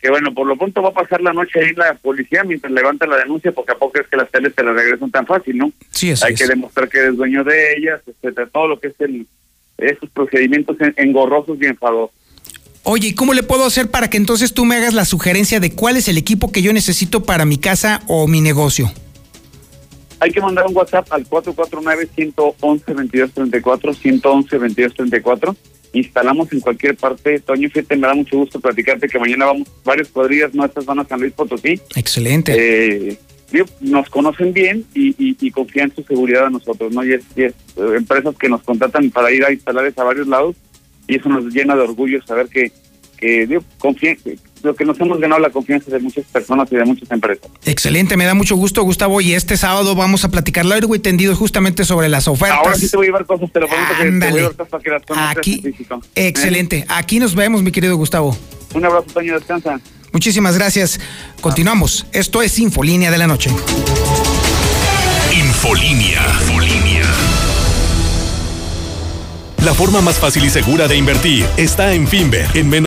que 0.00 0.10
bueno, 0.10 0.32
por 0.34 0.46
lo 0.46 0.56
pronto 0.56 0.82
va 0.82 0.90
a 0.90 0.94
pasar 0.94 1.20
la 1.20 1.32
noche 1.32 1.58
ahí 1.60 1.72
la 1.74 1.94
policía 1.94 2.44
mientras 2.44 2.72
levanta 2.72 3.06
la 3.06 3.16
denuncia, 3.18 3.52
porque 3.52 3.72
a 3.72 3.78
poco 3.78 4.00
es 4.00 4.06
que 4.08 4.16
las 4.16 4.30
teles 4.30 4.54
te 4.54 4.62
las 4.62 4.74
regresan 4.74 5.10
tan 5.10 5.26
fácil, 5.26 5.58
¿no? 5.58 5.72
Sí, 5.90 6.10
así 6.12 6.24
Hay 6.26 6.34
es. 6.34 6.40
que 6.40 6.46
demostrar 6.46 6.88
que 6.88 6.98
eres 6.98 7.16
dueño 7.16 7.44
de 7.44 7.74
ellas, 7.76 8.00
etcétera, 8.06 8.48
todo 8.52 8.68
lo 8.68 8.78
que 8.80 8.88
es 8.88 8.94
el 9.00 9.26
esos 9.78 10.08
procedimientos 10.10 10.76
en- 10.80 10.94
engorrosos 10.96 11.58
y 11.60 11.66
enfadosos. 11.66 12.10
Oye, 12.84 13.08
¿y 13.08 13.14
cómo 13.14 13.34
le 13.34 13.42
puedo 13.42 13.66
hacer 13.66 13.90
para 13.90 14.08
que 14.08 14.16
entonces 14.16 14.54
tú 14.54 14.64
me 14.64 14.76
hagas 14.76 14.94
la 14.94 15.04
sugerencia 15.04 15.60
de 15.60 15.72
cuál 15.72 15.96
es 15.98 16.08
el 16.08 16.16
equipo 16.16 16.50
que 16.52 16.62
yo 16.62 16.72
necesito 16.72 17.24
para 17.24 17.44
mi 17.44 17.58
casa 17.58 18.00
o 18.06 18.26
mi 18.28 18.40
negocio? 18.40 18.90
Hay 20.20 20.30
que 20.30 20.40
mandar 20.40 20.64
un 20.66 20.74
WhatsApp 20.74 21.06
al 21.12 21.26
449-111-2234, 21.28 23.94
111-2234. 23.94 25.56
Instalamos 25.92 26.52
en 26.52 26.60
cualquier 26.60 26.96
parte. 26.96 27.40
Toño, 27.40 27.68
fíjate, 27.70 27.96
me 27.96 28.06
da 28.06 28.14
mucho 28.14 28.36
gusto 28.36 28.60
platicarte 28.60 29.08
que 29.08 29.18
mañana 29.18 29.46
vamos 29.46 29.68
varias 29.84 30.08
cuadrillas 30.08 30.54
nuestras 30.54 30.84
van 30.84 31.00
a 31.00 31.04
San 31.04 31.20
Luis 31.20 31.32
Potosí. 31.32 31.80
Excelente. 31.94 33.10
Eh, 33.10 33.18
nos 33.80 34.08
conocen 34.10 34.52
bien 34.52 34.84
y, 34.94 35.10
y, 35.18 35.36
y 35.40 35.50
confían 35.50 35.90
en 35.90 35.96
su 35.96 36.02
seguridad 36.02 36.46
a 36.46 36.50
nosotros, 36.50 36.92
¿no? 36.92 37.04
Y 37.04 37.14
es, 37.14 37.22
y 37.36 37.44
es, 37.44 37.54
eh, 37.76 37.94
empresas 37.96 38.36
que 38.36 38.48
nos 38.48 38.62
contratan 38.62 39.10
para 39.10 39.30
ir 39.30 39.44
a 39.44 39.52
instalar 39.52 39.92
a 39.96 40.04
varios 40.04 40.26
lados 40.26 40.56
y 41.06 41.16
eso 41.16 41.28
nos 41.28 41.44
llena 41.54 41.76
de 41.76 41.82
orgullo 41.82 42.22
saber 42.22 42.48
que, 42.48 42.72
que 43.16 43.46
digo, 43.46 43.62
confíen- 43.78 44.18
lo 44.62 44.74
que 44.74 44.84
nos 44.84 44.98
hemos 44.98 45.20
ganado 45.20 45.40
la 45.40 45.50
confianza 45.50 45.90
de 45.92 46.00
muchas 46.00 46.24
personas 46.24 46.66
y 46.72 46.76
de 46.76 46.84
muchas 46.84 47.08
empresas. 47.12 47.46
Excelente, 47.64 48.16
me 48.16 48.24
da 48.24 48.34
mucho 48.34 48.56
gusto, 48.56 48.82
Gustavo. 48.82 49.20
Y 49.20 49.34
este 49.34 49.56
sábado 49.56 49.94
vamos 49.94 50.24
a 50.24 50.28
platicar 50.30 50.64
largo 50.64 50.94
y 50.96 50.98
tendido 50.98 51.36
justamente 51.36 51.84
sobre 51.84 52.08
las 52.08 52.26
ofertas. 52.26 52.58
Ahora 52.58 52.74
sí 52.74 52.88
te 52.90 52.96
voy 52.96 53.06
a 53.06 53.08
llevar 53.08 53.26
cosas, 53.26 53.52
te 53.52 53.60
lo 53.60 53.68
prometo 53.68 53.88
que 53.90 53.94
te 53.96 54.02
voy 54.02 54.08
a 54.10 54.12
Ándale. 54.14 54.32
llevar 54.36 54.56
cosas 54.56 54.68
para 54.70 54.82
que 54.82 54.90
las 54.90 55.02
conozcas 55.04 55.36
Aquí. 55.38 55.60
físico. 55.62 56.00
Excelente. 56.16 56.84
Aquí 56.88 57.20
nos 57.20 57.34
vemos, 57.36 57.62
mi 57.62 57.70
querido 57.70 57.96
Gustavo. 57.96 58.36
Un 58.74 58.84
abrazo, 58.84 59.06
Toño, 59.14 59.34
descansa. 59.34 59.78
Muchísimas 60.12 60.56
gracias. 60.56 60.98
Continuamos. 61.40 62.06
Esto 62.12 62.42
es 62.42 62.58
Infolínea 62.58 63.10
de 63.12 63.18
la 63.18 63.26
Noche. 63.28 63.50
Infolínea. 65.32 66.22
Infolínea. 66.40 67.04
La 69.64 69.74
forma 69.74 70.00
más 70.00 70.16
fácil 70.18 70.44
y 70.44 70.50
segura 70.50 70.88
de 70.88 70.96
invertir 70.96 71.44
está 71.56 71.92
en 71.92 72.06
Finver. 72.08 72.48
En 72.54 72.68
menos 72.68 72.86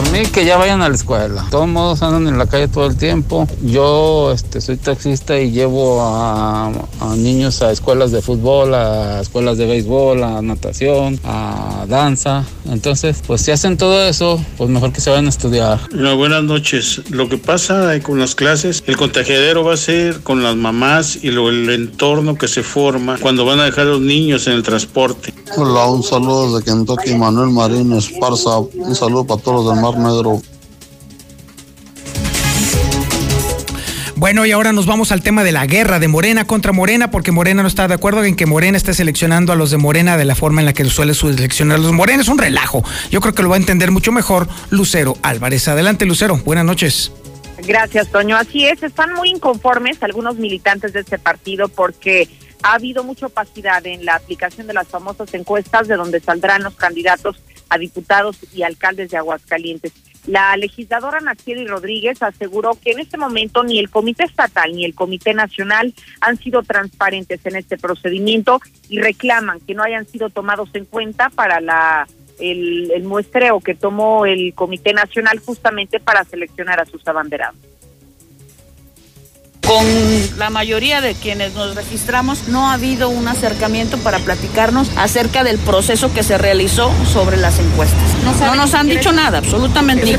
Por 0.00 0.12
mí 0.12 0.22
que 0.22 0.46
ya 0.46 0.56
vayan 0.56 0.80
a 0.80 0.88
la 0.88 0.94
escuela. 0.94 1.42
De 1.42 1.50
todos 1.50 1.68
modos 1.68 2.02
andan 2.02 2.26
en 2.26 2.38
la 2.38 2.46
calle 2.46 2.68
todo 2.68 2.86
el 2.86 2.96
tiempo. 2.96 3.46
Yo 3.62 4.32
este, 4.32 4.62
soy 4.62 4.78
taxista 4.78 5.38
y 5.38 5.50
llevo 5.50 6.00
a, 6.00 6.68
a 7.00 7.16
niños 7.16 7.60
a 7.60 7.70
escuelas 7.70 8.10
de 8.10 8.22
fútbol, 8.22 8.72
a 8.72 9.20
escuelas 9.20 9.58
de 9.58 9.66
béisbol, 9.66 10.24
a 10.24 10.40
natación, 10.40 11.20
a 11.22 11.69
danza. 11.86 12.44
Entonces, 12.68 13.22
pues 13.26 13.42
si 13.42 13.50
hacen 13.50 13.76
todo 13.76 14.02
eso, 14.02 14.42
pues 14.56 14.68
mejor 14.70 14.92
que 14.92 15.00
se 15.00 15.10
vayan 15.10 15.26
a 15.26 15.30
estudiar. 15.30 15.80
Buenas 16.16 16.42
noches. 16.44 17.00
Lo 17.10 17.28
que 17.28 17.38
pasa 17.38 17.94
eh, 17.94 18.02
con 18.02 18.18
las 18.18 18.34
clases, 18.34 18.82
el 18.86 18.96
contagiadero 18.96 19.64
va 19.64 19.74
a 19.74 19.76
ser 19.76 20.20
con 20.20 20.42
las 20.42 20.56
mamás 20.56 21.18
y 21.22 21.30
lo- 21.30 21.48
el 21.48 21.68
entorno 21.70 22.36
que 22.36 22.48
se 22.48 22.62
forma 22.62 23.18
cuando 23.18 23.44
van 23.44 23.60
a 23.60 23.64
dejar 23.64 23.86
a 23.86 23.90
los 23.90 24.00
niños 24.00 24.46
en 24.46 24.54
el 24.54 24.62
transporte. 24.62 25.32
Hola, 25.56 25.86
un 25.86 26.02
saludo 26.02 26.58
desde 26.58 26.70
Kentucky, 26.70 27.14
Manuel 27.14 27.50
Marín 27.50 27.92
Esparza. 27.92 28.58
Un 28.58 28.94
saludo 28.94 29.24
para 29.24 29.40
todos 29.42 29.64
los 29.64 29.74
del 29.74 29.82
Mar 29.82 29.98
Negro. 29.98 30.40
Bueno, 34.20 34.44
y 34.44 34.52
ahora 34.52 34.74
nos 34.74 34.84
vamos 34.84 35.12
al 35.12 35.22
tema 35.22 35.44
de 35.44 35.50
la 35.50 35.64
guerra 35.64 35.98
de 35.98 36.06
Morena 36.06 36.46
contra 36.46 36.72
Morena, 36.72 37.10
porque 37.10 37.32
Morena 37.32 37.62
no 37.62 37.68
está 37.68 37.88
de 37.88 37.94
acuerdo 37.94 38.22
en 38.22 38.36
que 38.36 38.44
Morena 38.44 38.76
esté 38.76 38.92
seleccionando 38.92 39.50
a 39.50 39.56
los 39.56 39.70
de 39.70 39.78
Morena 39.78 40.18
de 40.18 40.26
la 40.26 40.34
forma 40.34 40.60
en 40.60 40.66
la 40.66 40.74
que 40.74 40.84
suele 40.84 41.14
seleccionar 41.14 41.78
a 41.78 41.80
los 41.80 41.92
Morena. 41.92 42.20
Es 42.20 42.28
un 42.28 42.36
relajo. 42.36 42.84
Yo 43.10 43.22
creo 43.22 43.32
que 43.32 43.42
lo 43.42 43.48
va 43.48 43.54
a 43.54 43.58
entender 43.58 43.90
mucho 43.90 44.12
mejor 44.12 44.46
Lucero 44.68 45.16
Álvarez. 45.22 45.68
Adelante, 45.68 46.04
Lucero. 46.04 46.36
Buenas 46.44 46.66
noches. 46.66 47.12
Gracias, 47.66 48.08
Toño. 48.10 48.36
Así 48.36 48.66
es, 48.66 48.82
están 48.82 49.14
muy 49.14 49.30
inconformes 49.30 50.02
algunos 50.02 50.36
militantes 50.36 50.92
de 50.92 51.00
este 51.00 51.18
partido 51.18 51.68
porque 51.68 52.28
ha 52.62 52.74
habido 52.74 53.02
mucha 53.04 53.24
opacidad 53.24 53.86
en 53.86 54.04
la 54.04 54.16
aplicación 54.16 54.66
de 54.66 54.74
las 54.74 54.86
famosas 54.86 55.32
encuestas 55.32 55.88
de 55.88 55.96
donde 55.96 56.20
saldrán 56.20 56.62
los 56.62 56.74
candidatos 56.74 57.40
a 57.70 57.78
diputados 57.78 58.36
y 58.52 58.64
alcaldes 58.64 59.12
de 59.12 59.16
Aguascalientes. 59.16 59.92
La 60.26 60.56
legisladora 60.56 61.20
Natsieri 61.20 61.66
Rodríguez 61.66 62.22
aseguró 62.22 62.72
que 62.74 62.92
en 62.92 63.00
este 63.00 63.16
momento 63.16 63.64
ni 63.64 63.78
el 63.78 63.90
Comité 63.90 64.24
Estatal 64.24 64.72
ni 64.74 64.84
el 64.84 64.94
Comité 64.94 65.32
Nacional 65.32 65.94
han 66.20 66.36
sido 66.36 66.62
transparentes 66.62 67.44
en 67.46 67.56
este 67.56 67.78
procedimiento 67.78 68.60
y 68.88 69.00
reclaman 69.00 69.60
que 69.60 69.74
no 69.74 69.82
hayan 69.82 70.06
sido 70.06 70.28
tomados 70.28 70.68
en 70.74 70.84
cuenta 70.84 71.30
para 71.30 71.60
la 71.60 72.06
el, 72.38 72.90
el 72.92 73.04
muestreo 73.04 73.60
que 73.60 73.74
tomó 73.74 74.26
el 74.26 74.54
Comité 74.54 74.92
Nacional 74.92 75.38
justamente 75.38 76.00
para 76.00 76.24
seleccionar 76.24 76.80
a 76.80 76.86
sus 76.86 77.06
abanderados. 77.06 77.58
Con 79.70 79.86
la 80.36 80.50
mayoría 80.50 81.00
de 81.00 81.14
quienes 81.14 81.54
nos 81.54 81.76
registramos 81.76 82.48
no 82.48 82.68
ha 82.68 82.74
habido 82.74 83.08
un 83.08 83.28
acercamiento 83.28 83.98
para 83.98 84.18
platicarnos 84.18 84.90
acerca 84.96 85.44
del 85.44 85.58
proceso 85.58 86.12
que 86.12 86.24
se 86.24 86.36
realizó 86.38 86.90
sobre 87.06 87.36
las 87.36 87.60
encuestas. 87.60 88.02
No, 88.40 88.56
nos 88.56 88.74
han 88.74 88.88
dicho 88.88 89.12
nada, 89.12 89.38
absolutamente. 89.38 90.16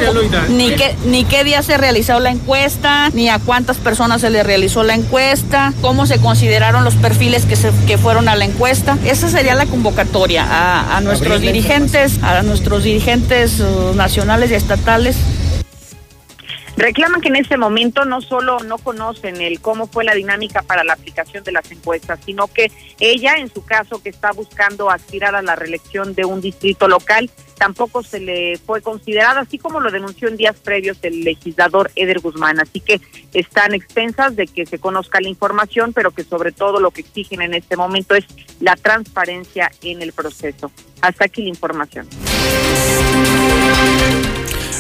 Ni, 0.48 0.70
ni, 0.70 0.76
qué, 0.76 0.96
ni 1.04 1.26
qué 1.26 1.44
día 1.44 1.64
se 1.64 1.76
realizó 1.76 2.22
la 2.22 2.32
encuesta, 2.32 3.10
ni 3.10 3.28
a 3.28 3.40
cuántas 3.40 3.76
personas 3.76 4.22
se 4.22 4.30
le 4.30 4.42
realizó 4.42 4.84
la 4.84 4.96
encuesta, 4.96 5.74
cómo 5.82 6.06
se 6.06 6.20
consideraron 6.20 6.86
los 6.86 6.96
perfiles 6.96 7.46
que, 7.46 7.58
se, 7.58 7.72
que 7.88 7.98
fueron 7.98 8.30
a 8.30 8.38
la 8.38 8.46
encuesta. 8.46 8.98
Esa 9.04 9.30
sería 9.30 9.54
la 9.56 9.66
convocatoria 9.66 10.46
a, 10.50 10.96
a 10.96 11.02
nuestros 11.02 11.42
dirigentes, 11.42 12.24
a 12.24 12.42
nuestros 12.42 12.84
dirigentes 12.84 13.60
uh, 13.60 13.94
nacionales 13.96 14.50
y 14.52 14.54
estatales 14.54 15.18
Reclaman 16.82 17.22
que 17.22 17.28
en 17.28 17.36
este 17.36 17.58
momento 17.58 18.06
no 18.06 18.22
solo 18.22 18.58
no 18.62 18.80
conocen 18.80 19.40
el 19.40 19.62
cómo 19.62 19.86
fue 19.86 20.04
la 20.04 20.16
dinámica 20.16 20.64
para 20.64 20.84
la 20.84 20.94
aplicación 20.94 21.44
de 21.44 21.52
las 21.52 21.72
encuestas, 21.72 22.20
sino 22.26 22.48
que 22.48 22.72
ella, 23.00 23.36
en 23.36 23.54
su 23.54 23.64
caso, 23.64 24.02
que 24.02 24.10
está 24.10 24.32
buscando 24.32 24.90
aspirar 24.90 25.36
a 25.36 25.44
la 25.44 25.56
reelección 25.56 26.16
de 26.16 26.26
un 26.26 26.42
distrito 26.42 26.88
local, 26.88 27.30
tampoco 27.60 28.02
se 28.02 28.20
le 28.20 28.58
fue 28.58 28.82
considerada, 28.82 29.42
así 29.42 29.60
como 29.60 29.80
lo 29.80 29.92
denunció 29.92 30.28
en 30.28 30.38
días 30.38 30.56
previos 30.56 30.98
el 31.04 31.24
legislador 31.24 31.92
Eder 31.96 32.20
Guzmán. 32.20 32.60
Así 32.60 32.80
que 32.80 33.00
están 33.32 33.76
expensas 33.76 34.36
de 34.36 34.48
que 34.48 34.66
se 34.66 34.80
conozca 34.80 35.22
la 35.22 35.30
información, 35.30 35.94
pero 35.94 36.10
que 36.10 36.24
sobre 36.24 36.52
todo 36.52 36.80
lo 36.80 36.90
que 36.90 37.02
exigen 37.02 37.44
en 37.44 37.54
este 37.54 37.78
momento 37.78 38.16
es 38.16 38.26
la 38.60 38.76
transparencia 38.76 39.72
en 39.84 40.02
el 40.02 40.14
proceso. 40.14 40.72
Hasta 41.00 41.26
aquí 41.26 41.44
la 41.44 41.50
información. 41.50 42.08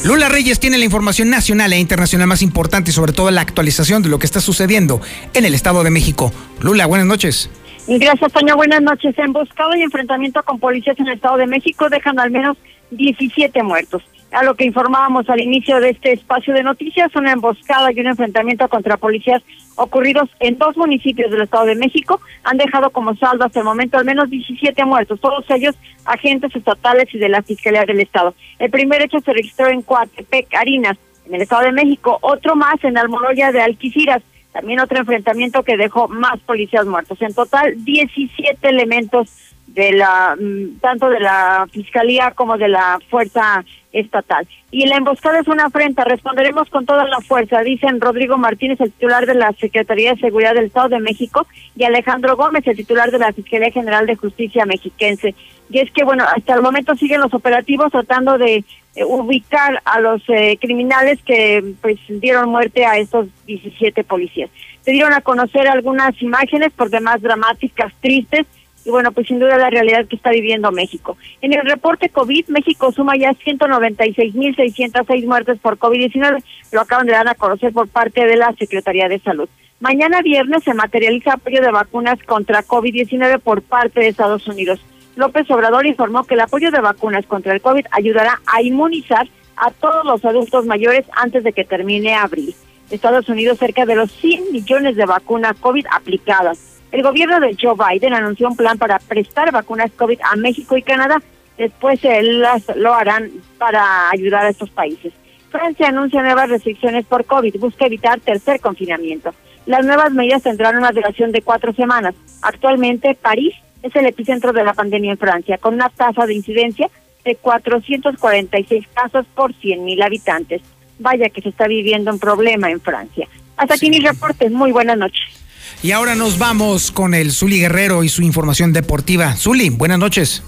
Lula 0.03 0.29
Reyes 0.29 0.59
tiene 0.59 0.79
la 0.79 0.85
información 0.85 1.29
nacional 1.29 1.73
e 1.73 1.79
internacional 1.79 2.27
más 2.27 2.41
importante 2.41 2.91
sobre 2.91 3.13
todo 3.13 3.29
la 3.29 3.41
actualización 3.41 4.01
de 4.01 4.09
lo 4.09 4.17
que 4.17 4.25
está 4.25 4.41
sucediendo 4.41 4.99
en 5.35 5.45
el 5.45 5.53
Estado 5.53 5.83
de 5.83 5.91
México. 5.91 6.33
Lula, 6.59 6.87
buenas 6.87 7.05
noches. 7.05 7.51
Gracias, 7.87 8.33
Toño. 8.33 8.55
Buenas 8.55 8.81
noches. 8.81 9.13
Emboscado 9.19 9.75
y 9.75 9.83
enfrentamiento 9.83 10.41
con 10.41 10.59
policías 10.59 10.99
en 10.99 11.07
el 11.07 11.13
Estado 11.13 11.37
de 11.37 11.45
México 11.45 11.87
dejan 11.89 12.19
al 12.19 12.31
menos 12.31 12.57
17 12.89 13.61
muertos 13.61 14.01
a 14.31 14.43
lo 14.43 14.55
que 14.55 14.65
informábamos 14.65 15.29
al 15.29 15.41
inicio 15.41 15.79
de 15.79 15.89
este 15.89 16.13
espacio 16.13 16.53
de 16.53 16.63
noticias, 16.63 17.13
una 17.15 17.33
emboscada 17.33 17.91
y 17.91 17.99
un 17.99 18.07
enfrentamiento 18.07 18.67
contra 18.69 18.97
policías 18.97 19.43
ocurridos 19.75 20.29
en 20.39 20.57
dos 20.57 20.77
municipios 20.77 21.31
del 21.31 21.41
Estado 21.41 21.65
de 21.65 21.75
México 21.75 22.21
han 22.43 22.57
dejado 22.57 22.89
como 22.91 23.15
saldo 23.15 23.45
hasta 23.45 23.59
el 23.59 23.65
momento 23.65 23.97
al 23.97 24.05
menos 24.05 24.29
17 24.29 24.85
muertos, 24.85 25.19
todos 25.19 25.45
ellos 25.49 25.75
agentes 26.05 26.55
estatales 26.55 27.13
y 27.13 27.19
de 27.19 27.29
la 27.29 27.41
Fiscalía 27.41 27.85
del 27.85 27.99
Estado. 27.99 28.33
El 28.59 28.71
primer 28.71 29.01
hecho 29.01 29.19
se 29.19 29.33
registró 29.33 29.67
en 29.67 29.81
Coatepec, 29.81 30.53
Arinas, 30.55 30.97
en 31.25 31.35
el 31.35 31.41
Estado 31.41 31.63
de 31.63 31.71
México, 31.73 32.17
otro 32.21 32.55
más 32.55 32.83
en 32.83 32.97
Almoloya 32.97 33.51
de 33.51 33.61
Alquiciras, 33.61 34.21
también 34.53 34.79
otro 34.79 34.99
enfrentamiento 34.99 35.63
que 35.63 35.77
dejó 35.77 36.07
más 36.07 36.39
policías 36.41 36.85
muertos. 36.85 37.21
En 37.21 37.33
total, 37.33 37.83
17 37.83 38.67
elementos 38.67 39.29
de 39.73 39.93
la 39.93 40.35
mm, 40.39 40.79
tanto 40.79 41.09
de 41.09 41.19
la 41.19 41.67
fiscalía 41.71 42.31
como 42.31 42.57
de 42.57 42.67
la 42.67 42.99
fuerza 43.09 43.63
estatal. 43.91 44.47
Y 44.71 44.85
la 44.85 44.97
emboscada 44.97 45.39
es 45.39 45.47
una 45.47 45.65
afrenta, 45.65 46.03
responderemos 46.05 46.69
con 46.69 46.85
toda 46.85 47.05
la 47.05 47.19
fuerza, 47.19 47.61
dicen 47.61 47.99
Rodrigo 47.99 48.37
Martínez, 48.37 48.79
el 48.79 48.91
titular 48.91 49.25
de 49.25 49.35
la 49.35 49.51
Secretaría 49.53 50.13
de 50.13 50.21
Seguridad 50.21 50.53
del 50.53 50.65
Estado 50.65 50.89
de 50.89 50.99
México, 50.99 51.45
y 51.75 51.83
Alejandro 51.83 52.37
Gómez, 52.37 52.65
el 52.67 52.77
titular 52.77 53.11
de 53.11 53.19
la 53.19 53.33
Fiscalía 53.33 53.71
General 53.71 54.05
de 54.05 54.15
Justicia 54.15 54.65
Mexiquense. 54.65 55.35
Y 55.69 55.79
es 55.79 55.91
que, 55.91 56.03
bueno, 56.03 56.23
hasta 56.23 56.53
el 56.53 56.61
momento 56.61 56.95
siguen 56.95 57.21
los 57.21 57.33
operativos 57.33 57.91
tratando 57.91 58.37
de 58.37 58.63
eh, 58.95 59.05
ubicar 59.05 59.81
a 59.85 59.99
los 59.99 60.21
eh, 60.27 60.57
criminales 60.59 61.19
que 61.23 61.63
pues 61.81 61.97
dieron 62.07 62.49
muerte 62.49 62.85
a 62.85 62.97
estos 62.97 63.27
17 63.45 64.03
policías. 64.03 64.49
Se 64.81 64.91
dieron 64.91 65.13
a 65.13 65.21
conocer 65.21 65.67
algunas 65.67 66.19
imágenes, 66.21 66.73
por 66.73 66.89
demás 66.89 67.21
dramáticas, 67.21 67.93
tristes, 68.01 68.47
y 68.83 68.89
bueno, 68.89 69.11
pues 69.11 69.27
sin 69.27 69.39
duda 69.39 69.57
la 69.57 69.69
realidad 69.69 70.07
que 70.07 70.15
está 70.15 70.31
viviendo 70.31 70.71
México. 70.71 71.17
En 71.41 71.53
el 71.53 71.65
reporte 71.65 72.09
COVID, 72.09 72.47
México 72.47 72.91
suma 72.91 73.15
ya 73.15 73.31
196.606 73.31 75.25
muertes 75.25 75.59
por 75.59 75.77
COVID-19, 75.77 76.43
lo 76.71 76.81
acaban 76.81 77.05
de 77.05 77.13
dar 77.13 77.27
a 77.27 77.35
conocer 77.35 77.71
por 77.73 77.87
parte 77.87 78.25
de 78.25 78.35
la 78.35 78.53
Secretaría 78.53 79.07
de 79.07 79.19
Salud. 79.19 79.49
Mañana 79.79 80.21
viernes 80.21 80.63
se 80.63 80.73
materializa 80.73 81.33
apoyo 81.33 81.61
de 81.61 81.71
vacunas 81.71 82.21
contra 82.23 82.63
COVID-19 82.63 83.39
por 83.39 83.61
parte 83.61 83.99
de 83.99 84.07
Estados 84.09 84.47
Unidos. 84.47 84.79
López 85.15 85.49
Obrador 85.51 85.85
informó 85.85 86.23
que 86.23 86.35
el 86.35 86.41
apoyo 86.41 86.71
de 86.71 86.79
vacunas 86.79 87.25
contra 87.25 87.53
el 87.53 87.61
COVID 87.61 87.85
ayudará 87.91 88.39
a 88.45 88.61
inmunizar 88.61 89.27
a 89.57 89.71
todos 89.71 90.05
los 90.05 90.23
adultos 90.23 90.65
mayores 90.65 91.05
antes 91.15 91.43
de 91.43 91.53
que 91.53 91.65
termine 91.65 92.15
abril. 92.15 92.55
Estados 92.89 93.29
Unidos 93.29 93.57
cerca 93.57 93.85
de 93.85 93.95
los 93.95 94.11
100 94.11 94.51
millones 94.51 94.95
de 94.95 95.05
vacunas 95.05 95.57
COVID 95.59 95.85
aplicadas 95.91 96.80
el 96.91 97.03
gobierno 97.03 97.39
de 97.39 97.55
Joe 97.59 97.75
Biden 97.75 98.13
anunció 98.13 98.49
un 98.49 98.57
plan 98.57 98.77
para 98.77 98.99
prestar 98.99 99.51
vacunas 99.51 99.91
COVID 99.95 100.19
a 100.23 100.35
México 100.35 100.75
y 100.75 100.81
Canadá. 100.81 101.21
Después 101.57 102.01
las 102.03 102.75
lo 102.75 102.93
harán 102.93 103.31
para 103.57 104.09
ayudar 104.09 104.45
a 104.45 104.49
estos 104.49 104.69
países. 104.69 105.13
Francia 105.49 105.89
anuncia 105.89 106.21
nuevas 106.21 106.49
restricciones 106.49 107.05
por 107.05 107.25
COVID, 107.25 107.59
busca 107.59 107.85
evitar 107.85 108.19
tercer 108.19 108.59
confinamiento. 108.59 109.33
Las 109.65 109.85
nuevas 109.85 110.11
medidas 110.11 110.43
tendrán 110.43 110.77
una 110.77 110.91
duración 110.91 111.31
de 111.31 111.41
cuatro 111.41 111.73
semanas. 111.73 112.15
Actualmente, 112.41 113.15
París 113.15 113.53
es 113.83 113.95
el 113.95 114.05
epicentro 114.05 114.53
de 114.53 114.63
la 114.63 114.73
pandemia 114.73 115.11
en 115.11 115.17
Francia, 115.17 115.57
con 115.57 115.75
una 115.75 115.89
tasa 115.89 116.25
de 116.25 116.33
incidencia 116.33 116.89
de 117.23 117.35
446 117.35 118.87
casos 118.93 119.25
por 119.35 119.53
100.000 119.53 120.03
habitantes. 120.03 120.61
Vaya 120.99 121.29
que 121.29 121.41
se 121.41 121.49
está 121.49 121.67
viviendo 121.67 122.11
un 122.11 122.19
problema 122.19 122.69
en 122.71 122.79
Francia. 122.79 123.27
Hasta 123.57 123.75
aquí 123.75 123.89
mis 123.89 124.03
reportes. 124.03 124.51
Muy 124.51 124.71
buenas 124.71 124.97
noches. 124.97 125.40
Y 125.83 125.93
ahora 125.93 126.13
nos 126.13 126.37
vamos 126.37 126.91
con 126.91 127.15
el 127.15 127.31
Zuli 127.31 127.59
Guerrero 127.59 128.03
y 128.03 128.09
su 128.09 128.21
información 128.21 128.71
deportiva. 128.71 129.35
Zuli, 129.35 129.71
buenas 129.71 129.97
noches. 129.97 130.43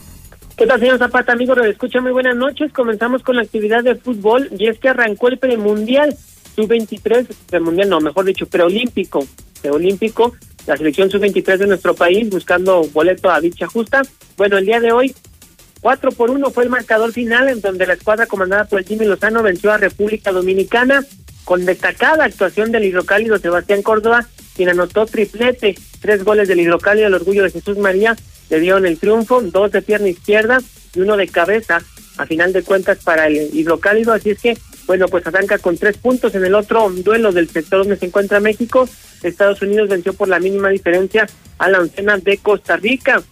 ¿Qué 0.55 0.67
tal, 0.67 0.79
señor 0.79 0.99
Zapata? 0.99 1.33
Amigo, 1.33 1.55
lo 1.55 1.65
escucha 1.65 2.01
muy 2.01 2.11
buenas 2.11 2.35
noches. 2.35 2.71
Comenzamos 2.71 3.23
con 3.23 3.37
la 3.37 3.41
actividad 3.41 3.83
de 3.83 3.95
fútbol 3.95 4.47
y 4.55 4.67
es 4.67 4.77
que 4.77 4.89
arrancó 4.89 5.29
el 5.29 5.39
premundial 5.39 6.15
sub-23, 6.55 7.25
premundial 7.49 7.89
no, 7.89 7.99
mejor 7.99 8.25
dicho, 8.25 8.45
preolímpico, 8.45 9.25
preolímpico, 9.59 10.33
la 10.67 10.77
selección 10.77 11.09
sub-23 11.09 11.57
de 11.57 11.65
nuestro 11.65 11.95
país 11.95 12.29
buscando 12.29 12.83
boleto 12.93 13.31
a 13.31 13.41
dicha 13.41 13.65
justa. 13.65 14.03
Bueno, 14.37 14.59
el 14.59 14.67
día 14.67 14.79
de 14.79 14.91
hoy, 14.91 15.15
4 15.81 16.11
por 16.11 16.29
1 16.29 16.51
fue 16.51 16.65
el 16.65 16.69
marcador 16.69 17.11
final 17.11 17.49
en 17.49 17.59
donde 17.59 17.87
la 17.87 17.93
escuadra 17.93 18.27
comandada 18.27 18.65
por 18.65 18.79
el 18.79 18.85
Jimmy 18.85 19.05
Lozano 19.07 19.41
venció 19.41 19.71
a 19.71 19.77
República 19.77 20.31
Dominicana 20.31 21.03
con 21.43 21.65
destacada 21.65 22.25
actuación 22.25 22.71
del 22.71 22.85
hidrocálido 22.85 23.37
Sebastián 23.37 23.81
Córdoba 23.81 24.27
quien 24.55 24.69
anotó 24.69 25.05
triplete, 25.05 25.75
tres 25.99 26.23
goles 26.23 26.47
del 26.47 26.59
hidrocálido 26.59 27.07
al 27.07 27.13
orgullo 27.13 27.43
de 27.43 27.51
Jesús 27.51 27.77
María, 27.77 28.15
le 28.49 28.59
dieron 28.59 28.85
el 28.85 28.99
triunfo, 28.99 29.41
dos 29.41 29.71
de 29.71 29.81
pierna 29.81 30.09
izquierda 30.09 30.59
y 30.93 30.99
uno 30.99 31.17
de 31.17 31.27
cabeza, 31.27 31.81
a 32.17 32.25
final 32.25 32.53
de 32.53 32.61
cuentas 32.61 32.99
para 33.03 33.27
el 33.27 33.49
hidrocálido, 33.53 34.13
así 34.13 34.31
es 34.31 34.39
que, 34.39 34.57
bueno, 34.85 35.07
pues 35.07 35.25
arranca 35.25 35.57
con 35.57 35.77
tres 35.77 35.97
puntos 35.97 36.35
en 36.35 36.45
el 36.45 36.53
otro 36.53 36.89
duelo 36.89 37.31
del 37.31 37.49
sector 37.49 37.79
donde 37.79 37.97
se 37.97 38.05
encuentra 38.05 38.39
México, 38.39 38.87
Estados 39.23 39.61
Unidos 39.61 39.89
venció 39.89 40.13
por 40.13 40.27
la 40.27 40.39
mínima 40.39 40.69
diferencia 40.69 41.27
a 41.57 41.69
la 41.69 41.79
oncena 41.79 42.17
de 42.17 42.37
Costa 42.37 42.77
Rica. 42.77 43.23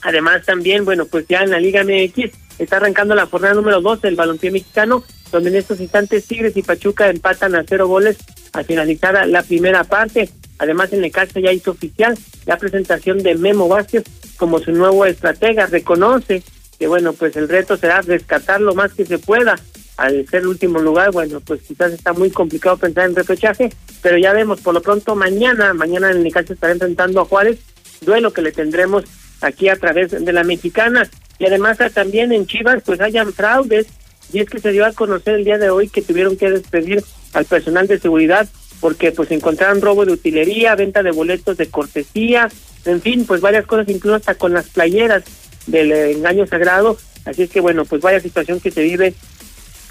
Además 0.00 0.44
también, 0.46 0.84
bueno, 0.84 1.04
pues 1.06 1.26
ya 1.28 1.42
en 1.42 1.50
la 1.50 1.60
Liga 1.60 1.84
MX 1.84 2.30
está 2.58 2.76
arrancando 2.76 3.14
la 3.14 3.26
jornada 3.26 3.54
número 3.54 3.80
dos 3.80 4.00
del 4.00 4.16
balompié 4.16 4.50
mexicano, 4.50 5.04
donde 5.30 5.50
en 5.50 5.56
estos 5.56 5.80
instantes 5.80 6.26
Tigres 6.26 6.56
y 6.56 6.62
Pachuca 6.62 7.08
empatan 7.08 7.54
a 7.54 7.64
cero 7.68 7.86
goles 7.86 8.16
al 8.52 8.64
finalizar 8.64 9.26
la 9.28 9.42
primera 9.42 9.84
parte. 9.84 10.30
Además, 10.58 10.92
en 10.92 11.08
caso 11.10 11.38
ya 11.38 11.52
hizo 11.52 11.70
oficial 11.70 12.18
la 12.46 12.56
presentación 12.56 13.22
de 13.22 13.36
Memo 13.36 13.68
Vázquez 13.68 14.04
como 14.36 14.58
su 14.58 14.72
nuevo 14.72 15.04
estratega. 15.04 15.66
Reconoce 15.66 16.42
que, 16.78 16.86
bueno, 16.86 17.12
pues 17.12 17.36
el 17.36 17.48
reto 17.48 17.76
será 17.76 18.00
rescatar 18.02 18.60
lo 18.60 18.74
más 18.74 18.92
que 18.92 19.04
se 19.04 19.18
pueda. 19.18 19.58
Al 19.96 20.26
ser 20.28 20.42
el 20.42 20.48
último 20.48 20.78
lugar, 20.78 21.10
bueno, 21.10 21.40
pues 21.40 21.60
quizás 21.62 21.92
está 21.92 22.12
muy 22.12 22.30
complicado 22.30 22.76
pensar 22.76 23.06
en 23.06 23.16
repechaje, 23.16 23.70
pero 24.00 24.16
ya 24.16 24.32
vemos, 24.32 24.60
por 24.60 24.72
lo 24.72 24.80
pronto 24.80 25.16
mañana, 25.16 25.74
mañana 25.74 26.12
en 26.12 26.30
caso 26.30 26.52
estará 26.52 26.72
enfrentando 26.72 27.20
a 27.20 27.24
Juárez, 27.24 27.58
duelo 28.02 28.32
que 28.32 28.42
le 28.42 28.52
tendremos 28.52 29.04
aquí 29.40 29.68
a 29.68 29.76
través 29.76 30.10
de 30.10 30.32
la 30.32 30.44
mexicana. 30.44 31.08
Y 31.38 31.46
además 31.46 31.78
también 31.94 32.32
en 32.32 32.46
Chivas, 32.46 32.82
pues 32.84 33.00
hayan 33.00 33.32
fraudes, 33.32 33.86
y 34.32 34.40
es 34.40 34.50
que 34.50 34.58
se 34.58 34.72
dio 34.72 34.84
a 34.84 34.92
conocer 34.92 35.36
el 35.36 35.44
día 35.44 35.58
de 35.58 35.70
hoy 35.70 35.88
que 35.88 36.02
tuvieron 36.02 36.36
que 36.36 36.50
despedir 36.50 37.02
al 37.32 37.44
personal 37.44 37.86
de 37.86 37.98
seguridad 37.98 38.48
porque 38.80 39.12
pues 39.12 39.30
encontraron 39.30 39.80
robo 39.80 40.04
de 40.04 40.12
utilería, 40.12 40.74
venta 40.74 41.02
de 41.02 41.10
boletos 41.10 41.56
de 41.56 41.68
cortesía, 41.68 42.48
en 42.84 43.00
fin, 43.00 43.24
pues 43.26 43.40
varias 43.40 43.66
cosas, 43.66 43.88
incluso 43.88 44.16
hasta 44.16 44.34
con 44.34 44.52
las 44.52 44.68
playeras 44.68 45.24
del 45.66 45.92
engaño 45.92 46.46
sagrado. 46.46 46.96
Así 47.24 47.42
es 47.42 47.50
que 47.50 47.60
bueno, 47.60 47.84
pues 47.84 48.00
vaya 48.00 48.20
situación 48.20 48.60
que 48.60 48.70
se 48.70 48.82
vive 48.82 49.14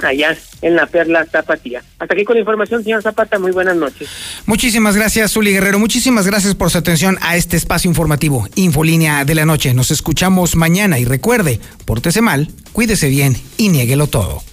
allá 0.03 0.37
en 0.61 0.75
la 0.75 0.85
Perla 0.85 1.25
Zapatía. 1.25 1.83
Hasta 1.99 2.13
aquí 2.13 2.23
con 2.23 2.35
la 2.35 2.41
información, 2.41 2.83
señor 2.83 3.01
Zapata, 3.01 3.39
muy 3.39 3.51
buenas 3.51 3.75
noches. 3.75 4.09
Muchísimas 4.45 4.95
gracias, 4.95 5.33
Zuli 5.33 5.51
Guerrero. 5.51 5.79
Muchísimas 5.79 6.27
gracias 6.27 6.55
por 6.55 6.69
su 6.69 6.77
atención 6.77 7.17
a 7.21 7.35
este 7.35 7.57
espacio 7.57 7.89
informativo, 7.89 8.47
Infolínea 8.55 9.25
de 9.25 9.35
la 9.35 9.45
Noche. 9.45 9.73
Nos 9.73 9.91
escuchamos 9.91 10.55
mañana 10.55 10.99
y 10.99 11.05
recuerde, 11.05 11.59
pórtese 11.85 12.21
mal, 12.21 12.49
cuídese 12.73 13.09
bien 13.09 13.35
y 13.57 13.69
niéguelo 13.69 14.07
todo. 14.07 14.43